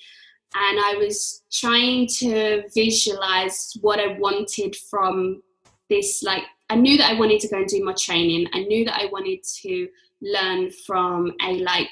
and 0.56 0.80
I 0.80 0.96
was 0.98 1.44
trying 1.52 2.08
to 2.20 2.64
visualize 2.74 3.78
what 3.82 4.00
I 4.00 4.18
wanted 4.18 4.76
from 4.90 5.44
this 5.90 6.24
like 6.24 6.44
I 6.70 6.76
knew 6.76 6.98
that 6.98 7.12
I 7.12 7.20
wanted 7.20 7.40
to 7.42 7.48
go 7.50 7.58
and 7.58 7.68
do 7.68 7.84
my 7.84 7.94
training. 7.94 8.48
I 8.54 8.62
knew 8.62 8.86
that 8.86 9.00
I 9.00 9.06
wanted 9.12 9.44
to 9.62 9.88
learn 10.22 10.72
from 10.72 11.34
a 11.42 11.60
like 11.60 11.90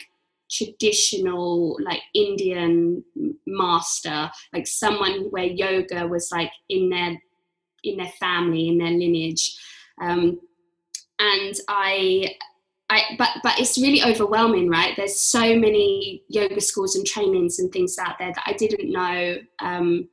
traditional 0.49 1.77
like 1.81 2.01
Indian 2.13 3.03
master, 3.45 4.29
like 4.53 4.67
someone 4.67 5.29
where 5.31 5.45
yoga 5.45 6.07
was 6.07 6.31
like 6.31 6.51
in 6.69 6.89
their 6.89 7.21
in 7.83 7.97
their 7.97 8.11
family, 8.19 8.69
in 8.69 8.77
their 8.77 8.91
lineage. 8.91 9.57
Um, 10.01 10.39
and 11.19 11.53
I 11.67 12.35
I, 12.89 13.15
but 13.17 13.29
but 13.41 13.57
it's 13.57 13.77
really 13.77 14.03
overwhelming, 14.03 14.69
right? 14.69 14.93
There's 14.97 15.19
so 15.19 15.39
many 15.39 16.23
yoga 16.27 16.59
schools 16.59 16.95
and 16.95 17.05
trainings 17.05 17.59
and 17.59 17.71
things 17.71 17.97
out 17.97 18.19
there 18.19 18.33
that 18.35 18.43
I 18.45 18.53
didn't 18.53 18.91
know. 18.91 19.37
Um, 19.59 20.09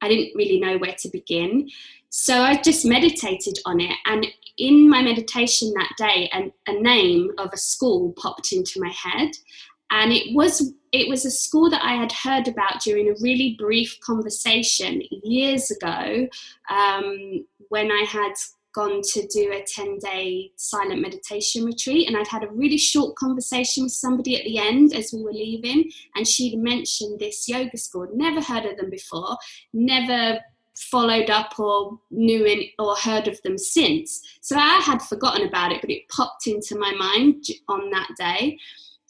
I 0.00 0.08
didn't 0.08 0.36
really 0.36 0.60
know 0.60 0.78
where 0.78 0.94
to 0.96 1.08
begin. 1.08 1.68
So 2.10 2.42
I 2.42 2.60
just 2.60 2.84
meditated 2.84 3.58
on 3.64 3.80
it, 3.80 3.96
and 4.06 4.26
in 4.58 4.88
my 4.88 5.00
meditation 5.00 5.72
that 5.74 5.92
day, 5.96 6.28
an, 6.32 6.52
a 6.66 6.72
name 6.72 7.30
of 7.38 7.50
a 7.52 7.56
school 7.56 8.12
popped 8.18 8.52
into 8.52 8.80
my 8.80 8.90
head, 8.90 9.30
and 9.90 10.12
it 10.12 10.34
was 10.34 10.72
it 10.92 11.08
was 11.08 11.24
a 11.24 11.30
school 11.30 11.70
that 11.70 11.84
I 11.84 11.94
had 11.94 12.12
heard 12.12 12.48
about 12.48 12.80
during 12.82 13.08
a 13.08 13.14
really 13.20 13.54
brief 13.58 13.98
conversation 14.00 15.02
years 15.22 15.70
ago 15.70 16.28
um, 16.68 17.46
when 17.68 17.92
I 17.92 18.04
had 18.08 18.32
gone 18.72 19.00
to 19.02 19.26
do 19.28 19.52
a 19.52 19.64
10 19.66 19.98
day 19.98 20.52
silent 20.56 21.00
meditation 21.00 21.64
retreat. 21.64 22.08
And 22.08 22.16
I'd 22.16 22.28
had 22.28 22.44
a 22.44 22.50
really 22.50 22.78
short 22.78 23.16
conversation 23.16 23.84
with 23.84 23.92
somebody 23.92 24.36
at 24.36 24.44
the 24.44 24.58
end 24.58 24.94
as 24.94 25.12
we 25.12 25.22
were 25.22 25.32
leaving 25.32 25.90
and 26.14 26.26
she'd 26.26 26.58
mentioned 26.58 27.18
this 27.18 27.48
yoga 27.48 27.76
school. 27.76 28.08
Never 28.14 28.40
heard 28.40 28.64
of 28.64 28.76
them 28.76 28.90
before 28.90 29.36
never 29.72 30.40
followed 30.90 31.30
up 31.30 31.58
or 31.58 31.98
knew 32.10 32.44
any, 32.44 32.74
or 32.78 32.96
heard 32.96 33.28
of 33.28 33.40
them 33.42 33.58
since 33.58 34.22
so 34.40 34.56
I 34.56 34.80
had 34.80 35.02
forgotten 35.02 35.46
about 35.46 35.72
it 35.72 35.80
but 35.80 35.90
it 35.90 36.08
popped 36.08 36.46
into 36.46 36.78
my 36.78 36.92
mind 36.92 37.44
on 37.68 37.90
that 37.90 38.08
day 38.18 38.58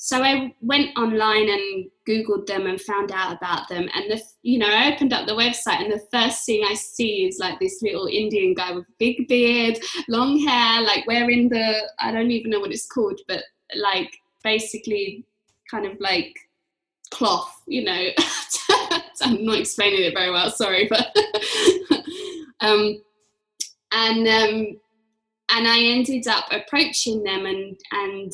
so 0.02 0.22
I 0.22 0.54
went 0.62 0.96
online 0.96 1.50
and 1.50 1.90
googled 2.08 2.46
them 2.46 2.66
and 2.66 2.80
found 2.80 3.12
out 3.12 3.36
about 3.36 3.68
them. 3.68 3.86
And 3.94 4.10
the 4.10 4.18
you 4.40 4.58
know 4.58 4.66
I 4.66 4.90
opened 4.94 5.12
up 5.12 5.26
the 5.26 5.34
website 5.34 5.82
and 5.82 5.92
the 5.92 6.06
first 6.10 6.46
thing 6.46 6.64
I 6.66 6.72
see 6.72 7.26
is 7.26 7.38
like 7.38 7.60
this 7.60 7.82
little 7.82 8.06
Indian 8.06 8.54
guy 8.54 8.72
with 8.72 8.86
big 8.98 9.28
beard, 9.28 9.78
long 10.08 10.38
hair, 10.38 10.80
like 10.80 11.06
wearing 11.06 11.50
the 11.50 11.82
I 11.98 12.12
don't 12.12 12.30
even 12.30 12.50
know 12.50 12.60
what 12.60 12.72
it's 12.72 12.86
called, 12.86 13.20
but 13.28 13.44
like 13.76 14.10
basically 14.42 15.26
kind 15.70 15.84
of 15.84 16.00
like 16.00 16.34
cloth, 17.10 17.54
you 17.66 17.84
know. 17.84 18.08
I'm 19.22 19.44
not 19.44 19.58
explaining 19.58 20.02
it 20.02 20.14
very 20.14 20.30
well, 20.30 20.50
sorry, 20.50 20.88
but 20.88 21.14
um, 22.60 23.00
and 23.92 24.28
um, 24.28 24.80
and 25.52 25.68
I 25.68 25.78
ended 25.80 26.26
up 26.28 26.46
approaching 26.50 27.22
them, 27.22 27.46
and 27.46 27.78
and 27.92 28.32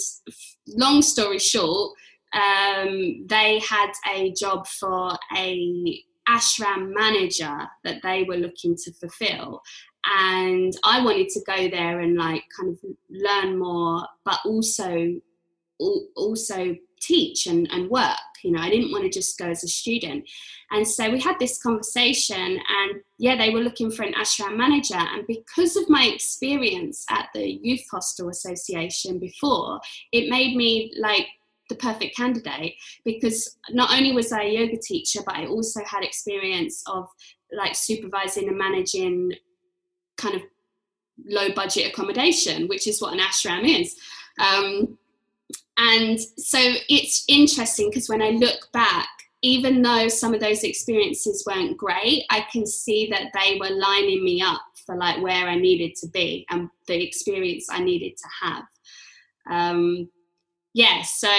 long 0.69 1.03
story 1.03 1.39
short, 1.39 1.93
um, 2.33 3.27
they 3.27 3.61
had 3.69 3.93
a 4.09 4.33
job 4.33 4.67
for 4.67 5.13
a 5.37 6.03
ashram 6.29 6.93
manager 6.93 7.57
that 7.85 8.03
they 8.03 8.25
were 8.25 8.37
looking 8.37 8.77
to 8.77 8.93
fulfill. 8.93 9.63
And 10.09 10.73
i 10.85 11.05
wanted 11.05 11.29
to 11.31 11.41
go 11.45 11.69
there 11.69 11.99
and 11.99 12.17
like 12.17 12.45
kind 12.57 12.73
of 12.73 12.79
learn 13.11 13.59
more 13.59 14.07
but 14.25 14.39
also 14.45 15.21
also 15.81 16.77
teach 17.01 17.47
and, 17.47 17.69
and 17.71 17.91
work 17.91 18.17
you 18.43 18.51
know 18.51 18.61
i 18.61 18.71
didn't 18.71 18.93
want 18.93 19.05
to 19.05 19.11
just 19.11 19.39
go 19.39 19.47
as 19.47 19.65
a 19.65 19.69
student. 19.69 20.29
And 20.71 20.87
so 20.87 21.11
we 21.11 21.21
had 21.21 21.39
this 21.39 21.63
conversation 21.63 22.37
and 22.37 23.01
yeah 23.19 23.37
they 23.37 23.51
were 23.51 23.61
looking 23.61 23.91
for 23.91 24.03
an 24.03 24.15
ashram 24.15 24.57
manager. 24.57 24.97
And 24.97 25.27
because 25.27 25.77
of 25.77 25.89
my 25.89 26.05
experience 26.07 27.05
at 27.11 27.29
the 27.35 27.47
youth 27.63 27.85
hostel 27.91 28.29
association 28.29 29.19
before 29.19 29.81
it 30.13 30.29
made 30.29 30.57
me 30.57 30.93
like 30.99 31.27
the 31.69 31.77
perfect 31.77 32.17
candidate 32.17 32.75
because 33.05 33.59
not 33.71 33.93
only 33.93 34.13
was 34.13 34.31
i 34.31 34.43
a 34.43 34.53
yoga 34.59 34.79
teacher 34.79 35.21
but 35.27 35.35
i 35.35 35.47
also 35.47 35.81
had 35.85 36.05
experience 36.05 36.85
of 36.87 37.09
like 37.53 37.75
supervising 37.75 38.47
and 38.47 38.57
managing 38.57 39.33
kind 40.17 40.37
of 40.37 40.43
low 41.29 41.49
budget 41.55 41.91
accommodation 41.91 42.69
which 42.69 42.87
is 42.87 43.01
what 43.01 43.13
an 43.13 43.21
ashram 43.21 43.65
is. 43.65 43.97
Um, 44.39 44.99
and 45.79 46.19
so 46.21 46.59
it's 46.89 47.25
interesting 47.29 47.91
because 47.91 48.09
when 48.09 48.23
I 48.23 48.31
look 48.31 48.71
back, 48.73 49.09
even 49.43 49.83
though 49.83 50.09
some 50.09 50.35
of 50.35 50.41
those 50.41 50.65
experiences 50.65 51.45
weren't 51.47 51.77
great, 51.77 52.25
I 52.31 52.47
can 52.51 52.67
see 52.67 53.09
that 53.11 53.33
they 53.35 53.59
were 53.61 53.71
lining 53.71 54.25
me 54.25 54.43
up 54.43 54.63
for 54.87 54.97
like 54.97 55.23
where 55.23 55.47
I 55.47 55.57
needed 55.57 55.95
to 55.97 56.09
be 56.09 56.47
and 56.51 56.69
the 56.87 57.03
experience 57.03 57.67
I 57.71 57.83
needed 57.83 58.17
to 58.17 58.29
have. 58.47 58.65
Um, 59.51 60.09
yeah, 60.73 61.03
so 61.03 61.31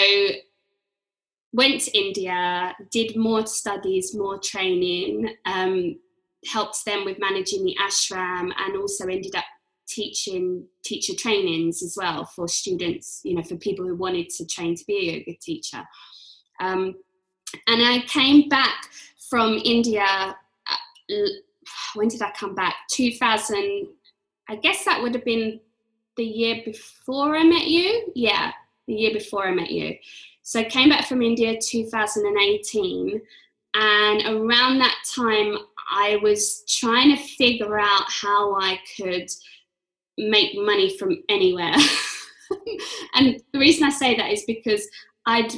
went 1.54 1.82
to 1.82 1.98
India, 1.98 2.76
did 2.92 3.16
more 3.16 3.46
studies, 3.48 4.16
more 4.16 4.38
training, 4.38 5.30
um, 5.46 5.98
helped 6.46 6.86
them 6.86 7.04
with 7.04 7.20
managing 7.20 7.66
the 7.66 7.76
ashram, 7.82 8.52
and 8.58 8.78
also 8.78 9.08
ended 9.08 9.36
up 9.36 9.46
teaching 9.88 10.66
teacher 10.84 11.14
trainings 11.16 11.82
as 11.82 11.96
well 11.98 12.26
for 12.26 12.48
students, 12.48 13.22
you 13.24 13.36
know, 13.36 13.44
for 13.44 13.56
people 13.56 13.86
who 13.86 13.96
wanted 13.96 14.30
to 14.30 14.46
train 14.46 14.76
to 14.76 14.86
be 14.86 14.98
a 14.98 15.18
yoga 15.18 15.38
teacher. 15.40 15.84
Um, 16.60 16.96
and 17.68 17.82
I 17.82 18.04
came 18.08 18.50
back 18.50 18.90
from 19.30 19.60
India. 19.64 20.04
Uh, 20.04 21.16
when 21.96 22.08
did 22.08 22.22
I 22.22 22.32
come 22.32 22.56
back? 22.56 22.76
2000. 22.92 23.88
I 24.50 24.56
guess 24.56 24.86
that 24.86 25.02
would 25.02 25.14
have 25.16 25.26
been 25.26 25.60
the 26.16 26.24
year 26.24 26.62
before 26.66 27.36
I 27.36 27.44
met 27.44 27.68
you. 27.68 28.12
Yeah, 28.16 28.52
the 28.88 28.94
year 28.94 29.14
before 29.14 29.48
I 29.48 29.54
met 29.54 29.72
you. 29.72 29.96
So 30.42 30.62
I 30.62 30.64
came 30.64 30.90
back 30.90 31.06
from 31.06 31.22
India 31.22 31.58
2018, 31.60 33.22
and 33.74 34.22
around 34.26 34.80
that 34.80 34.96
time, 35.14 35.58
I 35.92 36.18
was 36.24 36.64
trying 36.68 37.16
to 37.16 37.22
figure 37.22 37.78
out 37.78 38.06
how 38.10 38.56
I 38.56 38.80
could 38.96 39.30
make 40.18 40.52
money 40.56 40.98
from 40.98 41.24
anywhere. 41.30 41.74
and 43.16 43.42
the 43.54 43.60
reason 43.60 43.84
I 43.84 43.90
say 43.90 44.16
that 44.16 44.32
is 44.32 44.44
because 44.46 44.88
I'd 45.26 45.52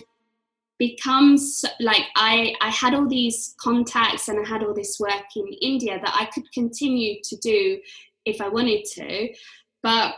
become 0.78 1.38
like 1.82 2.04
I 2.16 2.56
I 2.62 2.70
had 2.70 2.94
all 2.94 3.08
these 3.08 3.54
contacts 3.60 4.30
and 4.30 4.40
I 4.40 4.48
had 4.48 4.64
all 4.64 4.74
this 4.74 4.98
work 5.00 5.26
in 5.36 5.48
India 5.62 6.00
that 6.02 6.16
I 6.18 6.26
could 6.26 6.52
continue 6.54 7.22
to 7.24 7.36
do 7.38 7.80
if 8.26 8.42
I 8.42 8.48
wanted 8.48 8.86
to, 8.86 9.30
but 9.84 10.16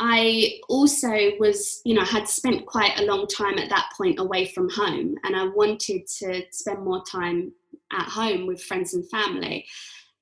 I 0.00 0.58
also 0.68 1.12
was, 1.38 1.80
you 1.84 1.94
know, 1.94 2.04
had 2.04 2.28
spent 2.28 2.66
quite 2.66 2.98
a 2.98 3.04
long 3.04 3.26
time 3.26 3.58
at 3.58 3.68
that 3.70 3.90
point 3.96 4.18
away 4.18 4.46
from 4.46 4.68
home, 4.68 5.16
and 5.22 5.36
I 5.36 5.46
wanted 5.46 6.06
to 6.18 6.42
spend 6.50 6.84
more 6.84 7.04
time 7.04 7.52
at 7.92 8.08
home 8.08 8.46
with 8.46 8.62
friends 8.62 8.94
and 8.94 9.08
family. 9.10 9.66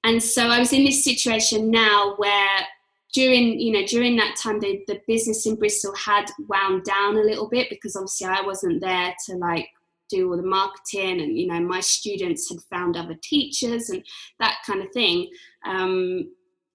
And 0.05 0.23
so 0.23 0.49
I 0.49 0.59
was 0.59 0.73
in 0.73 0.85
this 0.85 1.05
situation 1.05 1.71
now 1.71 2.15
where 2.17 2.67
during 3.13 3.59
you 3.59 3.73
know 3.73 3.85
during 3.87 4.17
that 4.17 4.37
time 4.37 4.61
the, 4.61 4.83
the 4.87 5.01
business 5.07 5.47
in 5.47 5.57
bristol 5.57 5.95
had 5.97 6.27
wound 6.49 6.85
down 6.85 7.17
a 7.17 7.23
little 7.23 7.49
bit 7.49 7.69
because 7.71 7.97
obviously 7.97 8.27
i 8.27 8.41
wasn't 8.41 8.81
there 8.81 9.15
to 9.27 9.35
like 9.37 9.69
do 10.11 10.31
all 10.31 10.37
the 10.37 10.43
marketing 10.43 11.21
and 11.21 11.39
you 11.39 11.47
know 11.47 11.61
my 11.61 11.81
students 11.81 12.49
had 12.49 12.59
found 12.71 12.97
other 12.97 13.17
teachers 13.23 13.91
and 13.91 14.05
that 14.41 14.57
kind 14.67 14.83
of 14.83 14.89
thing. 14.93 15.31
Um, 15.65 16.33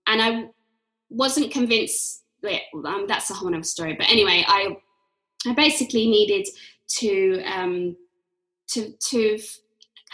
and 0.08 0.22
i 0.22 0.46
wasn't 1.10 1.52
convinced 1.52 2.24
um, 2.86 3.06
that's 3.08 3.30
a 3.30 3.34
whole 3.34 3.54
other 3.54 3.64
story 3.64 3.96
but 3.98 4.10
anyway 4.10 4.44
i 4.48 4.76
i 5.48 5.54
basically 5.54 6.08
needed 6.08 6.48
to 6.88 7.42
um, 7.44 7.96
to 8.68 8.94
to 9.00 9.40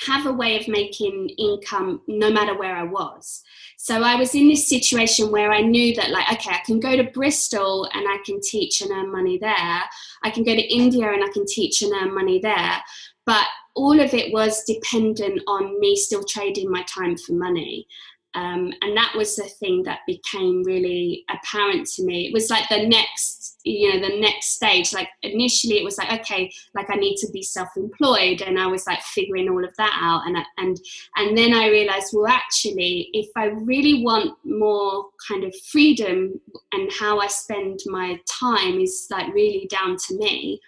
have 0.06 0.26
a 0.26 0.34
way 0.34 0.60
of 0.60 0.68
making 0.68 1.30
income 1.38 2.02
no 2.08 2.32
matter 2.32 2.58
where 2.58 2.76
I 2.76 2.84
was. 2.84 3.44
So 3.78 4.02
I 4.02 4.16
was 4.16 4.34
in 4.36 4.48
this 4.48 4.68
situation 4.68 5.32
where 5.32 5.52
I 5.52 5.62
knew 5.62 5.94
that, 5.96 6.10
like, 6.10 6.32
okay, 6.34 6.52
I 6.52 6.62
can 6.66 6.80
go 6.80 6.96
to 6.96 7.12
Bristol 7.12 7.90
and 7.94 8.08
I 8.08 8.18
can 8.26 8.40
teach 8.42 8.82
and 8.82 8.92
earn 8.92 9.12
money 9.12 9.38
there. 9.38 9.82
I 10.24 10.30
can 10.32 10.44
go 10.44 10.56
to 10.56 10.74
India 10.74 11.12
and 11.12 11.24
I 11.24 11.30
can 11.32 11.46
teach 11.46 11.82
and 11.82 11.94
earn 11.94 12.14
money 12.14 12.40
there. 12.40 12.78
But 13.26 13.46
all 13.76 14.00
of 14.00 14.14
it 14.14 14.34
was 14.34 14.64
dependent 14.66 15.42
on 15.48 15.80
me 15.80 15.96
still 15.96 16.24
trading 16.24 16.70
my 16.70 16.84
time 16.84 17.16
for 17.18 17.34
money. 17.34 17.88
Um, 18.34 18.72
and 18.82 18.96
that 18.96 19.14
was 19.16 19.36
the 19.36 19.50
thing 19.60 19.84
that 19.84 20.00
became 20.08 20.64
really 20.64 21.26
apparent 21.30 21.86
to 21.96 22.06
me. 22.06 22.28
It 22.28 22.34
was 22.34 22.50
like 22.50 22.68
the 22.70 22.88
next, 22.88 23.60
you 23.66 23.92
know, 23.92 24.08
the 24.08 24.22
next 24.22 24.54
stage. 24.56 24.94
Like 24.94 25.10
initially, 25.22 25.78
it 25.78 25.84
was 25.84 25.98
like, 25.98 26.22
okay, 26.22 26.52
like 26.74 26.90
I 26.90 26.96
need 26.96 27.18
to 27.18 27.32
be 27.32 27.44
self-employed, 27.44 28.42
and 28.42 28.58
I 28.58 28.68
was 28.68 28.88
like 28.88 29.02
figuring 29.02 29.50
all 29.50 29.64
of 29.66 29.76
that 29.78 30.00
out. 30.02 30.26
And 30.26 30.38
and 30.58 30.78
and 31.18 31.38
then 31.38 31.54
I 31.54 31.68
realized, 31.68 32.14
well, 32.14 32.28
actually, 32.28 33.10
if 33.12 33.28
I 33.36 33.48
really 33.48 34.04
want 34.04 34.38
more 34.46 35.08
kind 35.28 35.44
of 35.44 35.54
freedom 35.72 36.40
and 36.72 36.90
how 37.00 37.20
I 37.20 37.28
spend 37.28 37.80
my 37.88 38.18
time 38.28 38.80
is 38.80 39.08
like 39.12 39.34
really 39.34 39.68
down 39.70 39.98
to 40.08 40.18
me. 40.18 40.62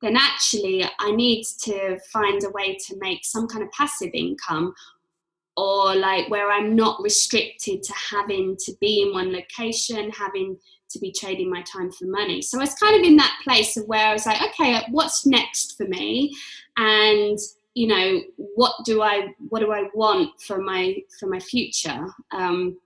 Then 0.00 0.16
actually, 0.16 0.84
I 0.98 1.12
need 1.12 1.44
to 1.60 1.96
find 2.12 2.42
a 2.42 2.50
way 2.50 2.76
to 2.88 2.96
make 2.98 3.24
some 3.24 3.46
kind 3.46 3.62
of 3.62 3.70
passive 3.70 4.10
income 4.12 4.74
or 5.56 5.94
like 5.94 6.28
where 6.30 6.50
I'm 6.50 6.74
not 6.74 7.02
restricted 7.02 7.82
to 7.82 7.92
having 7.92 8.56
to 8.64 8.72
be 8.80 9.02
in 9.02 9.12
one 9.12 9.32
location, 9.32 10.10
having 10.10 10.56
to 10.90 10.98
be 10.98 11.12
trading 11.12 11.50
my 11.50 11.62
time 11.62 11.90
for 11.90 12.06
money. 12.06 12.40
So 12.42 12.58
I 12.58 12.62
was 12.62 12.74
kind 12.74 12.96
of 12.96 13.02
in 13.02 13.16
that 13.16 13.38
place 13.44 13.76
of 13.76 13.86
where 13.86 14.06
I 14.06 14.12
was 14.12 14.26
like, 14.26 14.40
okay, 14.42 14.80
what's 14.90 15.26
next 15.26 15.76
for 15.76 15.86
me? 15.86 16.34
And 16.76 17.38
you 17.74 17.86
know, 17.86 18.20
what 18.36 18.74
do 18.84 19.02
I 19.02 19.28
what 19.48 19.60
do 19.60 19.72
I 19.72 19.88
want 19.94 20.30
for 20.42 20.58
my 20.58 20.96
for 21.18 21.26
my 21.26 21.40
future? 21.40 22.06
Um, 22.30 22.78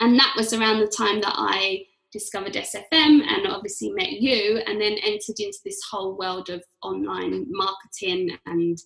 and 0.00 0.18
that 0.18 0.34
was 0.36 0.52
around 0.52 0.80
the 0.80 0.94
time 0.94 1.20
that 1.22 1.34
I 1.34 1.84
discovered 2.12 2.54
SFM 2.54 3.22
and 3.22 3.46
obviously 3.46 3.90
met 3.90 4.12
you, 4.12 4.62
and 4.66 4.80
then 4.80 4.96
entered 5.02 5.38
into 5.40 5.58
this 5.64 5.80
whole 5.90 6.16
world 6.16 6.50
of 6.50 6.62
online 6.82 7.46
marketing 7.48 8.36
and 8.46 8.78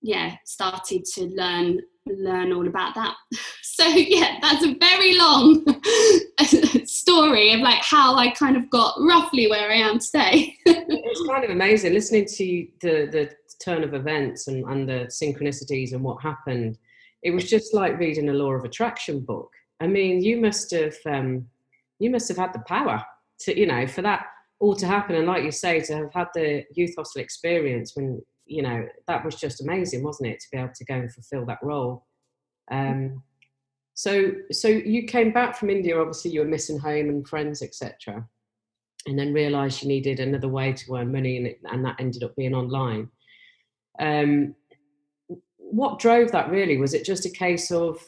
yeah, 0.00 0.34
started 0.44 1.04
to 1.14 1.26
learn 1.26 1.80
learn 2.06 2.52
all 2.52 2.66
about 2.66 2.94
that. 2.94 3.14
So 3.64 3.86
yeah, 3.88 4.38
that's 4.42 4.64
a 4.64 4.74
very 4.74 5.14
long 5.16 5.64
story 6.84 7.54
of 7.54 7.60
like 7.60 7.82
how 7.82 8.16
I 8.16 8.30
kind 8.30 8.56
of 8.56 8.68
got 8.68 8.94
roughly 9.00 9.48
where 9.48 9.70
I 9.70 9.76
am 9.76 9.98
today. 9.98 10.54
it's 10.66 11.26
kind 11.26 11.42
of 11.42 11.50
amazing 11.50 11.94
listening 11.94 12.26
to 12.26 12.66
the 12.80 13.08
the 13.10 13.32
turn 13.64 13.82
of 13.82 13.94
events 13.94 14.46
and, 14.46 14.62
and 14.66 14.86
the 14.86 15.06
synchronicities 15.08 15.94
and 15.94 16.02
what 16.02 16.22
happened. 16.22 16.78
It 17.22 17.30
was 17.30 17.48
just 17.48 17.72
like 17.72 17.98
reading 17.98 18.28
a 18.28 18.34
law 18.34 18.52
of 18.52 18.64
attraction 18.64 19.20
book. 19.20 19.50
I 19.80 19.86
mean, 19.86 20.22
you 20.22 20.36
must 20.36 20.70
have 20.72 20.96
um, 21.06 21.46
you 21.98 22.10
must 22.10 22.28
have 22.28 22.36
had 22.36 22.52
the 22.52 22.62
power 22.68 23.02
to 23.40 23.58
you 23.58 23.66
know 23.66 23.86
for 23.86 24.02
that 24.02 24.26
all 24.60 24.76
to 24.76 24.86
happen 24.86 25.16
and 25.16 25.26
like 25.26 25.42
you 25.42 25.50
say 25.50 25.80
to 25.80 25.96
have 25.96 26.12
had 26.12 26.28
the 26.34 26.64
youth 26.74 26.94
hostel 26.96 27.22
experience 27.22 27.96
when 27.96 28.22
you 28.52 28.62
know 28.62 28.86
that 29.08 29.24
was 29.24 29.36
just 29.36 29.60
amazing 29.60 30.02
wasn't 30.02 30.28
it 30.28 30.40
to 30.40 30.46
be 30.52 30.58
able 30.58 30.72
to 30.74 30.84
go 30.84 30.94
and 30.94 31.12
fulfill 31.12 31.44
that 31.46 31.58
role 31.62 32.06
um, 32.70 33.22
so 33.94 34.32
so 34.50 34.68
you 34.68 35.04
came 35.04 35.32
back 35.32 35.56
from 35.56 35.70
india 35.70 35.98
obviously 35.98 36.30
you 36.30 36.40
were 36.40 36.46
missing 36.46 36.78
home 36.78 37.08
and 37.08 37.28
friends 37.28 37.62
etc 37.62 38.26
and 39.06 39.18
then 39.18 39.32
realised 39.32 39.82
you 39.82 39.88
needed 39.88 40.20
another 40.20 40.48
way 40.48 40.72
to 40.72 40.94
earn 40.96 41.12
money, 41.12 41.36
and, 41.36 41.46
it, 41.46 41.60
and 41.64 41.84
that 41.84 41.96
ended 41.98 42.22
up 42.22 42.36
being 42.36 42.54
online. 42.54 43.08
Um, 43.98 44.54
what 45.56 45.98
drove 45.98 46.32
that 46.32 46.50
really? 46.50 46.76
Was 46.76 46.94
it 46.94 47.04
just 47.04 47.26
a 47.26 47.30
case 47.30 47.70
of, 47.70 47.98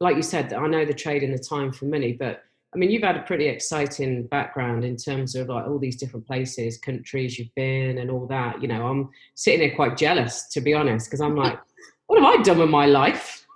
like 0.00 0.16
you 0.16 0.22
said, 0.22 0.52
I 0.52 0.66
know 0.66 0.84
the 0.84 0.94
trade 0.94 1.22
in 1.22 1.32
the 1.32 1.38
time 1.38 1.72
for 1.72 1.84
money, 1.84 2.12
but 2.12 2.44
I 2.74 2.78
mean, 2.78 2.90
you've 2.90 3.02
had 3.02 3.16
a 3.16 3.22
pretty 3.22 3.46
exciting 3.46 4.26
background 4.26 4.84
in 4.84 4.96
terms 4.96 5.34
of 5.34 5.48
like 5.48 5.66
all 5.66 5.78
these 5.78 5.96
different 5.96 6.26
places, 6.26 6.76
countries 6.76 7.38
you've 7.38 7.54
been, 7.54 7.98
and 7.98 8.10
all 8.10 8.26
that. 8.26 8.60
You 8.60 8.68
know, 8.68 8.86
I'm 8.86 9.08
sitting 9.34 9.60
there 9.60 9.74
quite 9.74 9.96
jealous, 9.96 10.48
to 10.48 10.60
be 10.60 10.74
honest, 10.74 11.06
because 11.06 11.22
I'm 11.22 11.34
like, 11.34 11.58
what 12.06 12.20
have 12.20 12.40
I 12.40 12.42
done 12.42 12.58
with 12.58 12.68
my 12.68 12.84
life? 12.84 13.46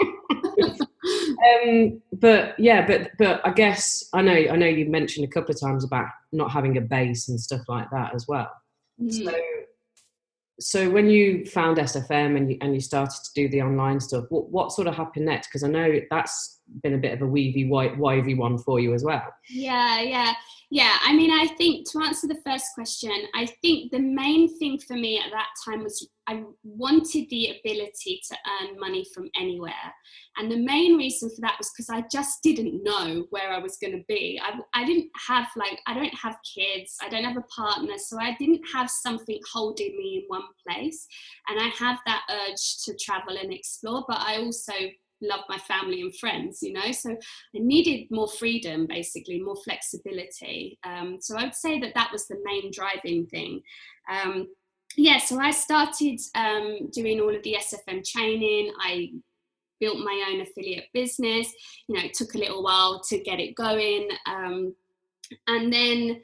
um, 0.62 2.02
but 2.12 2.58
yeah, 2.58 2.86
but 2.86 3.10
but 3.18 3.40
I 3.46 3.52
guess 3.52 4.06
I 4.12 4.20
know 4.20 4.32
I 4.32 4.56
know 4.56 4.66
you 4.66 4.90
mentioned 4.90 5.26
a 5.26 5.30
couple 5.30 5.54
of 5.54 5.60
times 5.60 5.84
about 5.84 6.08
not 6.32 6.50
having 6.50 6.76
a 6.76 6.82
base 6.82 7.28
and 7.28 7.40
stuff 7.40 7.62
like 7.68 7.88
that 7.90 8.14
as 8.14 8.26
well. 8.28 8.50
Mm. 9.00 9.24
So 9.24 9.34
so 10.60 10.90
when 10.90 11.08
you 11.08 11.44
found 11.44 11.78
SFM 11.78 12.36
and 12.36 12.50
you, 12.50 12.58
and 12.60 12.74
you 12.74 12.80
started 12.80 13.22
to 13.24 13.30
do 13.34 13.48
the 13.48 13.62
online 13.62 14.00
stuff, 14.00 14.24
what, 14.28 14.50
what 14.50 14.72
sort 14.72 14.88
of 14.88 14.94
happened 14.94 15.26
next? 15.26 15.48
Because 15.48 15.62
I 15.62 15.68
know 15.68 16.00
that's 16.10 16.60
been 16.82 16.94
a 16.94 16.98
bit 16.98 17.12
of 17.12 17.22
a 17.22 17.26
weavy, 17.26 17.68
wivey 17.68 18.36
one 18.36 18.58
for 18.58 18.80
you 18.80 18.92
as 18.92 19.04
well. 19.04 19.26
Yeah, 19.48 20.00
yeah. 20.00 20.34
Yeah, 20.70 20.96
I 21.02 21.14
mean, 21.14 21.30
I 21.30 21.46
think 21.56 21.90
to 21.90 22.02
answer 22.02 22.26
the 22.26 22.42
first 22.44 22.66
question, 22.74 23.10
I 23.34 23.46
think 23.62 23.90
the 23.90 24.00
main 24.00 24.58
thing 24.58 24.78
for 24.78 24.94
me 24.94 25.18
at 25.18 25.30
that 25.30 25.48
time 25.64 25.82
was 25.82 26.06
I 26.26 26.42
wanted 26.62 27.24
the 27.30 27.58
ability 27.58 28.20
to 28.28 28.36
earn 28.60 28.78
money 28.78 29.06
from 29.14 29.30
anywhere. 29.34 29.72
And 30.36 30.52
the 30.52 30.58
main 30.58 30.98
reason 30.98 31.30
for 31.30 31.40
that 31.40 31.56
was 31.56 31.70
because 31.74 31.88
I 31.88 32.04
just 32.12 32.42
didn't 32.42 32.84
know 32.84 33.24
where 33.30 33.50
I 33.50 33.60
was 33.60 33.78
going 33.80 33.94
to 33.94 34.04
be. 34.08 34.38
I, 34.44 34.58
I 34.78 34.84
didn't 34.84 35.08
have, 35.26 35.46
like, 35.56 35.80
I 35.86 35.94
don't 35.94 36.14
have 36.14 36.36
kids, 36.54 36.96
I 37.00 37.08
don't 37.08 37.24
have 37.24 37.38
a 37.38 37.62
partner, 37.62 37.94
so 37.96 38.20
I 38.20 38.36
didn't 38.38 38.60
have 38.74 38.90
something 38.90 39.40
holding 39.50 39.96
me 39.96 40.16
in 40.18 40.24
one 40.26 40.42
place. 40.68 41.06
And 41.48 41.58
I 41.58 41.68
have 41.78 41.98
that 42.04 42.24
urge 42.30 42.84
to 42.84 42.94
travel 43.02 43.38
and 43.38 43.54
explore, 43.54 44.04
but 44.06 44.18
I 44.18 44.36
also 44.36 44.74
love 45.22 45.40
my 45.48 45.58
family 45.58 46.00
and 46.00 46.16
friends, 46.16 46.62
you 46.62 46.72
know. 46.72 46.92
So 46.92 47.10
I 47.10 47.58
needed 47.58 48.06
more 48.10 48.28
freedom, 48.28 48.86
basically, 48.86 49.40
more 49.40 49.56
flexibility. 49.56 50.78
Um, 50.84 51.18
so 51.20 51.36
I 51.36 51.44
would 51.44 51.54
say 51.54 51.80
that 51.80 51.94
that 51.94 52.12
was 52.12 52.26
the 52.26 52.40
main 52.44 52.70
driving 52.72 53.26
thing. 53.26 53.60
Um, 54.10 54.48
yeah, 54.96 55.18
so 55.18 55.38
I 55.38 55.50
started 55.50 56.18
um, 56.34 56.88
doing 56.92 57.20
all 57.20 57.34
of 57.34 57.42
the 57.42 57.56
SFM 57.58 58.08
training. 58.08 58.72
I 58.80 59.10
built 59.80 59.98
my 59.98 60.30
own 60.30 60.40
affiliate 60.40 60.86
business. 60.92 61.52
You 61.88 61.96
know, 61.96 62.04
it 62.04 62.14
took 62.14 62.34
a 62.34 62.38
little 62.38 62.62
while 62.62 63.00
to 63.08 63.18
get 63.20 63.40
it 63.40 63.54
going. 63.54 64.08
Um, 64.26 64.74
and 65.46 65.72
then 65.72 66.20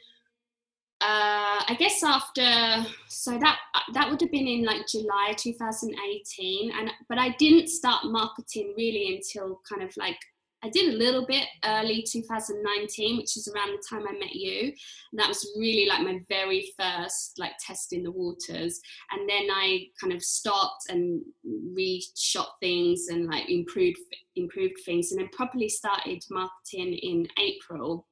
uh, 1.04 1.60
I 1.68 1.76
guess 1.78 2.02
after 2.02 2.86
so 3.08 3.38
that 3.38 3.58
that 3.92 4.10
would 4.10 4.22
have 4.22 4.30
been 4.30 4.48
in 4.48 4.64
like 4.64 4.86
July 4.86 5.34
2018, 5.36 6.72
and 6.72 6.90
but 7.10 7.18
I 7.18 7.30
didn't 7.38 7.68
start 7.68 8.06
marketing 8.06 8.72
really 8.74 9.14
until 9.14 9.60
kind 9.68 9.82
of 9.82 9.94
like 9.98 10.16
I 10.64 10.70
did 10.70 10.94
a 10.94 10.96
little 10.96 11.26
bit 11.26 11.46
early 11.62 12.02
2019, 12.10 13.18
which 13.18 13.36
is 13.36 13.48
around 13.48 13.72
the 13.72 13.84
time 13.86 14.06
I 14.08 14.18
met 14.18 14.34
you. 14.34 14.68
And 15.12 15.20
that 15.20 15.28
was 15.28 15.46
really 15.58 15.86
like 15.86 16.00
my 16.00 16.20
very 16.30 16.72
first 16.80 17.38
like 17.38 17.52
testing 17.60 18.02
the 18.02 18.10
waters. 18.10 18.80
And 19.10 19.28
then 19.28 19.48
I 19.50 19.88
kind 20.00 20.14
of 20.14 20.22
stopped 20.22 20.86
and 20.88 21.20
reshot 21.46 22.46
things 22.60 23.08
and 23.10 23.26
like 23.26 23.50
improved 23.50 23.98
improved 24.36 24.78
things, 24.86 25.12
and 25.12 25.20
then 25.20 25.28
properly 25.32 25.68
started 25.68 26.24
marketing 26.30 26.94
in 26.94 27.28
April. 27.38 28.06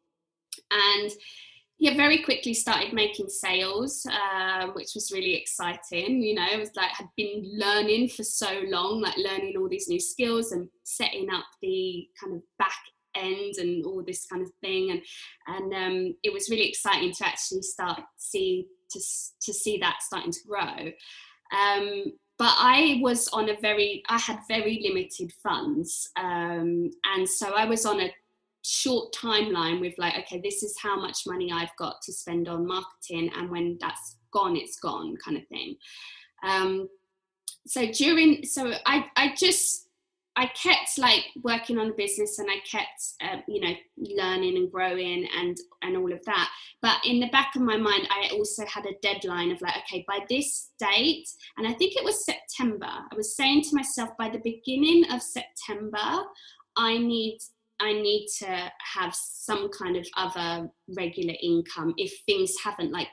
And 0.70 1.10
yeah, 1.82 1.96
very 1.96 2.22
quickly 2.22 2.54
started 2.54 2.92
making 2.92 3.28
sales, 3.28 4.06
uh, 4.06 4.68
which 4.68 4.90
was 4.94 5.10
really 5.12 5.34
exciting. 5.34 6.22
You 6.22 6.36
know, 6.36 6.46
it 6.52 6.60
was 6.60 6.70
like 6.76 6.90
had 6.90 7.08
been 7.16 7.42
learning 7.58 8.10
for 8.10 8.22
so 8.22 8.62
long, 8.68 9.00
like 9.00 9.16
learning 9.16 9.56
all 9.58 9.68
these 9.68 9.88
new 9.88 9.98
skills 9.98 10.52
and 10.52 10.68
setting 10.84 11.28
up 11.28 11.44
the 11.60 12.06
kind 12.22 12.36
of 12.36 12.42
back 12.56 12.78
end 13.16 13.56
and 13.58 13.84
all 13.84 14.00
this 14.06 14.26
kind 14.26 14.42
of 14.42 14.52
thing, 14.60 14.92
and 14.92 15.02
and 15.48 15.74
um, 15.74 16.14
it 16.22 16.32
was 16.32 16.48
really 16.48 16.68
exciting 16.68 17.12
to 17.14 17.26
actually 17.26 17.62
start 17.62 18.00
see 18.16 18.68
to 18.92 19.00
to 19.40 19.52
see 19.52 19.78
that 19.78 20.02
starting 20.02 20.30
to 20.30 20.46
grow. 20.46 20.92
Um, 21.52 22.12
but 22.38 22.54
I 22.58 23.00
was 23.02 23.26
on 23.28 23.48
a 23.48 23.60
very, 23.60 24.04
I 24.08 24.18
had 24.18 24.38
very 24.46 24.80
limited 24.84 25.32
funds, 25.42 26.10
um, 26.16 26.92
and 27.12 27.28
so 27.28 27.54
I 27.54 27.64
was 27.64 27.84
on 27.86 28.00
a 28.00 28.12
short 28.62 29.12
timeline 29.14 29.80
with 29.80 29.94
like 29.98 30.16
okay 30.16 30.40
this 30.40 30.62
is 30.62 30.76
how 30.80 30.98
much 30.98 31.20
money 31.26 31.50
i've 31.52 31.74
got 31.78 32.00
to 32.00 32.12
spend 32.12 32.48
on 32.48 32.66
marketing 32.66 33.30
and 33.36 33.50
when 33.50 33.76
that's 33.80 34.16
gone 34.32 34.56
it's 34.56 34.80
gone 34.80 35.16
kind 35.24 35.36
of 35.36 35.46
thing. 35.48 35.76
Um, 36.42 36.88
so 37.64 37.86
during 37.86 38.44
so 38.44 38.72
i 38.86 39.04
i 39.16 39.32
just 39.38 39.86
i 40.34 40.46
kept 40.46 40.98
like 40.98 41.24
working 41.44 41.78
on 41.78 41.86
the 41.86 41.94
business 41.94 42.40
and 42.40 42.48
i 42.50 42.56
kept 42.68 43.00
uh, 43.22 43.40
you 43.46 43.60
know 43.60 43.72
learning 43.98 44.56
and 44.56 44.72
growing 44.72 45.28
and 45.38 45.56
and 45.82 45.96
all 45.96 46.12
of 46.12 46.24
that. 46.24 46.50
But 46.80 46.96
in 47.04 47.20
the 47.20 47.28
back 47.28 47.54
of 47.54 47.62
my 47.62 47.76
mind 47.76 48.08
i 48.10 48.30
also 48.32 48.64
had 48.66 48.84
a 48.86 48.98
deadline 49.00 49.52
of 49.52 49.60
like 49.60 49.76
okay 49.76 50.04
by 50.08 50.20
this 50.28 50.70
date 50.80 51.28
and 51.56 51.68
i 51.68 51.72
think 51.72 51.94
it 51.94 52.02
was 52.02 52.24
september 52.24 52.86
i 52.86 53.14
was 53.14 53.36
saying 53.36 53.62
to 53.62 53.76
myself 53.76 54.10
by 54.18 54.28
the 54.28 54.40
beginning 54.42 55.04
of 55.12 55.22
september 55.22 56.24
i 56.76 56.98
need 56.98 57.38
I 57.82 57.94
need 57.94 58.28
to 58.38 58.72
have 58.94 59.14
some 59.14 59.68
kind 59.70 59.96
of 59.96 60.06
other 60.16 60.70
regular 60.96 61.34
income 61.42 61.94
if 61.96 62.12
things 62.26 62.54
haven't 62.62 62.92
like 62.92 63.08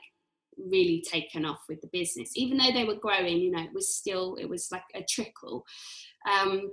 really 0.56 1.02
taken 1.10 1.44
off 1.44 1.60
with 1.68 1.80
the 1.80 1.88
business. 1.92 2.30
Even 2.36 2.56
though 2.56 2.72
they 2.72 2.84
were 2.84 2.94
growing, 2.94 3.38
you 3.38 3.50
know, 3.50 3.62
it 3.62 3.74
was 3.74 3.94
still 3.94 4.36
it 4.36 4.48
was 4.48 4.70
like 4.70 4.84
a 4.94 5.02
trickle. 5.02 5.64
Um, 6.30 6.70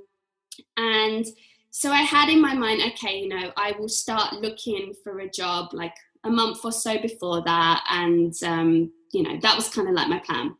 and 0.77 1.25
so 1.71 1.91
I 1.91 2.01
had 2.01 2.29
in 2.29 2.41
my 2.41 2.53
mind, 2.53 2.81
okay, 2.93 3.19
you 3.19 3.29
know, 3.29 3.51
I 3.57 3.73
will 3.79 3.89
start 3.89 4.33
looking 4.33 4.93
for 5.03 5.19
a 5.19 5.29
job 5.29 5.73
like 5.73 5.95
a 6.23 6.29
month 6.29 6.59
or 6.63 6.71
so 6.71 6.99
before 6.99 7.43
that, 7.45 7.83
and 7.89 8.33
um, 8.43 8.91
you 9.11 9.23
know, 9.23 9.39
that 9.41 9.55
was 9.55 9.69
kind 9.69 9.87
of 9.87 9.95
like 9.95 10.07
my 10.07 10.19
plan. 10.19 10.55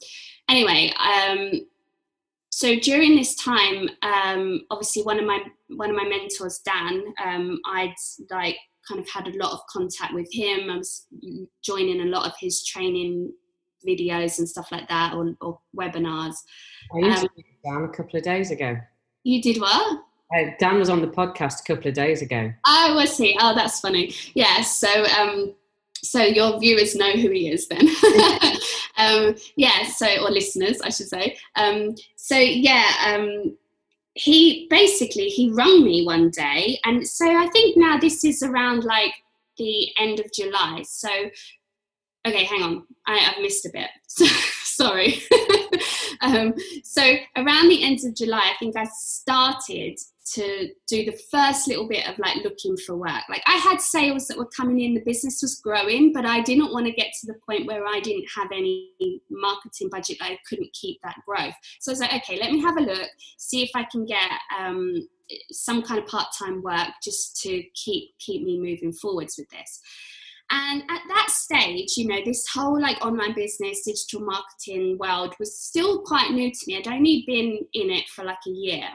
Anyway, 0.50 0.92
um, 1.00 1.52
so 2.58 2.76
during 2.80 3.16
this 3.16 3.36
time, 3.36 3.88
um, 4.02 4.62
obviously 4.72 5.04
one 5.04 5.20
of 5.20 5.26
my 5.26 5.40
one 5.76 5.92
of 5.92 5.96
my 5.96 6.06
mentors, 6.06 6.60
Dan, 6.66 7.04
um, 7.24 7.60
I'd 7.68 7.94
like 8.32 8.58
kind 8.88 9.00
of 9.00 9.08
had 9.08 9.28
a 9.28 9.38
lot 9.38 9.52
of 9.52 9.60
contact 9.72 10.16
with 10.16 10.28
him. 10.34 10.68
I 10.72 10.78
was 10.78 11.06
joining 11.64 12.02
a 12.02 12.06
lot 12.06 12.26
of 12.26 12.34
his 12.40 12.66
training 12.66 13.32
videos 13.88 14.40
and 14.40 14.50
stuff 14.50 14.72
like 14.72 14.90
that, 14.90 15.14
or, 15.14 15.36
or 15.40 15.60
webinars. 15.80 16.34
I 16.96 17.06
used 17.06 17.26
um, 17.26 17.30
Dan 17.64 17.84
a 17.84 17.96
couple 17.96 18.18
of 18.18 18.24
days 18.24 18.50
ago. 18.50 18.76
You 19.22 19.40
did 19.40 19.62
what? 19.62 20.00
Uh, 20.36 20.46
Dan 20.60 20.80
was 20.80 20.90
on 20.90 21.02
the 21.02 21.10
podcast 21.10 21.60
a 21.60 21.76
couple 21.76 21.90
of 21.90 21.94
days 21.94 22.24
ago. 22.24 22.52
Oh, 22.66 22.96
was 22.96 23.16
he? 23.20 23.38
Oh, 23.40 23.54
that's 23.54 23.82
funny. 23.82 24.16
Yeah. 24.34 24.62
So, 24.62 25.06
um, 25.20 25.54
so 25.94 26.24
your 26.24 26.60
viewers 26.60 26.96
know 26.96 27.12
who 27.12 27.30
he 27.30 27.52
is 27.52 27.68
then. 27.68 27.88
um, 28.98 29.36
yeah. 29.56 29.86
So, 29.86 30.08
or 30.24 30.32
listeners, 30.32 30.82
I 30.82 30.90
should 30.90 31.08
say. 31.08 31.38
Um, 31.56 31.96
so 32.16 32.38
yeah, 32.38 32.90
um, 33.06 33.58
he 34.14 34.68
basically 34.70 35.28
he 35.28 35.52
rung 35.52 35.84
me 35.84 36.06
one 36.06 36.32
day, 36.32 36.80
and 36.86 37.08
so 37.08 37.26
I 37.26 37.48
think 37.48 37.78
now 37.78 37.98
this 37.98 38.24
is 38.24 38.44
around 38.44 38.84
like 38.84 39.14
the 39.58 39.90
end 40.00 40.20
of 40.20 40.32
July. 40.32 40.84
So 40.84 41.10
okay, 42.28 42.44
hang 42.44 42.64
on, 42.64 42.84
I, 43.08 43.18
have 43.18 43.42
missed 43.42 43.66
a 43.66 43.70
bit. 43.70 43.90
Sorry. 44.78 45.24
um, 46.22 46.54
so 46.84 47.02
around 47.36 47.68
the 47.68 47.84
end 47.84 47.98
of 48.06 48.16
July, 48.16 48.52
I 48.54 48.58
think 48.60 48.78
I 48.78 48.86
started 48.94 49.98
to 50.34 50.70
do 50.88 51.04
the 51.04 51.20
first 51.32 51.68
little 51.68 51.88
bit 51.88 52.08
of 52.08 52.20
like 52.20 52.44
looking 52.44 52.78
for 52.78 52.96
work. 52.96 53.24
Like 53.28 53.42
I 53.48 53.56
had 53.56 53.82
sales 53.82 54.28
that 54.28 54.38
were 54.38 54.50
coming 54.56 54.82
in, 54.82 54.94
the 54.94 55.02
business 55.02 55.42
was 55.42 55.60
growing, 55.60 56.14
but 56.14 56.28
I 56.28 56.42
didn't 56.42 56.74
want 56.74 56.86
to 56.86 56.92
get 56.92 57.08
to 57.22 57.26
the 57.26 57.40
point 57.44 57.66
where 57.66 57.88
I 57.88 58.00
didn't 58.02 58.28
have 58.36 58.50
any 58.52 58.92
marketing 59.32 59.90
budget 59.90 60.18
I 60.22 60.38
couldn't 60.48 60.72
keep 60.74 61.00
that 61.04 61.16
growth. 61.26 61.56
So 61.80 61.92
I 61.92 61.94
was 61.94 62.00
like, 62.00 62.14
okay, 62.14 62.40
let 62.40 62.52
me 62.52 62.62
have 62.62 62.78
a 62.78 62.82
look, 62.82 63.10
see 63.38 63.64
if 63.64 63.72
I 63.74 63.84
can 63.92 64.06
get 64.06 64.30
um, 64.60 65.08
some 65.50 65.82
kind 65.82 66.00
of 66.00 66.08
part-time 66.08 66.62
work 66.62 66.90
just 67.02 67.42
to 67.42 67.64
keep 67.74 68.16
keep 68.20 68.44
me 68.44 68.60
moving 68.60 68.94
forwards 68.94 69.38
with 69.40 69.50
this. 69.50 69.82
And 70.50 70.84
at 70.90 71.02
that 71.10 71.30
stage, 71.30 71.98
you 71.98 72.08
know, 72.08 72.20
this 72.24 72.46
whole 72.54 72.80
like 72.82 73.04
online 73.06 73.36
business, 73.36 73.84
digital 73.86 74.22
marketing 74.22 74.98
world 74.98 75.36
was 75.40 75.60
still 75.60 76.02
quite 76.04 76.32
new 76.32 76.50
to 76.50 76.60
me. 76.68 76.78
I'd 76.78 76.88
only 76.88 77.24
been 77.28 77.66
in 77.74 77.92
it 77.92 78.08
for 78.10 78.24
like 78.24 78.38
a 78.48 78.52
year. 78.52 78.88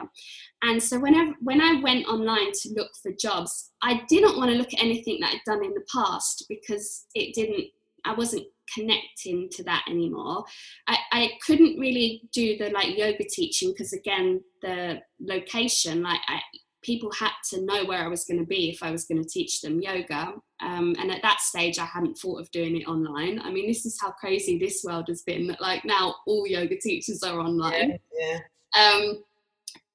And 0.63 0.81
so 0.81 0.99
whenever 0.99 1.33
when 1.41 1.61
I 1.61 1.79
went 1.81 2.07
online 2.07 2.51
to 2.61 2.73
look 2.75 2.89
for 3.01 3.11
jobs, 3.19 3.71
I 3.83 4.01
didn't 4.09 4.37
want 4.37 4.49
to 4.51 4.57
look 4.57 4.73
at 4.73 4.81
anything 4.81 5.19
that 5.21 5.33
I'd 5.33 5.41
done 5.45 5.63
in 5.63 5.73
the 5.73 5.85
past 5.93 6.45
because 6.49 7.05
it 7.13 7.35
didn't 7.35 7.65
I 8.05 8.13
wasn't 8.13 8.47
connecting 8.73 9.49
to 9.51 9.63
that 9.63 9.85
anymore. 9.89 10.43
I, 10.87 10.97
I 11.11 11.31
couldn't 11.45 11.79
really 11.79 12.23
do 12.33 12.57
the 12.57 12.69
like 12.69 12.97
yoga 12.97 13.23
teaching 13.29 13.71
because 13.71 13.93
again 13.93 14.41
the 14.61 15.01
location 15.21 16.01
like 16.01 16.21
I 16.27 16.39
people 16.83 17.11
had 17.11 17.31
to 17.49 17.61
know 17.61 17.85
where 17.85 18.03
I 18.03 18.07
was 18.07 18.25
going 18.25 18.39
to 18.39 18.45
be 18.45 18.69
if 18.69 18.83
I 18.83 18.91
was 18.91 19.05
going 19.05 19.21
to 19.21 19.27
teach 19.27 19.61
them 19.61 19.81
yoga. 19.81 20.33
Um, 20.61 20.95
and 20.99 21.11
at 21.11 21.21
that 21.23 21.41
stage, 21.41 21.79
I 21.79 21.85
hadn't 21.85 22.17
thought 22.17 22.39
of 22.39 22.51
doing 22.51 22.79
it 22.79 22.87
online. 22.87 23.39
I 23.41 23.51
mean, 23.51 23.67
this 23.67 23.85
is 23.85 23.97
how 24.01 24.11
crazy 24.11 24.57
this 24.57 24.83
world 24.83 25.05
has 25.07 25.23
been. 25.23 25.47
That 25.47 25.61
like 25.61 25.83
now 25.85 26.15
all 26.27 26.47
yoga 26.47 26.77
teachers 26.77 27.23
are 27.23 27.39
online. 27.39 27.97
Yeah. 28.19 28.37
yeah. 28.75 28.93
Um, 28.93 29.23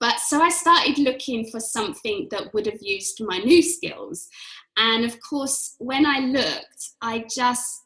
but 0.00 0.18
so 0.20 0.40
I 0.40 0.48
started 0.48 0.98
looking 0.98 1.46
for 1.50 1.60
something 1.60 2.28
that 2.30 2.52
would 2.54 2.66
have 2.66 2.80
used 2.80 3.20
my 3.20 3.38
new 3.38 3.62
skills. 3.62 4.28
And 4.76 5.04
of 5.04 5.16
course, 5.20 5.74
when 5.78 6.06
I 6.06 6.20
looked, 6.20 6.90
I 7.02 7.24
just 7.34 7.82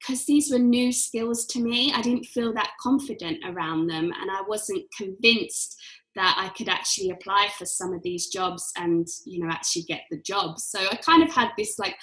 because 0.00 0.24
these 0.24 0.50
were 0.50 0.58
new 0.58 0.90
skills 0.90 1.46
to 1.46 1.60
me, 1.60 1.92
I 1.94 2.02
didn't 2.02 2.26
feel 2.26 2.52
that 2.54 2.72
confident 2.80 3.38
around 3.44 3.86
them, 3.86 4.12
and 4.20 4.30
I 4.30 4.42
wasn't 4.48 4.84
convinced 4.96 5.80
that 6.14 6.36
I 6.38 6.48
could 6.56 6.68
actually 6.68 7.10
apply 7.10 7.48
for 7.58 7.64
some 7.64 7.92
of 7.92 8.02
these 8.02 8.28
jobs 8.28 8.72
and 8.76 9.06
you 9.24 9.40
know 9.40 9.50
actually 9.50 9.82
get 9.82 10.02
the 10.10 10.18
job. 10.18 10.58
So 10.58 10.78
I 10.78 10.96
kind 10.96 11.22
of 11.22 11.32
had 11.32 11.50
this 11.56 11.78
like 11.78 11.96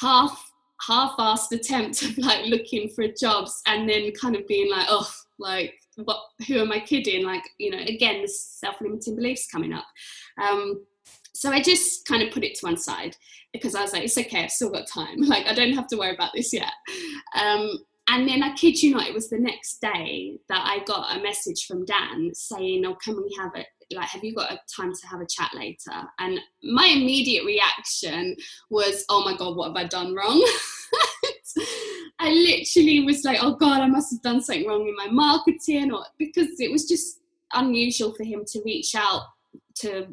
half 0.00 0.44
half-assed 0.86 1.52
attempt 1.52 2.02
of 2.02 2.16
like 2.18 2.46
looking 2.46 2.88
for 2.90 3.04
jobs 3.08 3.60
and 3.66 3.88
then 3.88 4.12
kind 4.12 4.36
of 4.36 4.46
being 4.46 4.70
like, 4.70 4.86
oh, 4.88 5.10
like 5.38 5.74
what? 5.96 6.20
Who 6.46 6.58
am 6.58 6.72
I 6.72 6.80
kidding? 6.80 7.24
Like 7.24 7.42
you 7.58 7.70
know, 7.70 7.78
again, 7.78 8.22
the 8.22 8.28
self-limiting 8.28 9.16
beliefs 9.16 9.48
coming 9.50 9.72
up. 9.72 9.86
Um, 10.42 10.84
so 11.34 11.50
I 11.50 11.62
just 11.62 12.06
kind 12.06 12.22
of 12.22 12.32
put 12.32 12.44
it 12.44 12.56
to 12.56 12.66
one 12.66 12.76
side 12.76 13.14
because 13.52 13.74
I 13.74 13.82
was 13.82 13.92
like, 13.92 14.04
it's 14.04 14.18
okay, 14.18 14.44
I've 14.44 14.50
still 14.50 14.70
got 14.70 14.88
time. 14.88 15.22
Like 15.22 15.46
I 15.46 15.54
don't 15.54 15.74
have 15.74 15.86
to 15.88 15.96
worry 15.96 16.14
about 16.14 16.32
this 16.34 16.52
yet. 16.52 16.72
Um, 17.38 17.78
and 18.10 18.26
then 18.26 18.42
I 18.42 18.54
kid 18.54 18.82
you 18.82 18.94
not, 18.94 19.06
it 19.06 19.14
was 19.14 19.28
the 19.28 19.38
next 19.38 19.80
day 19.80 20.38
that 20.48 20.64
I 20.66 20.82
got 20.84 21.16
a 21.16 21.22
message 21.22 21.66
from 21.66 21.84
Dan 21.84 22.30
saying, 22.34 22.84
"Oh, 22.86 22.94
can 22.94 23.16
we 23.16 23.36
have 23.38 23.54
it? 23.54 23.66
Like, 23.90 24.08
have 24.08 24.24
you 24.24 24.34
got 24.34 24.52
a 24.52 24.60
time 24.74 24.94
to 24.94 25.06
have 25.08 25.20
a 25.20 25.26
chat 25.26 25.50
later?" 25.54 25.92
And 26.18 26.40
my 26.62 26.86
immediate 26.86 27.44
reaction 27.44 28.34
was, 28.70 29.04
"Oh 29.10 29.24
my 29.24 29.36
god, 29.36 29.56
what 29.56 29.68
have 29.68 29.76
I 29.76 29.84
done 29.84 30.14
wrong?" 30.14 30.42
I 32.20 32.30
literally 32.30 33.04
was 33.04 33.24
like, 33.24 33.38
"Oh 33.42 33.54
god, 33.54 33.82
I 33.82 33.86
must 33.86 34.12
have 34.12 34.22
done 34.22 34.40
something 34.40 34.66
wrong 34.66 34.88
in 34.88 34.96
my 34.96 35.08
marketing," 35.08 35.92
or 35.92 36.04
because 36.18 36.60
it 36.60 36.72
was 36.72 36.88
just 36.88 37.20
unusual 37.52 38.14
for 38.14 38.24
him 38.24 38.44
to 38.46 38.62
reach 38.64 38.94
out 38.94 39.22
to 39.76 40.06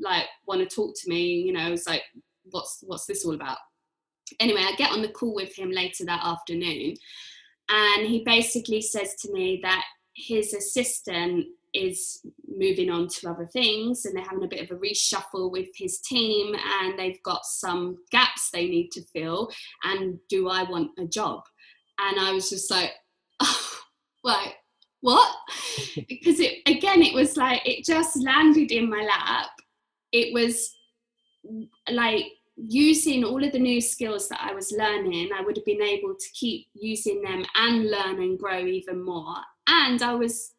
like 0.00 0.26
want 0.46 0.66
to 0.66 0.74
talk 0.74 0.94
to 1.02 1.08
me. 1.10 1.42
You 1.42 1.52
know, 1.52 1.66
it 1.66 1.70
was 1.70 1.86
like, 1.86 2.04
"What's 2.50 2.82
what's 2.86 3.04
this 3.04 3.26
all 3.26 3.34
about?" 3.34 3.58
Anyway, 4.40 4.62
I 4.62 4.74
get 4.76 4.92
on 4.92 5.02
the 5.02 5.08
call 5.08 5.34
with 5.34 5.54
him 5.54 5.70
later 5.70 6.06
that 6.06 6.24
afternoon 6.24 6.96
and 7.68 8.06
he 8.06 8.22
basically 8.24 8.80
says 8.80 9.14
to 9.16 9.32
me 9.32 9.60
that 9.62 9.84
his 10.14 10.52
assistant 10.52 11.46
is 11.74 12.20
moving 12.46 12.90
on 12.90 13.08
to 13.08 13.30
other 13.30 13.46
things 13.46 14.04
and 14.04 14.14
they're 14.14 14.24
having 14.24 14.44
a 14.44 14.48
bit 14.48 14.62
of 14.62 14.76
a 14.76 14.80
reshuffle 14.80 15.50
with 15.50 15.68
his 15.74 16.00
team 16.00 16.54
and 16.54 16.98
they've 16.98 17.22
got 17.22 17.44
some 17.44 17.96
gaps 18.10 18.50
they 18.50 18.68
need 18.68 18.90
to 18.90 19.02
fill 19.12 19.50
and 19.84 20.18
do 20.28 20.48
I 20.48 20.64
want 20.64 20.90
a 20.98 21.06
job? 21.06 21.42
And 21.98 22.20
I 22.20 22.32
was 22.32 22.50
just 22.50 22.70
like 22.70 22.92
oh, 23.40 23.78
like 24.24 24.54
what? 25.00 25.34
Because 26.08 26.40
it 26.40 26.58
again 26.66 27.02
it 27.02 27.14
was 27.14 27.36
like 27.36 27.66
it 27.66 27.84
just 27.84 28.22
landed 28.22 28.70
in 28.70 28.88
my 28.88 29.02
lap. 29.02 29.50
It 30.12 30.32
was 30.32 30.74
like 31.90 32.26
using 32.68 33.24
all 33.24 33.42
of 33.42 33.52
the 33.52 33.58
new 33.58 33.80
skills 33.80 34.28
that 34.28 34.40
I 34.40 34.54
was 34.54 34.72
learning, 34.72 35.30
I 35.34 35.42
would 35.42 35.56
have 35.56 35.64
been 35.64 35.82
able 35.82 36.14
to 36.14 36.26
keep 36.34 36.68
using 36.74 37.22
them 37.22 37.44
and 37.54 37.90
learn 37.90 38.20
and 38.20 38.38
grow 38.38 38.64
even 38.64 39.04
more. 39.04 39.36
And 39.66 40.02
I 40.02 40.14
was 40.14 40.54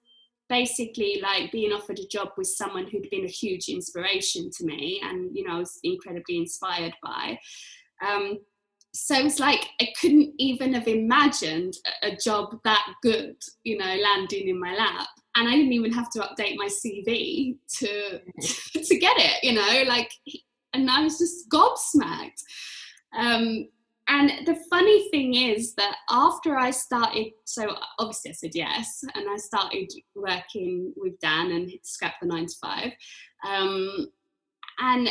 basically 0.49 1.19
like 1.21 1.51
being 1.51 1.71
offered 1.71 1.99
a 1.99 2.07
job 2.07 2.29
with 2.37 2.47
someone 2.47 2.87
who'd 2.87 3.09
been 3.09 3.25
a 3.25 3.29
huge 3.29 3.69
inspiration 3.69 4.49
to 4.57 4.65
me 4.65 5.01
and, 5.03 5.35
you 5.35 5.47
know, 5.47 5.55
I 5.55 5.59
was 5.59 5.79
incredibly 5.83 6.37
inspired 6.37 6.93
by. 7.01 7.39
Um, 8.05 8.39
so 8.93 9.15
it's 9.15 9.39
like 9.39 9.69
I 9.81 9.87
couldn't 9.99 10.33
even 10.37 10.73
have 10.73 10.87
imagined 10.87 11.73
a 12.03 12.15
job 12.15 12.59
that 12.63 12.85
good, 13.01 13.35
you 13.63 13.77
know, 13.77 13.95
landing 13.95 14.49
in 14.49 14.59
my 14.59 14.75
lap. 14.75 15.07
And 15.35 15.47
I 15.47 15.51
didn't 15.53 15.73
even 15.73 15.91
have 15.93 16.11
to 16.11 16.19
update 16.19 16.57
my 16.57 16.67
CV 16.67 17.57
to 17.79 18.19
to 18.83 18.99
get 18.99 19.17
it, 19.17 19.43
you 19.43 19.53
know, 19.53 19.83
like 19.87 20.11
and 20.73 20.89
I 20.89 21.03
was 21.03 21.17
just 21.17 21.49
gobsmacked. 21.49 22.43
Um, 23.17 23.67
and 24.07 24.45
the 24.45 24.57
funny 24.69 25.09
thing 25.09 25.33
is 25.35 25.75
that 25.75 25.95
after 26.09 26.57
I 26.57 26.71
started, 26.71 27.27
so 27.45 27.73
obviously 27.99 28.31
I 28.31 28.33
said 28.33 28.51
yes, 28.53 29.03
and 29.15 29.29
I 29.29 29.37
started 29.37 29.91
working 30.15 30.93
with 30.97 31.17
Dan 31.19 31.51
and 31.51 31.71
scrapped 31.83 32.21
the 32.21 32.27
nine 32.27 32.47
to 32.47 32.55
five. 32.61 32.91
Um, 33.47 34.07
and 34.79 35.09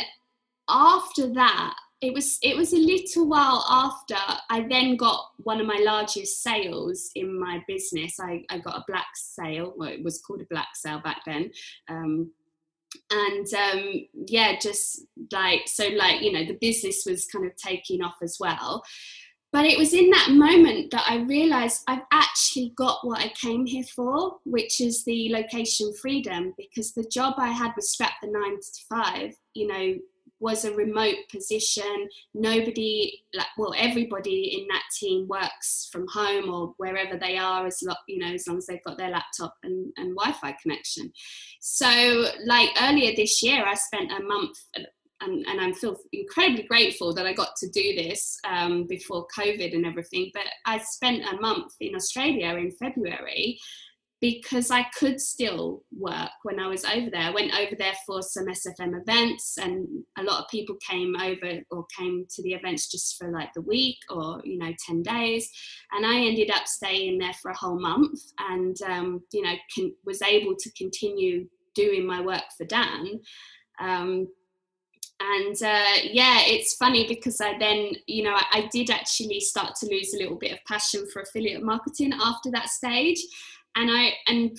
after 0.69 1.33
that, 1.33 1.75
it 2.01 2.13
was 2.13 2.37
it 2.43 2.57
was 2.57 2.73
a 2.73 2.77
little 2.77 3.29
while 3.29 3.65
after 3.69 4.15
I 4.49 4.67
then 4.69 4.97
got 4.97 5.31
one 5.37 5.61
of 5.61 5.65
my 5.65 5.81
largest 5.83 6.43
sales 6.43 7.09
in 7.15 7.39
my 7.39 7.63
business. 7.65 8.19
I, 8.19 8.43
I 8.49 8.59
got 8.59 8.75
a 8.75 8.83
black 8.87 9.07
sale, 9.15 9.73
well, 9.77 9.89
it 9.89 10.03
was 10.03 10.21
called 10.21 10.41
a 10.41 10.45
black 10.49 10.75
sale 10.75 10.99
back 10.99 11.21
then. 11.25 11.49
Um, 11.87 12.31
and 13.13 13.47
um, 13.53 14.07
yeah 14.27 14.57
just 14.59 15.05
like 15.31 15.61
so 15.67 15.87
like 15.89 16.21
you 16.21 16.31
know 16.31 16.45
the 16.45 16.57
business 16.59 17.03
was 17.05 17.27
kind 17.27 17.45
of 17.45 17.55
taking 17.55 18.01
off 18.01 18.15
as 18.21 18.37
well. 18.39 18.83
But 19.51 19.65
it 19.65 19.77
was 19.77 19.93
in 19.93 20.09
that 20.09 20.31
moment 20.31 20.89
that 20.91 21.05
I 21.07 21.17
realized 21.17 21.83
I've 21.87 22.01
actually 22.11 22.73
got 22.75 23.05
what 23.05 23.19
I 23.19 23.31
came 23.39 23.67
here 23.67 23.83
for, 23.83 24.37
which 24.45 24.81
is 24.81 25.03
the 25.05 25.31
location 25.31 25.93
freedom, 26.01 26.55
because 26.57 26.93
the 26.93 27.07
job 27.13 27.35
I 27.37 27.49
had 27.49 27.71
was 27.75 27.91
scrap 27.91 28.13
the 28.19 28.31
nine 28.31 28.57
to 28.57 28.81
five, 28.89 29.35
you 29.53 29.67
know, 29.67 29.93
was 30.43 30.65
a 30.65 30.75
remote 30.75 31.15
position. 31.31 32.09
Nobody, 32.33 33.23
like, 33.33 33.47
well, 33.57 33.73
everybody 33.77 34.59
in 34.59 34.67
that 34.67 34.83
team 34.99 35.25
works 35.27 35.87
from 35.89 36.05
home 36.13 36.53
or 36.53 36.73
wherever 36.77 37.17
they 37.17 37.37
are, 37.37 37.65
as 37.65 37.79
lo- 37.81 37.95
you 38.09 38.19
know, 38.19 38.33
as 38.33 38.45
long 38.45 38.57
as 38.57 38.65
they've 38.65 38.83
got 38.83 38.97
their 38.97 39.09
laptop 39.09 39.55
and, 39.63 39.93
and 39.95 40.15
Wi-Fi 40.17 40.55
connection. 40.61 41.11
So, 41.61 42.25
like 42.45 42.69
earlier 42.81 43.15
this 43.15 43.41
year, 43.41 43.65
I 43.65 43.75
spent 43.75 44.11
a 44.11 44.21
month. 44.21 44.57
And, 45.21 45.45
and 45.47 45.61
I 45.61 45.71
feel 45.71 45.95
incredibly 46.11 46.63
grateful 46.63 47.13
that 47.13 47.25
I 47.25 47.31
got 47.31 47.55
to 47.55 47.69
do 47.69 47.95
this 47.95 48.37
um, 48.45 48.85
before 48.87 49.25
COVID 49.33 49.73
and 49.73 49.85
everything. 49.85 50.29
But 50.33 50.43
I 50.65 50.79
spent 50.79 51.23
a 51.23 51.39
month 51.39 51.71
in 51.79 51.95
Australia 51.95 52.55
in 52.55 52.71
February, 52.71 53.57
because 54.23 54.71
I 54.71 54.83
could 54.97 55.19
still 55.19 55.83
work 55.91 56.29
when 56.43 56.57
I 56.57 56.67
was 56.67 56.85
over 56.85 57.09
there. 57.09 57.23
I 57.23 57.31
went 57.31 57.53
over 57.59 57.75
there 57.77 57.95
for 58.05 58.21
some 58.21 58.45
SFM 58.45 59.01
events, 59.01 59.57
and 59.57 59.85
a 60.17 60.23
lot 60.23 60.39
of 60.39 60.49
people 60.49 60.77
came 60.89 61.13
over 61.17 61.59
or 61.71 61.85
came 61.99 62.25
to 62.33 62.41
the 62.41 62.53
events 62.53 62.89
just 62.89 63.17
for 63.17 63.29
like 63.33 63.49
the 63.53 63.63
week 63.63 63.97
or 64.09 64.39
you 64.45 64.57
know 64.57 64.71
10 64.87 65.03
days. 65.03 65.51
And 65.91 66.05
I 66.05 66.21
ended 66.21 66.51
up 66.51 66.67
staying 66.67 67.17
there 67.17 67.33
for 67.41 67.51
a 67.51 67.57
whole 67.57 67.77
month 67.77 68.21
and 68.39 68.77
um, 68.83 69.23
you 69.33 69.41
know 69.41 69.55
con- 69.75 69.93
was 70.05 70.21
able 70.21 70.55
to 70.57 70.71
continue 70.71 71.45
doing 71.75 72.07
my 72.07 72.21
work 72.21 72.45
for 72.57 72.63
Dan. 72.63 73.19
Um, 73.81 74.29
and 75.19 75.55
uh, 75.61 75.99
yeah, 76.01 76.43
it's 76.45 76.75
funny 76.75 77.07
because 77.09 77.41
I 77.41 77.57
then, 77.57 77.91
you 78.07 78.23
know, 78.23 78.35
I, 78.35 78.43
I 78.53 78.69
did 78.71 78.89
actually 78.89 79.41
start 79.41 79.75
to 79.81 79.87
lose 79.87 80.13
a 80.13 80.17
little 80.17 80.37
bit 80.37 80.53
of 80.53 80.59
passion 80.65 81.05
for 81.11 81.21
affiliate 81.21 81.63
marketing 81.63 82.13
after 82.13 82.51
that 82.51 82.69
stage 82.69 83.21
and 83.75 83.89
I 83.91 84.13
and 84.27 84.57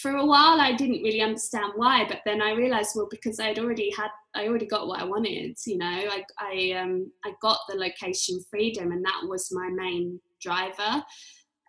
for 0.00 0.12
a 0.12 0.26
while 0.26 0.60
I 0.60 0.72
didn't 0.72 1.02
really 1.02 1.22
understand 1.22 1.72
why, 1.76 2.04
but 2.08 2.20
then 2.24 2.42
I 2.42 2.52
realized 2.52 2.92
well 2.94 3.08
because 3.10 3.38
I'd 3.40 3.58
already 3.58 3.90
had 3.96 4.10
I 4.34 4.46
already 4.46 4.66
got 4.66 4.88
what 4.88 5.00
I 5.00 5.04
wanted, 5.04 5.56
you 5.66 5.78
know, 5.78 5.86
I 5.86 6.22
I 6.38 6.72
um 6.80 7.10
I 7.24 7.32
got 7.40 7.58
the 7.68 7.76
location 7.76 8.40
freedom 8.50 8.92
and 8.92 9.04
that 9.04 9.22
was 9.24 9.48
my 9.52 9.68
main 9.68 10.20
driver. 10.40 11.02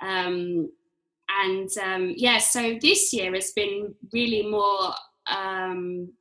Um 0.02 0.70
and 1.30 1.70
um 1.84 2.14
yeah, 2.16 2.38
so 2.40 2.78
this 2.82 3.14
year 3.14 3.34
has 3.34 3.52
been 3.56 3.94
really 4.14 4.48
more 4.50 4.94
um 5.30 6.12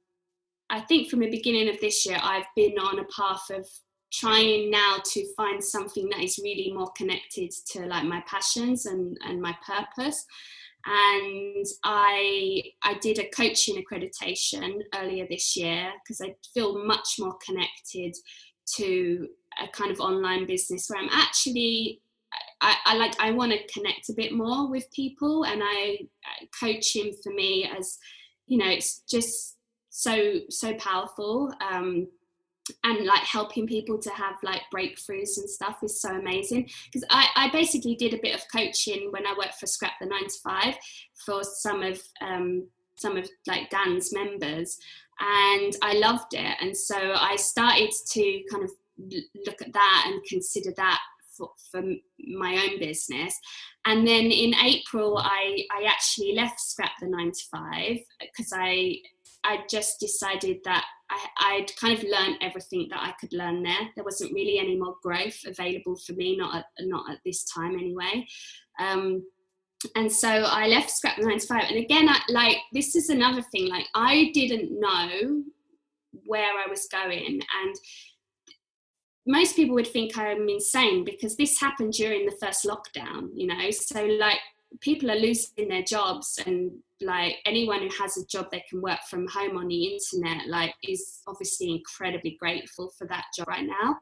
I 0.68 0.80
think 0.80 1.08
from 1.08 1.20
the 1.20 1.30
beginning 1.30 1.68
of 1.68 1.80
this 1.80 2.04
year 2.06 2.18
I've 2.20 2.46
been 2.56 2.78
on 2.78 2.98
a 2.98 3.04
path 3.04 3.50
of 3.50 3.66
trying 4.12 4.70
now 4.70 4.98
to 5.04 5.34
find 5.36 5.62
something 5.62 6.08
that 6.10 6.22
is 6.22 6.40
really 6.42 6.72
more 6.72 6.90
connected 6.96 7.52
to 7.72 7.86
like 7.86 8.04
my 8.04 8.22
passions 8.26 8.86
and, 8.86 9.18
and 9.24 9.40
my 9.40 9.56
purpose. 9.66 10.24
And 10.84 11.66
I 11.84 12.62
I 12.84 12.94
did 12.94 13.18
a 13.18 13.28
coaching 13.30 13.82
accreditation 13.82 14.82
earlier 14.94 15.26
this 15.28 15.56
year 15.56 15.90
because 16.02 16.20
I 16.20 16.36
feel 16.54 16.84
much 16.86 17.16
more 17.18 17.36
connected 17.44 18.14
to 18.76 19.28
a 19.62 19.68
kind 19.68 19.90
of 19.90 20.00
online 20.00 20.46
business 20.46 20.88
where 20.88 21.00
I'm 21.02 21.08
actually 21.10 22.00
I, 22.60 22.76
I 22.84 22.94
like 22.96 23.18
I 23.18 23.32
want 23.32 23.50
to 23.52 23.72
connect 23.72 24.10
a 24.10 24.14
bit 24.14 24.32
more 24.32 24.70
with 24.70 24.90
people 24.92 25.44
and 25.44 25.60
I 25.64 25.98
coaching 26.58 27.12
for 27.22 27.32
me 27.32 27.68
as 27.76 27.98
you 28.46 28.58
know 28.58 28.68
it's 28.68 29.00
just 29.10 29.56
so 29.96 30.34
so 30.50 30.74
powerful. 30.74 31.52
Um, 31.60 32.08
and 32.84 33.06
like 33.06 33.22
helping 33.22 33.66
people 33.66 33.98
to 33.98 34.10
have 34.10 34.34
like 34.42 34.62
breakthroughs 34.74 35.38
and 35.38 35.48
stuff 35.48 35.78
is 35.82 36.00
so 36.00 36.10
amazing 36.10 36.68
because 36.86 37.06
I, 37.10 37.26
I 37.36 37.50
basically 37.50 37.94
did 37.94 38.14
a 38.14 38.20
bit 38.22 38.34
of 38.34 38.42
coaching 38.54 39.08
when 39.10 39.26
I 39.26 39.34
worked 39.36 39.60
for 39.60 39.66
Scrap 39.66 39.92
the 40.00 40.06
Nine 40.06 40.26
to 40.26 40.38
Five 40.42 40.74
for 41.24 41.42
some 41.44 41.82
of 41.82 42.00
um, 42.20 42.66
some 42.96 43.16
of 43.16 43.28
like 43.46 43.70
Dan's 43.70 44.12
members 44.12 44.78
and 45.20 45.76
I 45.82 45.94
loved 45.94 46.34
it. 46.34 46.56
And 46.60 46.76
so 46.76 46.96
I 46.96 47.36
started 47.36 47.90
to 48.12 48.42
kind 48.50 48.64
of 48.64 48.70
look 49.46 49.62
at 49.62 49.72
that 49.72 50.04
and 50.06 50.24
consider 50.24 50.72
that 50.76 51.00
for, 51.36 51.50
for 51.70 51.82
my 52.18 52.56
own 52.56 52.78
business. 52.78 53.38
And 53.84 54.06
then 54.06 54.26
in 54.26 54.54
April, 54.54 55.18
I, 55.18 55.64
I 55.70 55.84
actually 55.84 56.34
left 56.34 56.60
Scrap 56.60 56.92
the 57.00 57.08
Nine 57.08 57.32
to 57.32 57.44
Five 57.50 57.98
because 58.20 58.52
I 58.54 58.96
I 59.46 59.64
just 59.70 60.00
decided 60.00 60.58
that 60.64 60.84
I, 61.38 61.58
would 61.58 61.76
kind 61.76 61.96
of 61.96 62.04
learned 62.04 62.38
everything 62.40 62.88
that 62.90 63.00
I 63.00 63.12
could 63.20 63.32
learn 63.32 63.62
there. 63.62 63.88
There 63.94 64.04
wasn't 64.04 64.32
really 64.32 64.58
any 64.58 64.76
more 64.76 64.96
growth 65.02 65.38
available 65.46 65.96
for 65.96 66.14
me, 66.14 66.36
not 66.36 66.56
at, 66.56 66.66
not 66.80 67.10
at 67.10 67.20
this 67.24 67.44
time 67.44 67.74
anyway. 67.74 68.26
Um, 68.80 69.24
and 69.94 70.10
so 70.10 70.28
I 70.28 70.66
left 70.66 70.90
Scrap 70.90 71.16
the 71.16 71.26
Nine 71.26 71.38
to 71.38 71.46
Five. 71.46 71.64
And 71.68 71.78
again, 71.78 72.08
I, 72.08 72.20
like 72.28 72.56
this 72.72 72.96
is 72.96 73.08
another 73.08 73.42
thing. 73.52 73.68
Like 73.68 73.86
I 73.94 74.30
didn't 74.34 74.78
know 74.78 75.42
where 76.24 76.50
I 76.52 76.68
was 76.68 76.88
going, 76.90 77.40
and 77.62 77.74
most 79.26 79.54
people 79.54 79.74
would 79.74 79.86
think 79.86 80.16
I'm 80.16 80.48
insane 80.48 81.04
because 81.04 81.36
this 81.36 81.60
happened 81.60 81.92
during 81.92 82.26
the 82.26 82.36
first 82.40 82.64
lockdown, 82.64 83.28
you 83.34 83.46
know. 83.46 83.70
So 83.70 84.02
like 84.04 84.38
people 84.80 85.10
are 85.10 85.18
losing 85.18 85.68
their 85.68 85.82
jobs 85.82 86.38
and 86.46 86.72
like 87.00 87.36
anyone 87.44 87.82
who 87.82 87.90
has 87.98 88.16
a 88.16 88.26
job 88.26 88.46
they 88.50 88.64
can 88.68 88.80
work 88.80 88.98
from 89.08 89.26
home 89.28 89.56
on 89.56 89.68
the 89.68 89.84
internet 89.84 90.46
like 90.48 90.74
is 90.82 91.22
obviously 91.26 91.70
incredibly 91.70 92.36
grateful 92.40 92.90
for 92.98 93.06
that 93.06 93.24
job 93.36 93.48
right 93.48 93.66
now. 93.66 93.96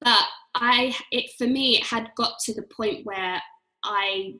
But 0.00 0.24
i 0.54 0.94
it 1.10 1.30
for 1.36 1.46
me 1.46 1.76
it 1.76 1.84
had 1.84 2.10
got 2.16 2.38
to 2.44 2.54
the 2.54 2.62
point 2.62 3.04
where 3.04 3.40
i 3.82 4.34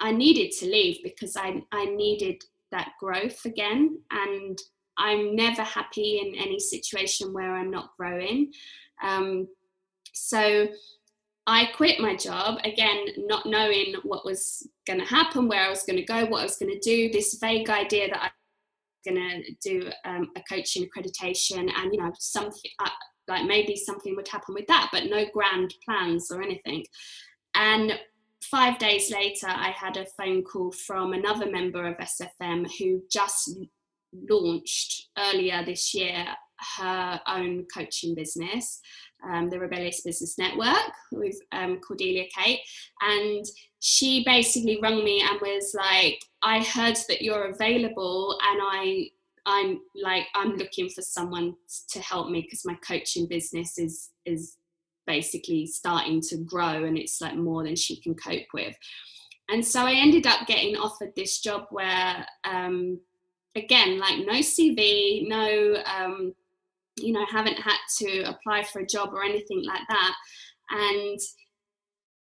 i 0.00 0.10
needed 0.10 0.50
to 0.52 0.66
leave 0.66 0.98
because 1.02 1.36
i 1.36 1.62
i 1.72 1.86
needed 1.86 2.42
that 2.72 2.92
growth 3.00 3.44
again. 3.44 3.98
And 4.10 4.58
i'm 4.98 5.36
never 5.36 5.62
happy 5.62 6.18
in 6.18 6.34
any 6.40 6.58
situation 6.58 7.32
where 7.32 7.54
i'm 7.54 7.70
not 7.70 7.90
growing. 7.98 8.52
Um, 9.02 9.48
so 10.12 10.68
I 11.46 11.66
quit 11.76 12.00
my 12.00 12.16
job 12.16 12.58
again, 12.64 13.06
not 13.18 13.46
knowing 13.46 13.94
what 14.02 14.24
was 14.24 14.68
going 14.86 14.98
to 14.98 15.06
happen, 15.06 15.46
where 15.46 15.64
I 15.64 15.70
was 15.70 15.84
going 15.84 15.98
to 15.98 16.04
go, 16.04 16.26
what 16.26 16.40
I 16.40 16.44
was 16.44 16.56
going 16.56 16.72
to 16.72 16.80
do. 16.80 17.10
This 17.10 17.38
vague 17.40 17.70
idea 17.70 18.08
that 18.08 18.20
I 18.20 18.30
was 18.30 19.14
going 19.14 19.42
to 19.42 19.54
do 19.62 19.90
um, 20.04 20.30
a 20.36 20.42
coaching 20.48 20.86
accreditation, 20.86 21.70
and 21.76 21.94
you 21.94 22.00
know, 22.00 22.12
something 22.18 22.70
uh, 22.84 22.90
like 23.28 23.44
maybe 23.44 23.76
something 23.76 24.16
would 24.16 24.28
happen 24.28 24.54
with 24.54 24.66
that, 24.66 24.88
but 24.92 25.06
no 25.06 25.24
grand 25.32 25.74
plans 25.84 26.30
or 26.32 26.42
anything. 26.42 26.84
And 27.54 27.98
five 28.42 28.78
days 28.78 29.12
later, 29.12 29.48
I 29.48 29.70
had 29.70 29.96
a 29.96 30.06
phone 30.18 30.42
call 30.42 30.72
from 30.72 31.12
another 31.12 31.50
member 31.50 31.86
of 31.86 31.96
SFM 31.96 32.68
who 32.78 33.02
just 33.10 33.56
launched 34.28 35.08
earlier 35.18 35.64
this 35.64 35.94
year 35.94 36.26
her 36.78 37.20
own 37.26 37.66
coaching 37.72 38.14
business 38.14 38.80
um, 39.30 39.48
the 39.48 39.58
Rebellious 39.58 40.00
Business 40.02 40.38
Network 40.38 40.92
with 41.12 41.36
um, 41.52 41.80
Cordelia 41.80 42.24
Kate. 42.36 42.60
And 43.00 43.44
she 43.80 44.24
basically 44.24 44.78
rung 44.82 45.04
me 45.04 45.22
and 45.22 45.40
was 45.40 45.74
like, 45.74 46.20
I 46.42 46.62
heard 46.62 46.96
that 47.08 47.22
you're 47.22 47.50
available 47.50 48.38
and 48.42 48.60
I 48.62 49.10
I'm 49.46 49.80
like 49.94 50.26
I'm 50.34 50.56
looking 50.56 50.88
for 50.90 51.02
someone 51.02 51.54
to 51.90 52.00
help 52.00 52.30
me 52.30 52.42
because 52.42 52.64
my 52.64 52.74
coaching 52.86 53.28
business 53.28 53.78
is 53.78 54.10
is 54.24 54.56
basically 55.06 55.66
starting 55.66 56.20
to 56.20 56.38
grow 56.38 56.84
and 56.84 56.98
it's 56.98 57.20
like 57.20 57.36
more 57.36 57.62
than 57.62 57.76
she 57.76 58.00
can 58.00 58.14
cope 58.14 58.46
with. 58.52 58.76
And 59.48 59.64
so 59.64 59.82
I 59.82 59.92
ended 59.92 60.26
up 60.26 60.48
getting 60.48 60.76
offered 60.76 61.12
this 61.14 61.40
job 61.40 61.66
where 61.70 62.26
um, 62.42 62.98
again 63.54 64.00
like 64.00 64.18
no 64.26 64.40
CV, 64.40 65.28
no 65.28 65.80
um, 65.84 66.34
you 66.96 67.12
know 67.12 67.24
haven't 67.30 67.58
had 67.58 67.78
to 67.98 68.22
apply 68.22 68.62
for 68.64 68.80
a 68.80 68.86
job 68.86 69.10
or 69.12 69.22
anything 69.22 69.64
like 69.64 69.82
that. 69.88 70.14
And 70.70 71.18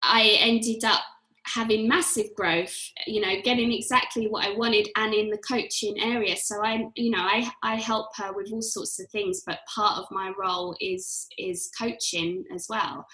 i 0.03 0.37
ended 0.39 0.85
up 0.85 1.01
having 1.47 1.87
massive 1.87 2.27
growth 2.35 2.75
you 3.07 3.21
know 3.21 3.35
getting 3.43 3.71
exactly 3.71 4.29
what 4.29 4.45
i 4.45 4.51
wanted 4.51 4.89
and 4.97 5.13
in 5.13 5.29
the 5.29 5.39
coaching 5.39 5.95
area. 6.01 6.37
So 6.37 6.65
i 6.65 6.85
you 6.95 7.11
know 7.11 7.21
i 7.21 7.51
i 7.63 7.77
help 7.77 8.09
her 8.17 8.33
with 8.35 8.51
all 8.53 8.63
sorts 8.63 9.01
of 9.01 9.09
things 9.11 9.43
but 9.47 9.59
part 9.73 9.99
of 9.99 10.07
my 10.11 10.33
role 10.39 10.77
is 10.81 11.27
is 11.39 11.71
coaching 11.79 12.45
as 12.55 12.67
well. 12.69 13.07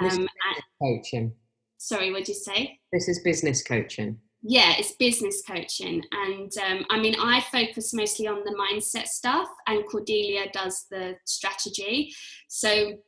Um 0.00 0.28
coaching. 0.82 1.32
Sorry 1.78 2.10
what 2.10 2.24
did 2.24 2.28
you 2.28 2.34
say? 2.34 2.78
This 2.92 3.08
is 3.08 3.20
business 3.20 3.62
coaching 3.62 4.18
yeah, 4.42 4.74
it's 4.78 4.92
business 4.92 5.42
coaching. 5.46 6.02
And 6.12 6.52
um, 6.58 6.86
I 6.90 7.00
mean, 7.00 7.16
I 7.20 7.44
focus 7.52 7.92
mostly 7.92 8.26
on 8.28 8.44
the 8.44 8.54
mindset 8.54 9.06
stuff, 9.06 9.48
and 9.66 9.84
Cordelia 9.86 10.46
does 10.52 10.86
the 10.90 11.16
strategy. 11.24 12.14
So 12.46 12.98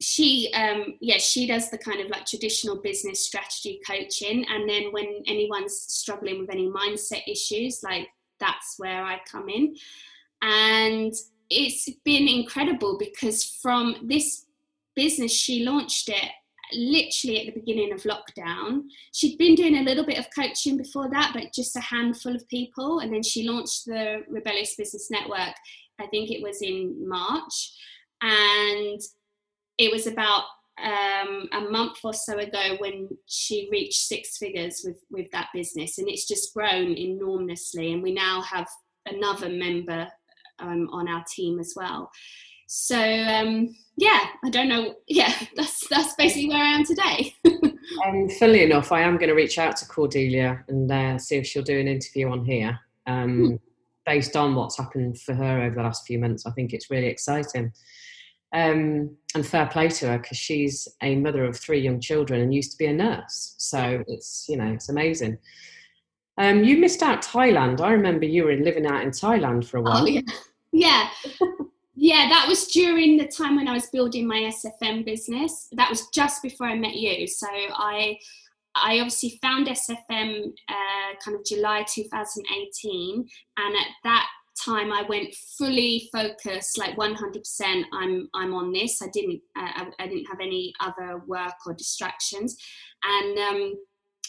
she, 0.00 0.52
um, 0.54 0.94
yeah, 1.00 1.16
she 1.18 1.46
does 1.46 1.70
the 1.70 1.78
kind 1.78 2.00
of 2.00 2.10
like 2.10 2.26
traditional 2.26 2.76
business 2.76 3.24
strategy 3.24 3.80
coaching. 3.86 4.44
And 4.48 4.68
then 4.68 4.92
when 4.92 5.22
anyone's 5.26 5.78
struggling 5.78 6.40
with 6.40 6.50
any 6.50 6.68
mindset 6.68 7.22
issues, 7.26 7.82
like 7.82 8.08
that's 8.38 8.74
where 8.76 9.02
I 9.02 9.20
come 9.30 9.48
in. 9.48 9.76
And 10.42 11.14
it's 11.48 11.88
been 12.04 12.28
incredible 12.28 12.98
because 12.98 13.44
from 13.44 13.96
this 14.04 14.44
business, 14.94 15.32
she 15.32 15.64
launched 15.64 16.10
it 16.10 16.30
literally 16.72 17.40
at 17.40 17.54
the 17.54 17.60
beginning 17.60 17.92
of 17.92 18.02
lockdown. 18.02 18.82
She'd 19.12 19.38
been 19.38 19.54
doing 19.54 19.78
a 19.78 19.82
little 19.82 20.04
bit 20.04 20.18
of 20.18 20.26
coaching 20.34 20.76
before 20.76 21.08
that, 21.10 21.32
but 21.34 21.52
just 21.52 21.76
a 21.76 21.80
handful 21.80 22.34
of 22.34 22.48
people. 22.48 23.00
And 23.00 23.12
then 23.12 23.22
she 23.22 23.48
launched 23.48 23.86
the 23.86 24.22
Rebellious 24.28 24.74
Business 24.76 25.10
Network, 25.10 25.54
I 26.00 26.06
think 26.08 26.30
it 26.30 26.42
was 26.42 26.62
in 26.62 27.08
March. 27.08 27.72
And 28.22 29.00
it 29.78 29.92
was 29.92 30.06
about 30.06 30.44
um, 30.82 31.48
a 31.52 31.60
month 31.70 31.98
or 32.04 32.12
so 32.12 32.38
ago 32.38 32.76
when 32.78 33.08
she 33.26 33.68
reached 33.70 34.06
six 34.06 34.36
figures 34.36 34.82
with, 34.84 34.98
with 35.10 35.30
that 35.32 35.48
business. 35.54 35.98
And 35.98 36.08
it's 36.08 36.26
just 36.26 36.52
grown 36.54 36.96
enormously. 36.96 37.92
And 37.92 38.02
we 38.02 38.12
now 38.12 38.42
have 38.42 38.68
another 39.06 39.48
member 39.48 40.08
um, 40.58 40.88
on 40.90 41.08
our 41.08 41.24
team 41.34 41.58
as 41.58 41.74
well. 41.76 42.10
So, 42.66 42.98
um, 42.98 43.74
yeah, 43.96 44.26
I 44.44 44.50
don't 44.50 44.68
know. 44.68 44.96
Yeah, 45.06 45.32
that's 45.56 45.86
that's 45.88 46.14
basically 46.14 46.48
where 46.48 46.62
I 46.62 46.68
am 46.68 46.84
today. 46.84 47.34
um, 48.06 48.28
funnily 48.38 48.64
enough, 48.64 48.92
I 48.92 49.00
am 49.00 49.16
going 49.16 49.28
to 49.28 49.34
reach 49.34 49.58
out 49.58 49.76
to 49.76 49.86
Cordelia 49.86 50.64
and 50.68 50.90
uh, 50.90 51.18
see 51.18 51.36
if 51.36 51.46
she'll 51.46 51.62
do 51.62 51.78
an 51.78 51.88
interview 51.88 52.28
on 52.28 52.44
here. 52.44 52.78
Um, 53.06 53.38
hmm. 53.38 53.54
Based 54.04 54.36
on 54.36 54.54
what's 54.54 54.78
happened 54.78 55.18
for 55.20 55.34
her 55.34 55.62
over 55.62 55.74
the 55.74 55.82
last 55.82 56.06
few 56.06 56.20
months, 56.20 56.46
I 56.46 56.52
think 56.52 56.72
it's 56.72 56.92
really 56.92 57.08
exciting. 57.08 57.72
Um, 58.52 59.16
and 59.34 59.44
fair 59.44 59.66
play 59.66 59.88
to 59.88 60.06
her 60.06 60.18
because 60.18 60.36
she's 60.36 60.86
a 61.02 61.16
mother 61.16 61.44
of 61.44 61.58
three 61.58 61.80
young 61.80 62.00
children 62.00 62.40
and 62.40 62.54
used 62.54 62.70
to 62.70 62.78
be 62.78 62.86
a 62.86 62.92
nurse. 62.92 63.56
So 63.58 64.04
it's 64.06 64.46
you 64.48 64.56
know 64.56 64.72
it's 64.72 64.88
amazing. 64.88 65.38
Um, 66.38 66.62
you 66.62 66.76
missed 66.76 67.02
out 67.02 67.22
Thailand. 67.22 67.80
I 67.80 67.92
remember 67.92 68.26
you 68.26 68.44
were 68.44 68.56
living 68.56 68.86
out 68.86 69.02
in 69.02 69.10
Thailand 69.10 69.66
for 69.66 69.78
a 69.78 69.80
oh, 69.80 69.84
while. 69.84 70.02
Oh, 70.02 70.06
yeah. 70.06 70.20
Yeah. 70.72 71.08
Yeah, 71.98 72.28
that 72.28 72.46
was 72.46 72.66
during 72.66 73.16
the 73.16 73.26
time 73.26 73.56
when 73.56 73.68
I 73.68 73.72
was 73.72 73.86
building 73.86 74.26
my 74.26 74.52
SFM 74.52 75.06
business. 75.06 75.68
That 75.72 75.88
was 75.88 76.06
just 76.12 76.42
before 76.42 76.66
I 76.66 76.76
met 76.76 76.94
you. 76.94 77.26
So 77.26 77.46
I 77.50 78.18
I 78.74 78.98
obviously 78.98 79.38
found 79.40 79.68
SFM 79.68 80.52
uh, 80.68 81.14
kind 81.24 81.34
of 81.34 81.44
July 81.46 81.86
2018, 81.88 83.26
and 83.56 83.76
at 83.76 83.86
that 84.04 84.28
time 84.62 84.92
I 84.92 85.02
went 85.08 85.34
fully 85.56 86.10
focused, 86.12 86.76
like 86.76 86.96
100%. 86.96 87.84
I'm 87.94 88.28
I'm 88.34 88.52
on 88.52 88.72
this. 88.72 89.00
I 89.00 89.08
didn't 89.08 89.40
uh, 89.56 89.70
I, 89.76 89.86
I, 89.98 90.06
didn't 90.06 90.26
have 90.26 90.40
any 90.40 90.74
other 90.80 91.22
work 91.26 91.54
or 91.66 91.72
distractions, 91.72 92.58
and 93.04 93.38
um, 93.38 93.74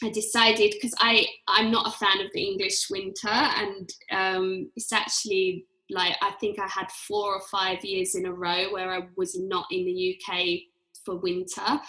I 0.03 0.09
decided 0.09 0.71
because 0.71 0.95
I 1.01 1.25
I'm 1.49 1.69
not 1.69 1.87
a 1.87 1.97
fan 1.97 2.21
of 2.21 2.31
the 2.33 2.43
English 2.43 2.89
winter, 2.89 3.27
and 3.27 3.89
um, 4.11 4.71
it's 4.77 4.93
actually 4.93 5.65
like 5.89 6.15
I 6.21 6.31
think 6.39 6.59
I 6.59 6.67
had 6.67 6.91
four 6.91 7.33
or 7.33 7.41
five 7.51 7.83
years 7.83 8.15
in 8.15 8.25
a 8.25 8.33
row 8.33 8.71
where 8.71 8.91
I 8.91 9.07
was 9.15 9.37
not 9.39 9.65
in 9.71 9.85
the 9.85 10.17
UK 10.17 10.59
for 11.05 11.15
winter. 11.17 11.79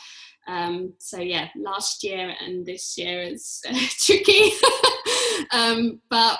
Um, 0.46 0.94
so 0.98 1.20
yeah, 1.20 1.48
last 1.56 2.04
year 2.04 2.34
and 2.40 2.64
this 2.64 2.96
year 2.96 3.22
is 3.22 3.60
uh, 3.68 3.78
tricky. 4.04 4.52
um, 5.52 6.00
but 6.08 6.38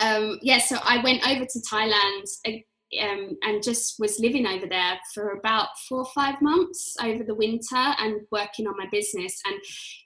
um, 0.00 0.38
yeah, 0.42 0.58
so 0.58 0.78
I 0.82 1.02
went 1.02 1.26
over 1.28 1.44
to 1.44 1.60
Thailand 1.60 2.62
um, 3.00 3.36
and 3.42 3.62
just 3.62 3.98
was 3.98 4.20
living 4.20 4.46
over 4.46 4.66
there 4.66 4.98
for 5.14 5.30
about 5.30 5.68
four 5.88 5.98
or 5.98 6.12
five 6.14 6.40
months 6.40 6.94
over 7.02 7.24
the 7.24 7.34
winter 7.34 7.76
and 7.76 8.20
working 8.30 8.66
on 8.66 8.76
my 8.76 8.86
business. 8.90 9.40
And 9.46 9.56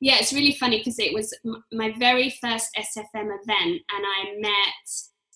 yeah, 0.01 0.17
it's 0.19 0.33
really 0.33 0.55
funny 0.55 0.79
because 0.79 0.99
it 0.99 1.13
was 1.13 1.37
m- 1.45 1.65
my 1.73 1.93
very 1.99 2.31
first 2.41 2.69
SFM 2.77 3.29
event, 3.43 3.83
and 3.93 4.05
I 4.05 4.35
met 4.39 4.89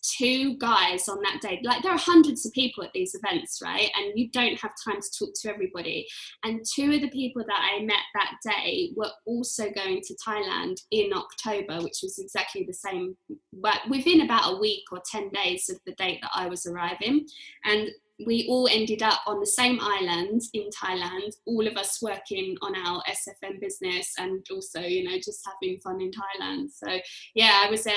two 0.03 0.57
guys 0.59 1.09
on 1.09 1.21
that 1.23 1.41
day. 1.41 1.61
Like 1.63 1.83
there 1.83 1.93
are 1.93 1.99
hundreds 1.99 2.45
of 2.47 2.53
people 2.53 2.85
at 2.85 2.93
these 2.93 3.15
events, 3.15 3.61
right? 3.63 3.91
And 3.97 4.19
you 4.19 4.31
don't 4.31 4.59
have 4.61 4.73
time 4.85 5.01
to 5.01 5.19
talk 5.19 5.35
to 5.43 5.51
everybody. 5.51 6.07
And 6.45 6.65
two 6.65 6.93
of 6.93 7.01
the 7.01 7.11
people 7.11 7.45
that 7.47 7.71
I 7.75 7.83
met 7.85 7.97
that 8.15 8.35
day 8.45 8.93
were 8.97 9.11
also 9.27 9.71
going 9.71 10.01
to 10.03 10.17
Thailand 10.27 10.77
in 10.91 11.13
October, 11.13 11.83
which 11.83 12.01
was 12.03 12.19
exactly 12.19 12.65
the 12.65 12.75
same, 12.75 13.17
but 13.53 13.81
within 13.89 14.23
about 14.23 14.55
a 14.55 14.61
week 14.61 14.85
or 14.93 15.01
10 15.11 15.31
days 15.31 15.69
of 15.69 15.79
the 15.87 15.93
date 15.93 16.19
that 16.23 16.33
I 16.35 16.47
was 16.47 16.67
arriving. 16.67 17.27
And 17.65 17.91
we 18.27 18.47
all 18.49 18.69
ended 18.71 19.03
up 19.03 19.21
on 19.27 19.41
the 19.41 19.47
same 19.47 19.79
island 19.81 20.43
in 20.53 20.69
Thailand, 20.71 21.33
all 21.47 21.67
of 21.67 21.77
us 21.77 22.03
working 22.03 22.57
on 22.63 22.75
our 22.77 23.03
SFM 23.09 23.61
business 23.61 24.13
and 24.19 24.45
also, 24.51 24.81
you 24.81 25.05
know, 25.05 25.17
just 25.17 25.47
having 25.47 25.79
fun 25.81 26.01
in 26.01 26.11
Thailand. 26.11 26.71
So, 26.71 26.99
yeah, 27.35 27.63
I 27.65 27.71
was 27.71 27.85
there 27.85 27.95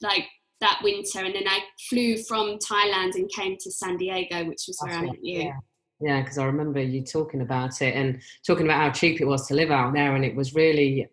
like 0.00 0.26
that 0.60 0.80
winter 0.82 1.20
and 1.20 1.34
then 1.34 1.46
I 1.46 1.60
flew 1.88 2.16
from 2.16 2.58
Thailand 2.58 3.14
and 3.14 3.30
came 3.30 3.56
to 3.60 3.70
San 3.70 3.96
Diego, 3.96 4.44
which 4.44 4.64
was 4.66 4.78
where 4.80 4.92
That's 4.92 5.02
I 5.02 5.12
met 5.12 5.24
you. 5.24 5.42
Yeah. 5.42 5.52
Yeah, 5.98 6.20
because 6.20 6.36
I 6.36 6.44
remember 6.44 6.78
you 6.82 7.02
talking 7.02 7.40
about 7.40 7.80
it 7.80 7.94
and 7.94 8.20
talking 8.46 8.66
about 8.66 8.82
how 8.82 8.90
cheap 8.90 9.22
it 9.22 9.24
was 9.24 9.46
to 9.48 9.54
live 9.54 9.70
out 9.70 9.94
there, 9.94 10.14
and 10.14 10.26
it 10.26 10.36
was 10.36 10.54
really 10.54 11.08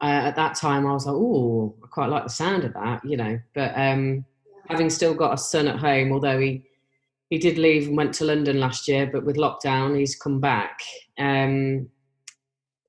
uh, 0.00 0.22
at 0.24 0.36
that 0.36 0.56
time 0.56 0.86
I 0.86 0.92
was 0.92 1.06
like, 1.06 1.14
oh, 1.14 1.76
I 1.84 1.86
quite 1.88 2.08
like 2.08 2.24
the 2.24 2.30
sound 2.30 2.64
of 2.64 2.72
that, 2.74 3.04
you 3.04 3.16
know. 3.16 3.38
But 3.54 3.72
um, 3.76 4.24
having 4.68 4.90
still 4.90 5.14
got 5.14 5.34
a 5.34 5.38
son 5.38 5.68
at 5.68 5.78
home, 5.78 6.12
although 6.12 6.40
he 6.40 6.64
he 7.28 7.38
did 7.38 7.58
leave 7.58 7.86
and 7.86 7.96
went 7.96 8.14
to 8.14 8.24
London 8.24 8.58
last 8.58 8.88
year, 8.88 9.06
but 9.06 9.24
with 9.24 9.36
lockdown, 9.36 9.96
he's 9.96 10.16
come 10.16 10.40
back. 10.40 10.80
Um, 11.18 11.88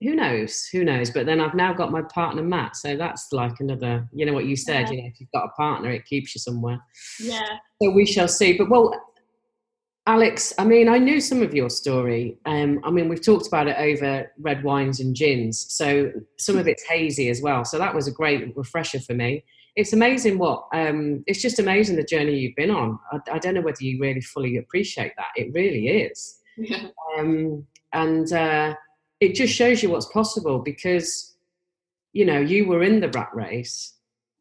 who 0.01 0.15
knows? 0.15 0.67
Who 0.71 0.83
knows? 0.83 1.11
But 1.11 1.25
then 1.25 1.39
I've 1.39 1.53
now 1.53 1.73
got 1.73 1.91
my 1.91 2.01
partner 2.01 2.41
Matt, 2.41 2.75
so 2.75 2.97
that's 2.97 3.31
like 3.31 3.59
another. 3.59 4.07
You 4.13 4.25
know 4.25 4.33
what 4.33 4.45
you 4.45 4.55
said. 4.55 4.87
Yeah. 4.87 4.91
You 4.91 5.01
know, 5.01 5.07
if 5.07 5.19
you've 5.19 5.31
got 5.31 5.45
a 5.45 5.49
partner, 5.49 5.91
it 5.91 6.05
keeps 6.05 6.35
you 6.35 6.39
somewhere. 6.39 6.79
Yeah. 7.19 7.47
So 7.81 7.91
we 7.91 8.05
shall 8.05 8.27
see. 8.27 8.57
But 8.57 8.69
well, 8.69 8.99
Alex, 10.07 10.53
I 10.57 10.65
mean, 10.65 10.89
I 10.89 10.97
knew 10.97 11.21
some 11.21 11.43
of 11.43 11.53
your 11.53 11.69
story. 11.69 12.37
Um, 12.45 12.79
I 12.83 12.89
mean, 12.89 13.09
we've 13.09 13.23
talked 13.23 13.47
about 13.47 13.67
it 13.67 13.77
over 13.77 14.31
red 14.39 14.63
wines 14.63 14.99
and 14.99 15.15
gins, 15.15 15.67
so 15.69 16.11
some 16.37 16.57
of 16.57 16.67
it's 16.67 16.83
hazy 16.83 17.29
as 17.29 17.41
well. 17.41 17.63
So 17.63 17.77
that 17.77 17.93
was 17.93 18.07
a 18.07 18.11
great 18.11 18.55
refresher 18.57 18.99
for 18.99 19.13
me 19.13 19.43
it's 19.75 19.93
amazing 19.93 20.37
what 20.37 20.67
um, 20.73 21.23
it's 21.27 21.41
just 21.41 21.59
amazing 21.59 21.95
the 21.95 22.03
journey 22.03 22.37
you've 22.37 22.55
been 22.55 22.71
on. 22.71 22.99
I, 23.11 23.19
I, 23.33 23.39
don't 23.39 23.53
know 23.53 23.61
whether 23.61 23.81
you 23.83 24.01
really 24.01 24.21
fully 24.21 24.57
appreciate 24.57 25.13
that. 25.17 25.29
It 25.35 25.53
really 25.53 25.87
is, 25.87 26.39
yeah. 26.57 26.87
um, 27.17 27.65
and 27.93 28.31
uh, 28.33 28.75
it 29.21 29.35
just 29.35 29.53
shows 29.53 29.81
you 29.81 29.91
what's 29.91 30.07
possible 30.07 30.59
because 30.59 31.35
you 32.11 32.25
know 32.25 32.39
you 32.39 32.67
were 32.67 32.83
in 32.83 32.99
the 32.99 33.09
rat 33.09 33.29
race, 33.33 33.95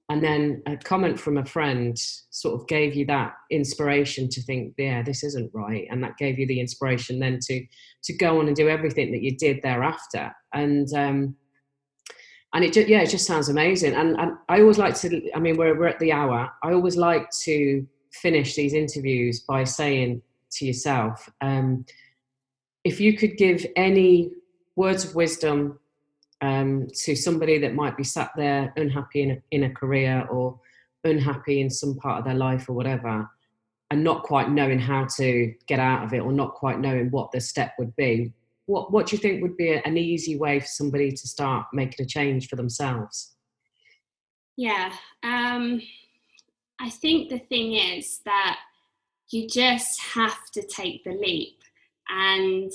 and 0.08 0.24
then 0.24 0.62
a 0.66 0.76
comment 0.76 1.20
from 1.20 1.36
a 1.36 1.44
friend 1.44 1.96
sort 2.30 2.60
of 2.60 2.66
gave 2.66 2.96
you 2.96 3.06
that 3.06 3.34
inspiration 3.50 4.28
to 4.30 4.42
think, 4.42 4.74
yeah, 4.76 5.02
this 5.02 5.22
isn't 5.22 5.50
right, 5.54 5.86
and 5.90 6.02
that 6.02 6.16
gave 6.16 6.38
you 6.38 6.46
the 6.46 6.58
inspiration 6.58 7.20
then 7.20 7.38
to 7.42 7.64
to 8.04 8.16
go 8.16 8.40
on 8.40 8.48
and 8.48 8.56
do 8.56 8.68
everything 8.68 9.12
that 9.12 9.22
you 9.22 9.36
did 9.36 9.60
thereafter, 9.62 10.34
and 10.54 10.88
um, 10.94 11.36
and 12.54 12.64
it 12.64 12.72
just 12.72 12.88
yeah 12.88 13.02
it 13.02 13.10
just 13.10 13.26
sounds 13.26 13.48
amazing. 13.48 13.94
And, 13.94 14.18
and 14.18 14.32
i 14.48 14.60
always 14.60 14.78
like 14.78 14.96
to 14.96 15.30
i 15.34 15.38
mean 15.38 15.56
we're, 15.56 15.78
we're 15.78 15.86
at 15.86 16.00
the 16.00 16.12
hour. 16.12 16.50
I 16.64 16.72
always 16.72 16.96
like 16.96 17.28
to 17.44 17.86
finish 18.12 18.56
these 18.56 18.74
interviews 18.74 19.40
by 19.40 19.62
saying 19.62 20.22
to 20.52 20.66
yourself 20.66 21.28
um, 21.42 21.84
if 22.82 23.00
you 23.00 23.16
could 23.16 23.36
give 23.36 23.64
any 23.76 24.30
words 24.80 25.04
of 25.04 25.14
wisdom 25.14 25.78
um, 26.40 26.88
to 27.04 27.14
somebody 27.14 27.58
that 27.58 27.74
might 27.74 27.98
be 27.98 28.02
sat 28.02 28.30
there 28.34 28.72
unhappy 28.76 29.20
in 29.20 29.30
a, 29.32 29.42
in 29.50 29.64
a 29.64 29.74
career 29.74 30.26
or 30.30 30.58
unhappy 31.04 31.60
in 31.60 31.68
some 31.68 31.96
part 31.96 32.18
of 32.18 32.24
their 32.24 32.40
life 32.48 32.66
or 32.66 32.72
whatever 32.72 33.28
and 33.90 34.02
not 34.02 34.22
quite 34.22 34.50
knowing 34.50 34.78
how 34.78 35.04
to 35.16 35.54
get 35.66 35.78
out 35.78 36.02
of 36.04 36.14
it 36.14 36.20
or 36.20 36.32
not 36.32 36.54
quite 36.54 36.80
knowing 36.80 37.10
what 37.10 37.30
the 37.30 37.40
step 37.40 37.74
would 37.78 37.94
be 37.96 38.32
what 38.64 38.90
what 38.90 39.06
do 39.06 39.16
you 39.16 39.20
think 39.20 39.42
would 39.42 39.56
be 39.58 39.70
an 39.72 39.98
easy 39.98 40.38
way 40.38 40.58
for 40.60 40.66
somebody 40.66 41.10
to 41.10 41.28
start 41.28 41.66
making 41.74 42.02
a 42.02 42.08
change 42.08 42.48
for 42.48 42.56
themselves? 42.56 43.34
Yeah 44.56 44.92
um 45.22 45.82
i 46.80 46.88
think 46.88 47.28
the 47.28 47.44
thing 47.50 47.74
is 47.74 48.20
that 48.24 48.58
you 49.30 49.46
just 49.46 50.00
have 50.00 50.40
to 50.54 50.62
take 50.62 51.04
the 51.04 51.12
leap 51.12 51.58
and 52.08 52.70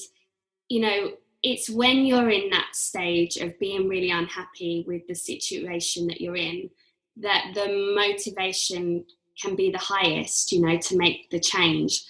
you 0.70 0.82
know 0.82 1.12
it's 1.46 1.70
when 1.70 2.06
you're 2.06 2.30
in 2.30 2.50
that 2.50 2.70
stage 2.74 3.38
of 3.38 3.58
being 3.60 3.88
really 3.88 4.10
unhappy 4.10 4.84
with 4.88 5.06
the 5.08 5.16
situation 5.16 6.08
that 6.08 6.20
you're 6.20 6.36
in 6.36 6.70
that 7.18 7.52
the 7.54 7.94
motivation 7.96 9.06
can 9.42 9.56
be 9.56 9.72
the 9.72 9.78
highest 9.78 10.52
you 10.52 10.62
know 10.62 10.78
to 10.78 10.98
make 10.98 11.30
the 11.30 11.40
change. 11.40 12.04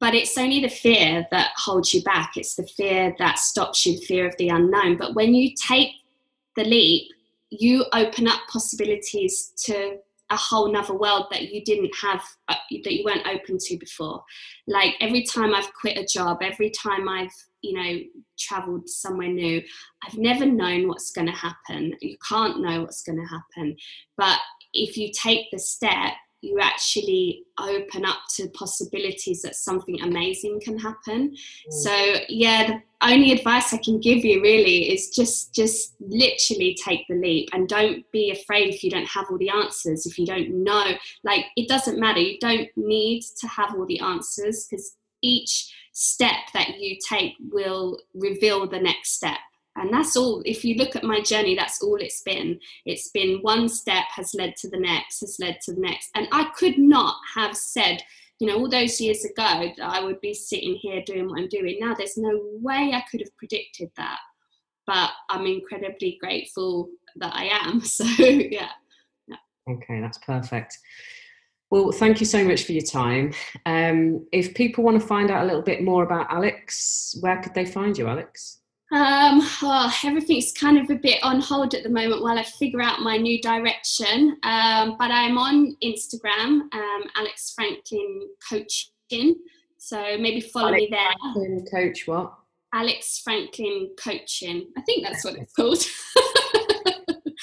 But 0.00 0.14
it's 0.14 0.36
only 0.36 0.60
the 0.60 0.68
fear 0.68 1.26
that 1.30 1.52
holds 1.56 1.94
you 1.94 2.02
back. 2.02 2.32
It's 2.36 2.56
the 2.56 2.66
fear 2.66 3.14
that 3.20 3.38
stops 3.38 3.86
you 3.86 3.98
fear 3.98 4.26
of 4.26 4.36
the 4.36 4.48
unknown. 4.48 4.96
But 4.96 5.14
when 5.14 5.32
you 5.32 5.54
take 5.54 5.90
the 6.56 6.64
leap 6.64 7.08
you 7.52 7.84
open 7.92 8.26
up 8.26 8.40
possibilities 8.50 9.52
to 9.56 9.98
a 10.30 10.36
whole 10.36 10.72
nother 10.72 10.94
world 10.94 11.26
that 11.30 11.52
you 11.52 11.62
didn't 11.62 11.94
have 12.00 12.22
uh, 12.48 12.54
that 12.84 12.94
you 12.94 13.04
weren't 13.04 13.26
open 13.26 13.58
to 13.58 13.76
before. 13.76 14.24
Like 14.66 14.94
every 15.00 15.22
time 15.24 15.54
i've 15.54 15.72
quit 15.74 15.98
a 15.98 16.06
job 16.06 16.38
every 16.40 16.70
time 16.70 17.08
i've 17.08 17.34
you 17.62 17.72
know 17.74 18.00
traveled 18.38 18.88
somewhere 18.88 19.28
new. 19.28 19.62
I've 20.06 20.18
never 20.18 20.46
known 20.46 20.88
what's 20.88 21.12
going 21.12 21.28
to 21.28 21.32
happen. 21.32 21.94
You 22.00 22.16
can't 22.28 22.60
know 22.60 22.82
what's 22.82 23.02
going 23.02 23.18
to 23.18 23.26
happen. 23.26 23.76
But 24.16 24.38
if 24.74 24.96
you 24.96 25.10
take 25.12 25.50
the 25.50 25.58
step 25.58 26.14
you 26.42 26.58
actually 26.60 27.44
open 27.58 28.04
up 28.04 28.18
to 28.34 28.48
possibilities 28.48 29.42
that 29.42 29.54
something 29.54 30.00
amazing 30.02 30.60
can 30.60 30.78
happen. 30.78 31.30
Mm. 31.30 31.72
so 31.72 32.14
yeah 32.28 32.66
the 32.66 32.82
only 33.08 33.32
advice 33.32 33.72
i 33.72 33.76
can 33.76 34.00
give 34.00 34.24
you 34.24 34.42
really 34.42 34.92
is 34.92 35.10
just 35.10 35.54
just 35.54 35.94
literally 36.00 36.76
take 36.84 37.06
the 37.08 37.14
leap 37.14 37.48
and 37.52 37.68
don't 37.68 38.04
be 38.12 38.30
afraid 38.30 38.74
if 38.74 38.82
you 38.82 38.90
don't 38.90 39.06
have 39.06 39.26
all 39.30 39.38
the 39.38 39.48
answers 39.48 40.04
if 40.06 40.18
you 40.18 40.26
don't 40.26 40.50
know. 40.50 40.92
Like 41.24 41.46
it 41.56 41.68
doesn't 41.68 41.98
matter. 41.98 42.20
You 42.20 42.38
don't 42.40 42.68
need 42.76 43.22
to 43.40 43.46
have 43.46 43.74
all 43.74 43.86
the 43.86 44.00
answers 44.00 44.66
because 44.66 44.96
each 45.22 45.72
step 45.92 46.36
that 46.54 46.78
you 46.78 46.96
take 47.06 47.34
will 47.50 47.98
reveal 48.14 48.66
the 48.66 48.80
next 48.80 49.12
step. 49.12 49.38
And 49.76 49.92
that's 49.92 50.16
all 50.16 50.42
if 50.44 50.64
you 50.64 50.74
look 50.74 50.96
at 50.96 51.04
my 51.04 51.20
journey 51.22 51.54
that's 51.54 51.82
all 51.82 51.96
it's 51.96 52.22
been. 52.22 52.58
It's 52.84 53.10
been 53.10 53.38
one 53.42 53.68
step 53.68 54.04
has 54.14 54.34
led 54.34 54.56
to 54.56 54.68
the 54.68 54.78
next 54.78 55.20
has 55.20 55.38
led 55.40 55.60
to 55.62 55.74
the 55.74 55.80
next. 55.80 56.10
And 56.14 56.28
i 56.32 56.50
could 56.56 56.78
not 56.78 57.16
have 57.34 57.56
said 57.56 58.02
you 58.38 58.48
know 58.48 58.58
all 58.58 58.68
those 58.68 59.00
years 59.00 59.24
ago 59.24 59.72
that 59.76 59.88
i 59.88 60.02
would 60.02 60.20
be 60.20 60.34
sitting 60.34 60.74
here 60.74 61.02
doing 61.06 61.28
what 61.28 61.38
i'm 61.38 61.48
doing 61.48 61.78
now 61.80 61.94
there's 61.94 62.16
no 62.16 62.40
way 62.60 62.92
i 62.92 63.02
could 63.10 63.20
have 63.20 63.36
predicted 63.36 63.90
that. 63.96 64.18
But 64.86 65.10
i'm 65.30 65.46
incredibly 65.46 66.18
grateful 66.20 66.88
that 67.16 67.34
i 67.34 67.44
am. 67.44 67.80
So 67.84 68.04
yeah, 68.04 68.68
yeah. 69.26 69.36
okay 69.70 70.00
that's 70.00 70.18
perfect 70.18 70.76
well, 71.72 71.90
thank 71.90 72.20
you 72.20 72.26
so 72.26 72.44
much 72.44 72.64
for 72.64 72.72
your 72.72 72.82
time. 72.82 73.32
Um, 73.64 74.26
if 74.30 74.52
people 74.52 74.84
want 74.84 75.00
to 75.00 75.06
find 75.06 75.30
out 75.30 75.42
a 75.42 75.46
little 75.46 75.62
bit 75.62 75.82
more 75.82 76.02
about 76.02 76.30
Alex, 76.30 77.16
where 77.20 77.40
could 77.40 77.54
they 77.54 77.64
find 77.64 77.96
you, 77.96 78.08
Alex? 78.08 78.58
Um, 78.92 79.40
oh, 79.62 79.90
everything's 80.04 80.52
kind 80.52 80.76
of 80.76 80.90
a 80.90 81.00
bit 81.00 81.24
on 81.24 81.40
hold 81.40 81.72
at 81.72 81.82
the 81.82 81.88
moment 81.88 82.20
while 82.20 82.38
I 82.38 82.42
figure 82.42 82.82
out 82.82 83.00
my 83.00 83.16
new 83.16 83.40
direction. 83.40 84.36
Um, 84.42 84.96
but 84.98 85.10
I'm 85.10 85.38
on 85.38 85.74
Instagram, 85.82 86.60
um, 86.74 87.04
Alex 87.16 87.54
Franklin 87.54 88.28
Coaching. 88.46 89.36
So 89.78 90.18
maybe 90.18 90.42
follow 90.42 90.68
Alex 90.68 90.82
me 90.82 90.88
there. 90.90 91.32
Franklin 91.32 91.64
Coach 91.70 92.06
what? 92.06 92.34
Alex 92.74 93.22
Franklin 93.24 93.92
Coaching. 93.98 94.66
I 94.76 94.82
think 94.82 95.06
that's 95.06 95.24
what 95.24 95.36
it's 95.36 95.54
called. 95.54 95.82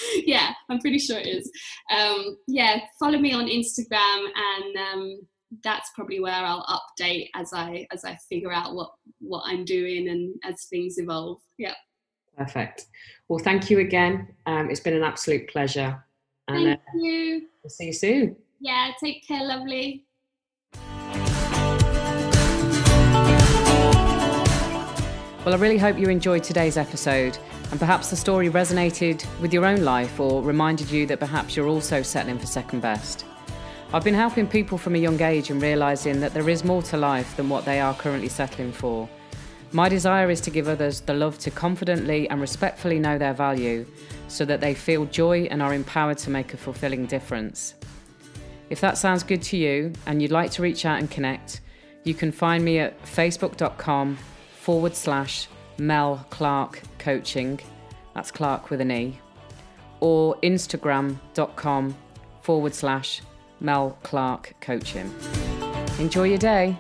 yeah, 0.23 0.53
I'm 0.69 0.79
pretty 0.79 0.99
sure 0.99 1.17
it 1.17 1.27
is. 1.27 1.51
Um, 1.95 2.37
yeah, 2.47 2.79
follow 2.99 3.17
me 3.17 3.33
on 3.33 3.47
Instagram 3.47 4.27
and 4.35 4.77
um, 4.77 5.21
that's 5.63 5.91
probably 5.95 6.19
where 6.19 6.33
I'll 6.33 6.65
update 6.65 7.29
as 7.35 7.51
I 7.53 7.87
as 7.91 8.05
I 8.05 8.17
figure 8.29 8.51
out 8.51 8.75
what 8.75 8.91
what 9.19 9.43
I'm 9.45 9.65
doing 9.65 10.09
and 10.09 10.35
as 10.43 10.65
things 10.65 10.97
evolve. 10.97 11.39
Yeah. 11.57 11.73
Perfect. 12.37 12.85
Well, 13.27 13.39
thank 13.39 13.69
you 13.69 13.79
again. 13.79 14.29
Um, 14.45 14.69
it's 14.69 14.79
been 14.79 14.95
an 14.95 15.03
absolute 15.03 15.49
pleasure. 15.49 16.03
And, 16.47 16.65
thank 16.65 16.79
uh, 16.79 16.97
you. 16.97 17.47
We'll 17.63 17.69
see 17.69 17.87
you 17.87 17.93
soon. 17.93 18.35
Yeah. 18.61 18.91
Take 19.03 19.27
care. 19.27 19.43
Lovely. 19.43 20.05
Well, 25.45 25.55
I 25.55 25.57
really 25.57 25.77
hope 25.77 25.97
you 25.97 26.09
enjoyed 26.09 26.43
today's 26.43 26.77
episode 26.77 27.37
and 27.71 27.79
perhaps 27.79 28.09
the 28.09 28.15
story 28.15 28.49
resonated 28.49 29.25
with 29.39 29.53
your 29.53 29.65
own 29.65 29.83
life 29.83 30.19
or 30.19 30.41
reminded 30.41 30.89
you 30.89 31.05
that 31.05 31.19
perhaps 31.19 31.55
you're 31.55 31.67
also 31.67 32.01
settling 32.01 32.39
for 32.39 32.47
second 32.47 32.81
best. 32.81 33.25
I've 33.93 34.03
been 34.03 34.13
helping 34.13 34.47
people 34.47 34.77
from 34.77 34.95
a 34.95 34.99
young 34.99 35.21
age 35.21 35.49
and 35.49 35.61
realising 35.61 36.19
that 36.19 36.33
there 36.33 36.49
is 36.49 36.63
more 36.63 36.81
to 36.83 36.97
life 36.97 37.35
than 37.35 37.49
what 37.49 37.65
they 37.65 37.79
are 37.79 37.93
currently 37.93 38.29
settling 38.29 38.71
for. 38.71 39.09
My 39.71 39.87
desire 39.87 40.29
is 40.31 40.41
to 40.41 40.49
give 40.49 40.67
others 40.67 41.01
the 41.01 41.13
love 41.13 41.37
to 41.39 41.51
confidently 41.51 42.27
and 42.29 42.41
respectfully 42.41 42.99
know 42.99 43.17
their 43.17 43.33
value 43.33 43.85
so 44.27 44.45
that 44.45 44.61
they 44.61 44.73
feel 44.73 45.05
joy 45.05 45.47
and 45.51 45.61
are 45.61 45.73
empowered 45.73 46.17
to 46.19 46.29
make 46.29 46.53
a 46.53 46.57
fulfilling 46.57 47.05
difference. 47.05 47.75
If 48.69 48.81
that 48.81 48.97
sounds 48.97 49.23
good 49.23 49.41
to 49.43 49.57
you 49.57 49.93
and 50.05 50.21
you'd 50.21 50.31
like 50.31 50.51
to 50.51 50.61
reach 50.61 50.85
out 50.85 50.99
and 50.99 51.09
connect, 51.09 51.61
you 52.03 52.13
can 52.13 52.31
find 52.31 52.63
me 52.63 52.79
at 52.79 53.01
facebook.com 53.03 54.17
forward 54.59 54.95
slash 54.95 55.47
Mel 55.79 56.25
Clarke 56.29 56.81
Coaching. 56.97 57.59
That's 58.13 58.31
Clark 58.31 58.69
with 58.69 58.81
an 58.81 58.91
E. 58.91 59.19
Or 59.99 60.35
instagram.com 60.37 61.95
forward 62.41 62.73
slash 62.73 63.21
Mel 63.59 63.97
Clarke 64.03 64.55
Coaching. 64.61 65.13
Enjoy 65.99 66.23
your 66.23 66.37
day. 66.37 66.77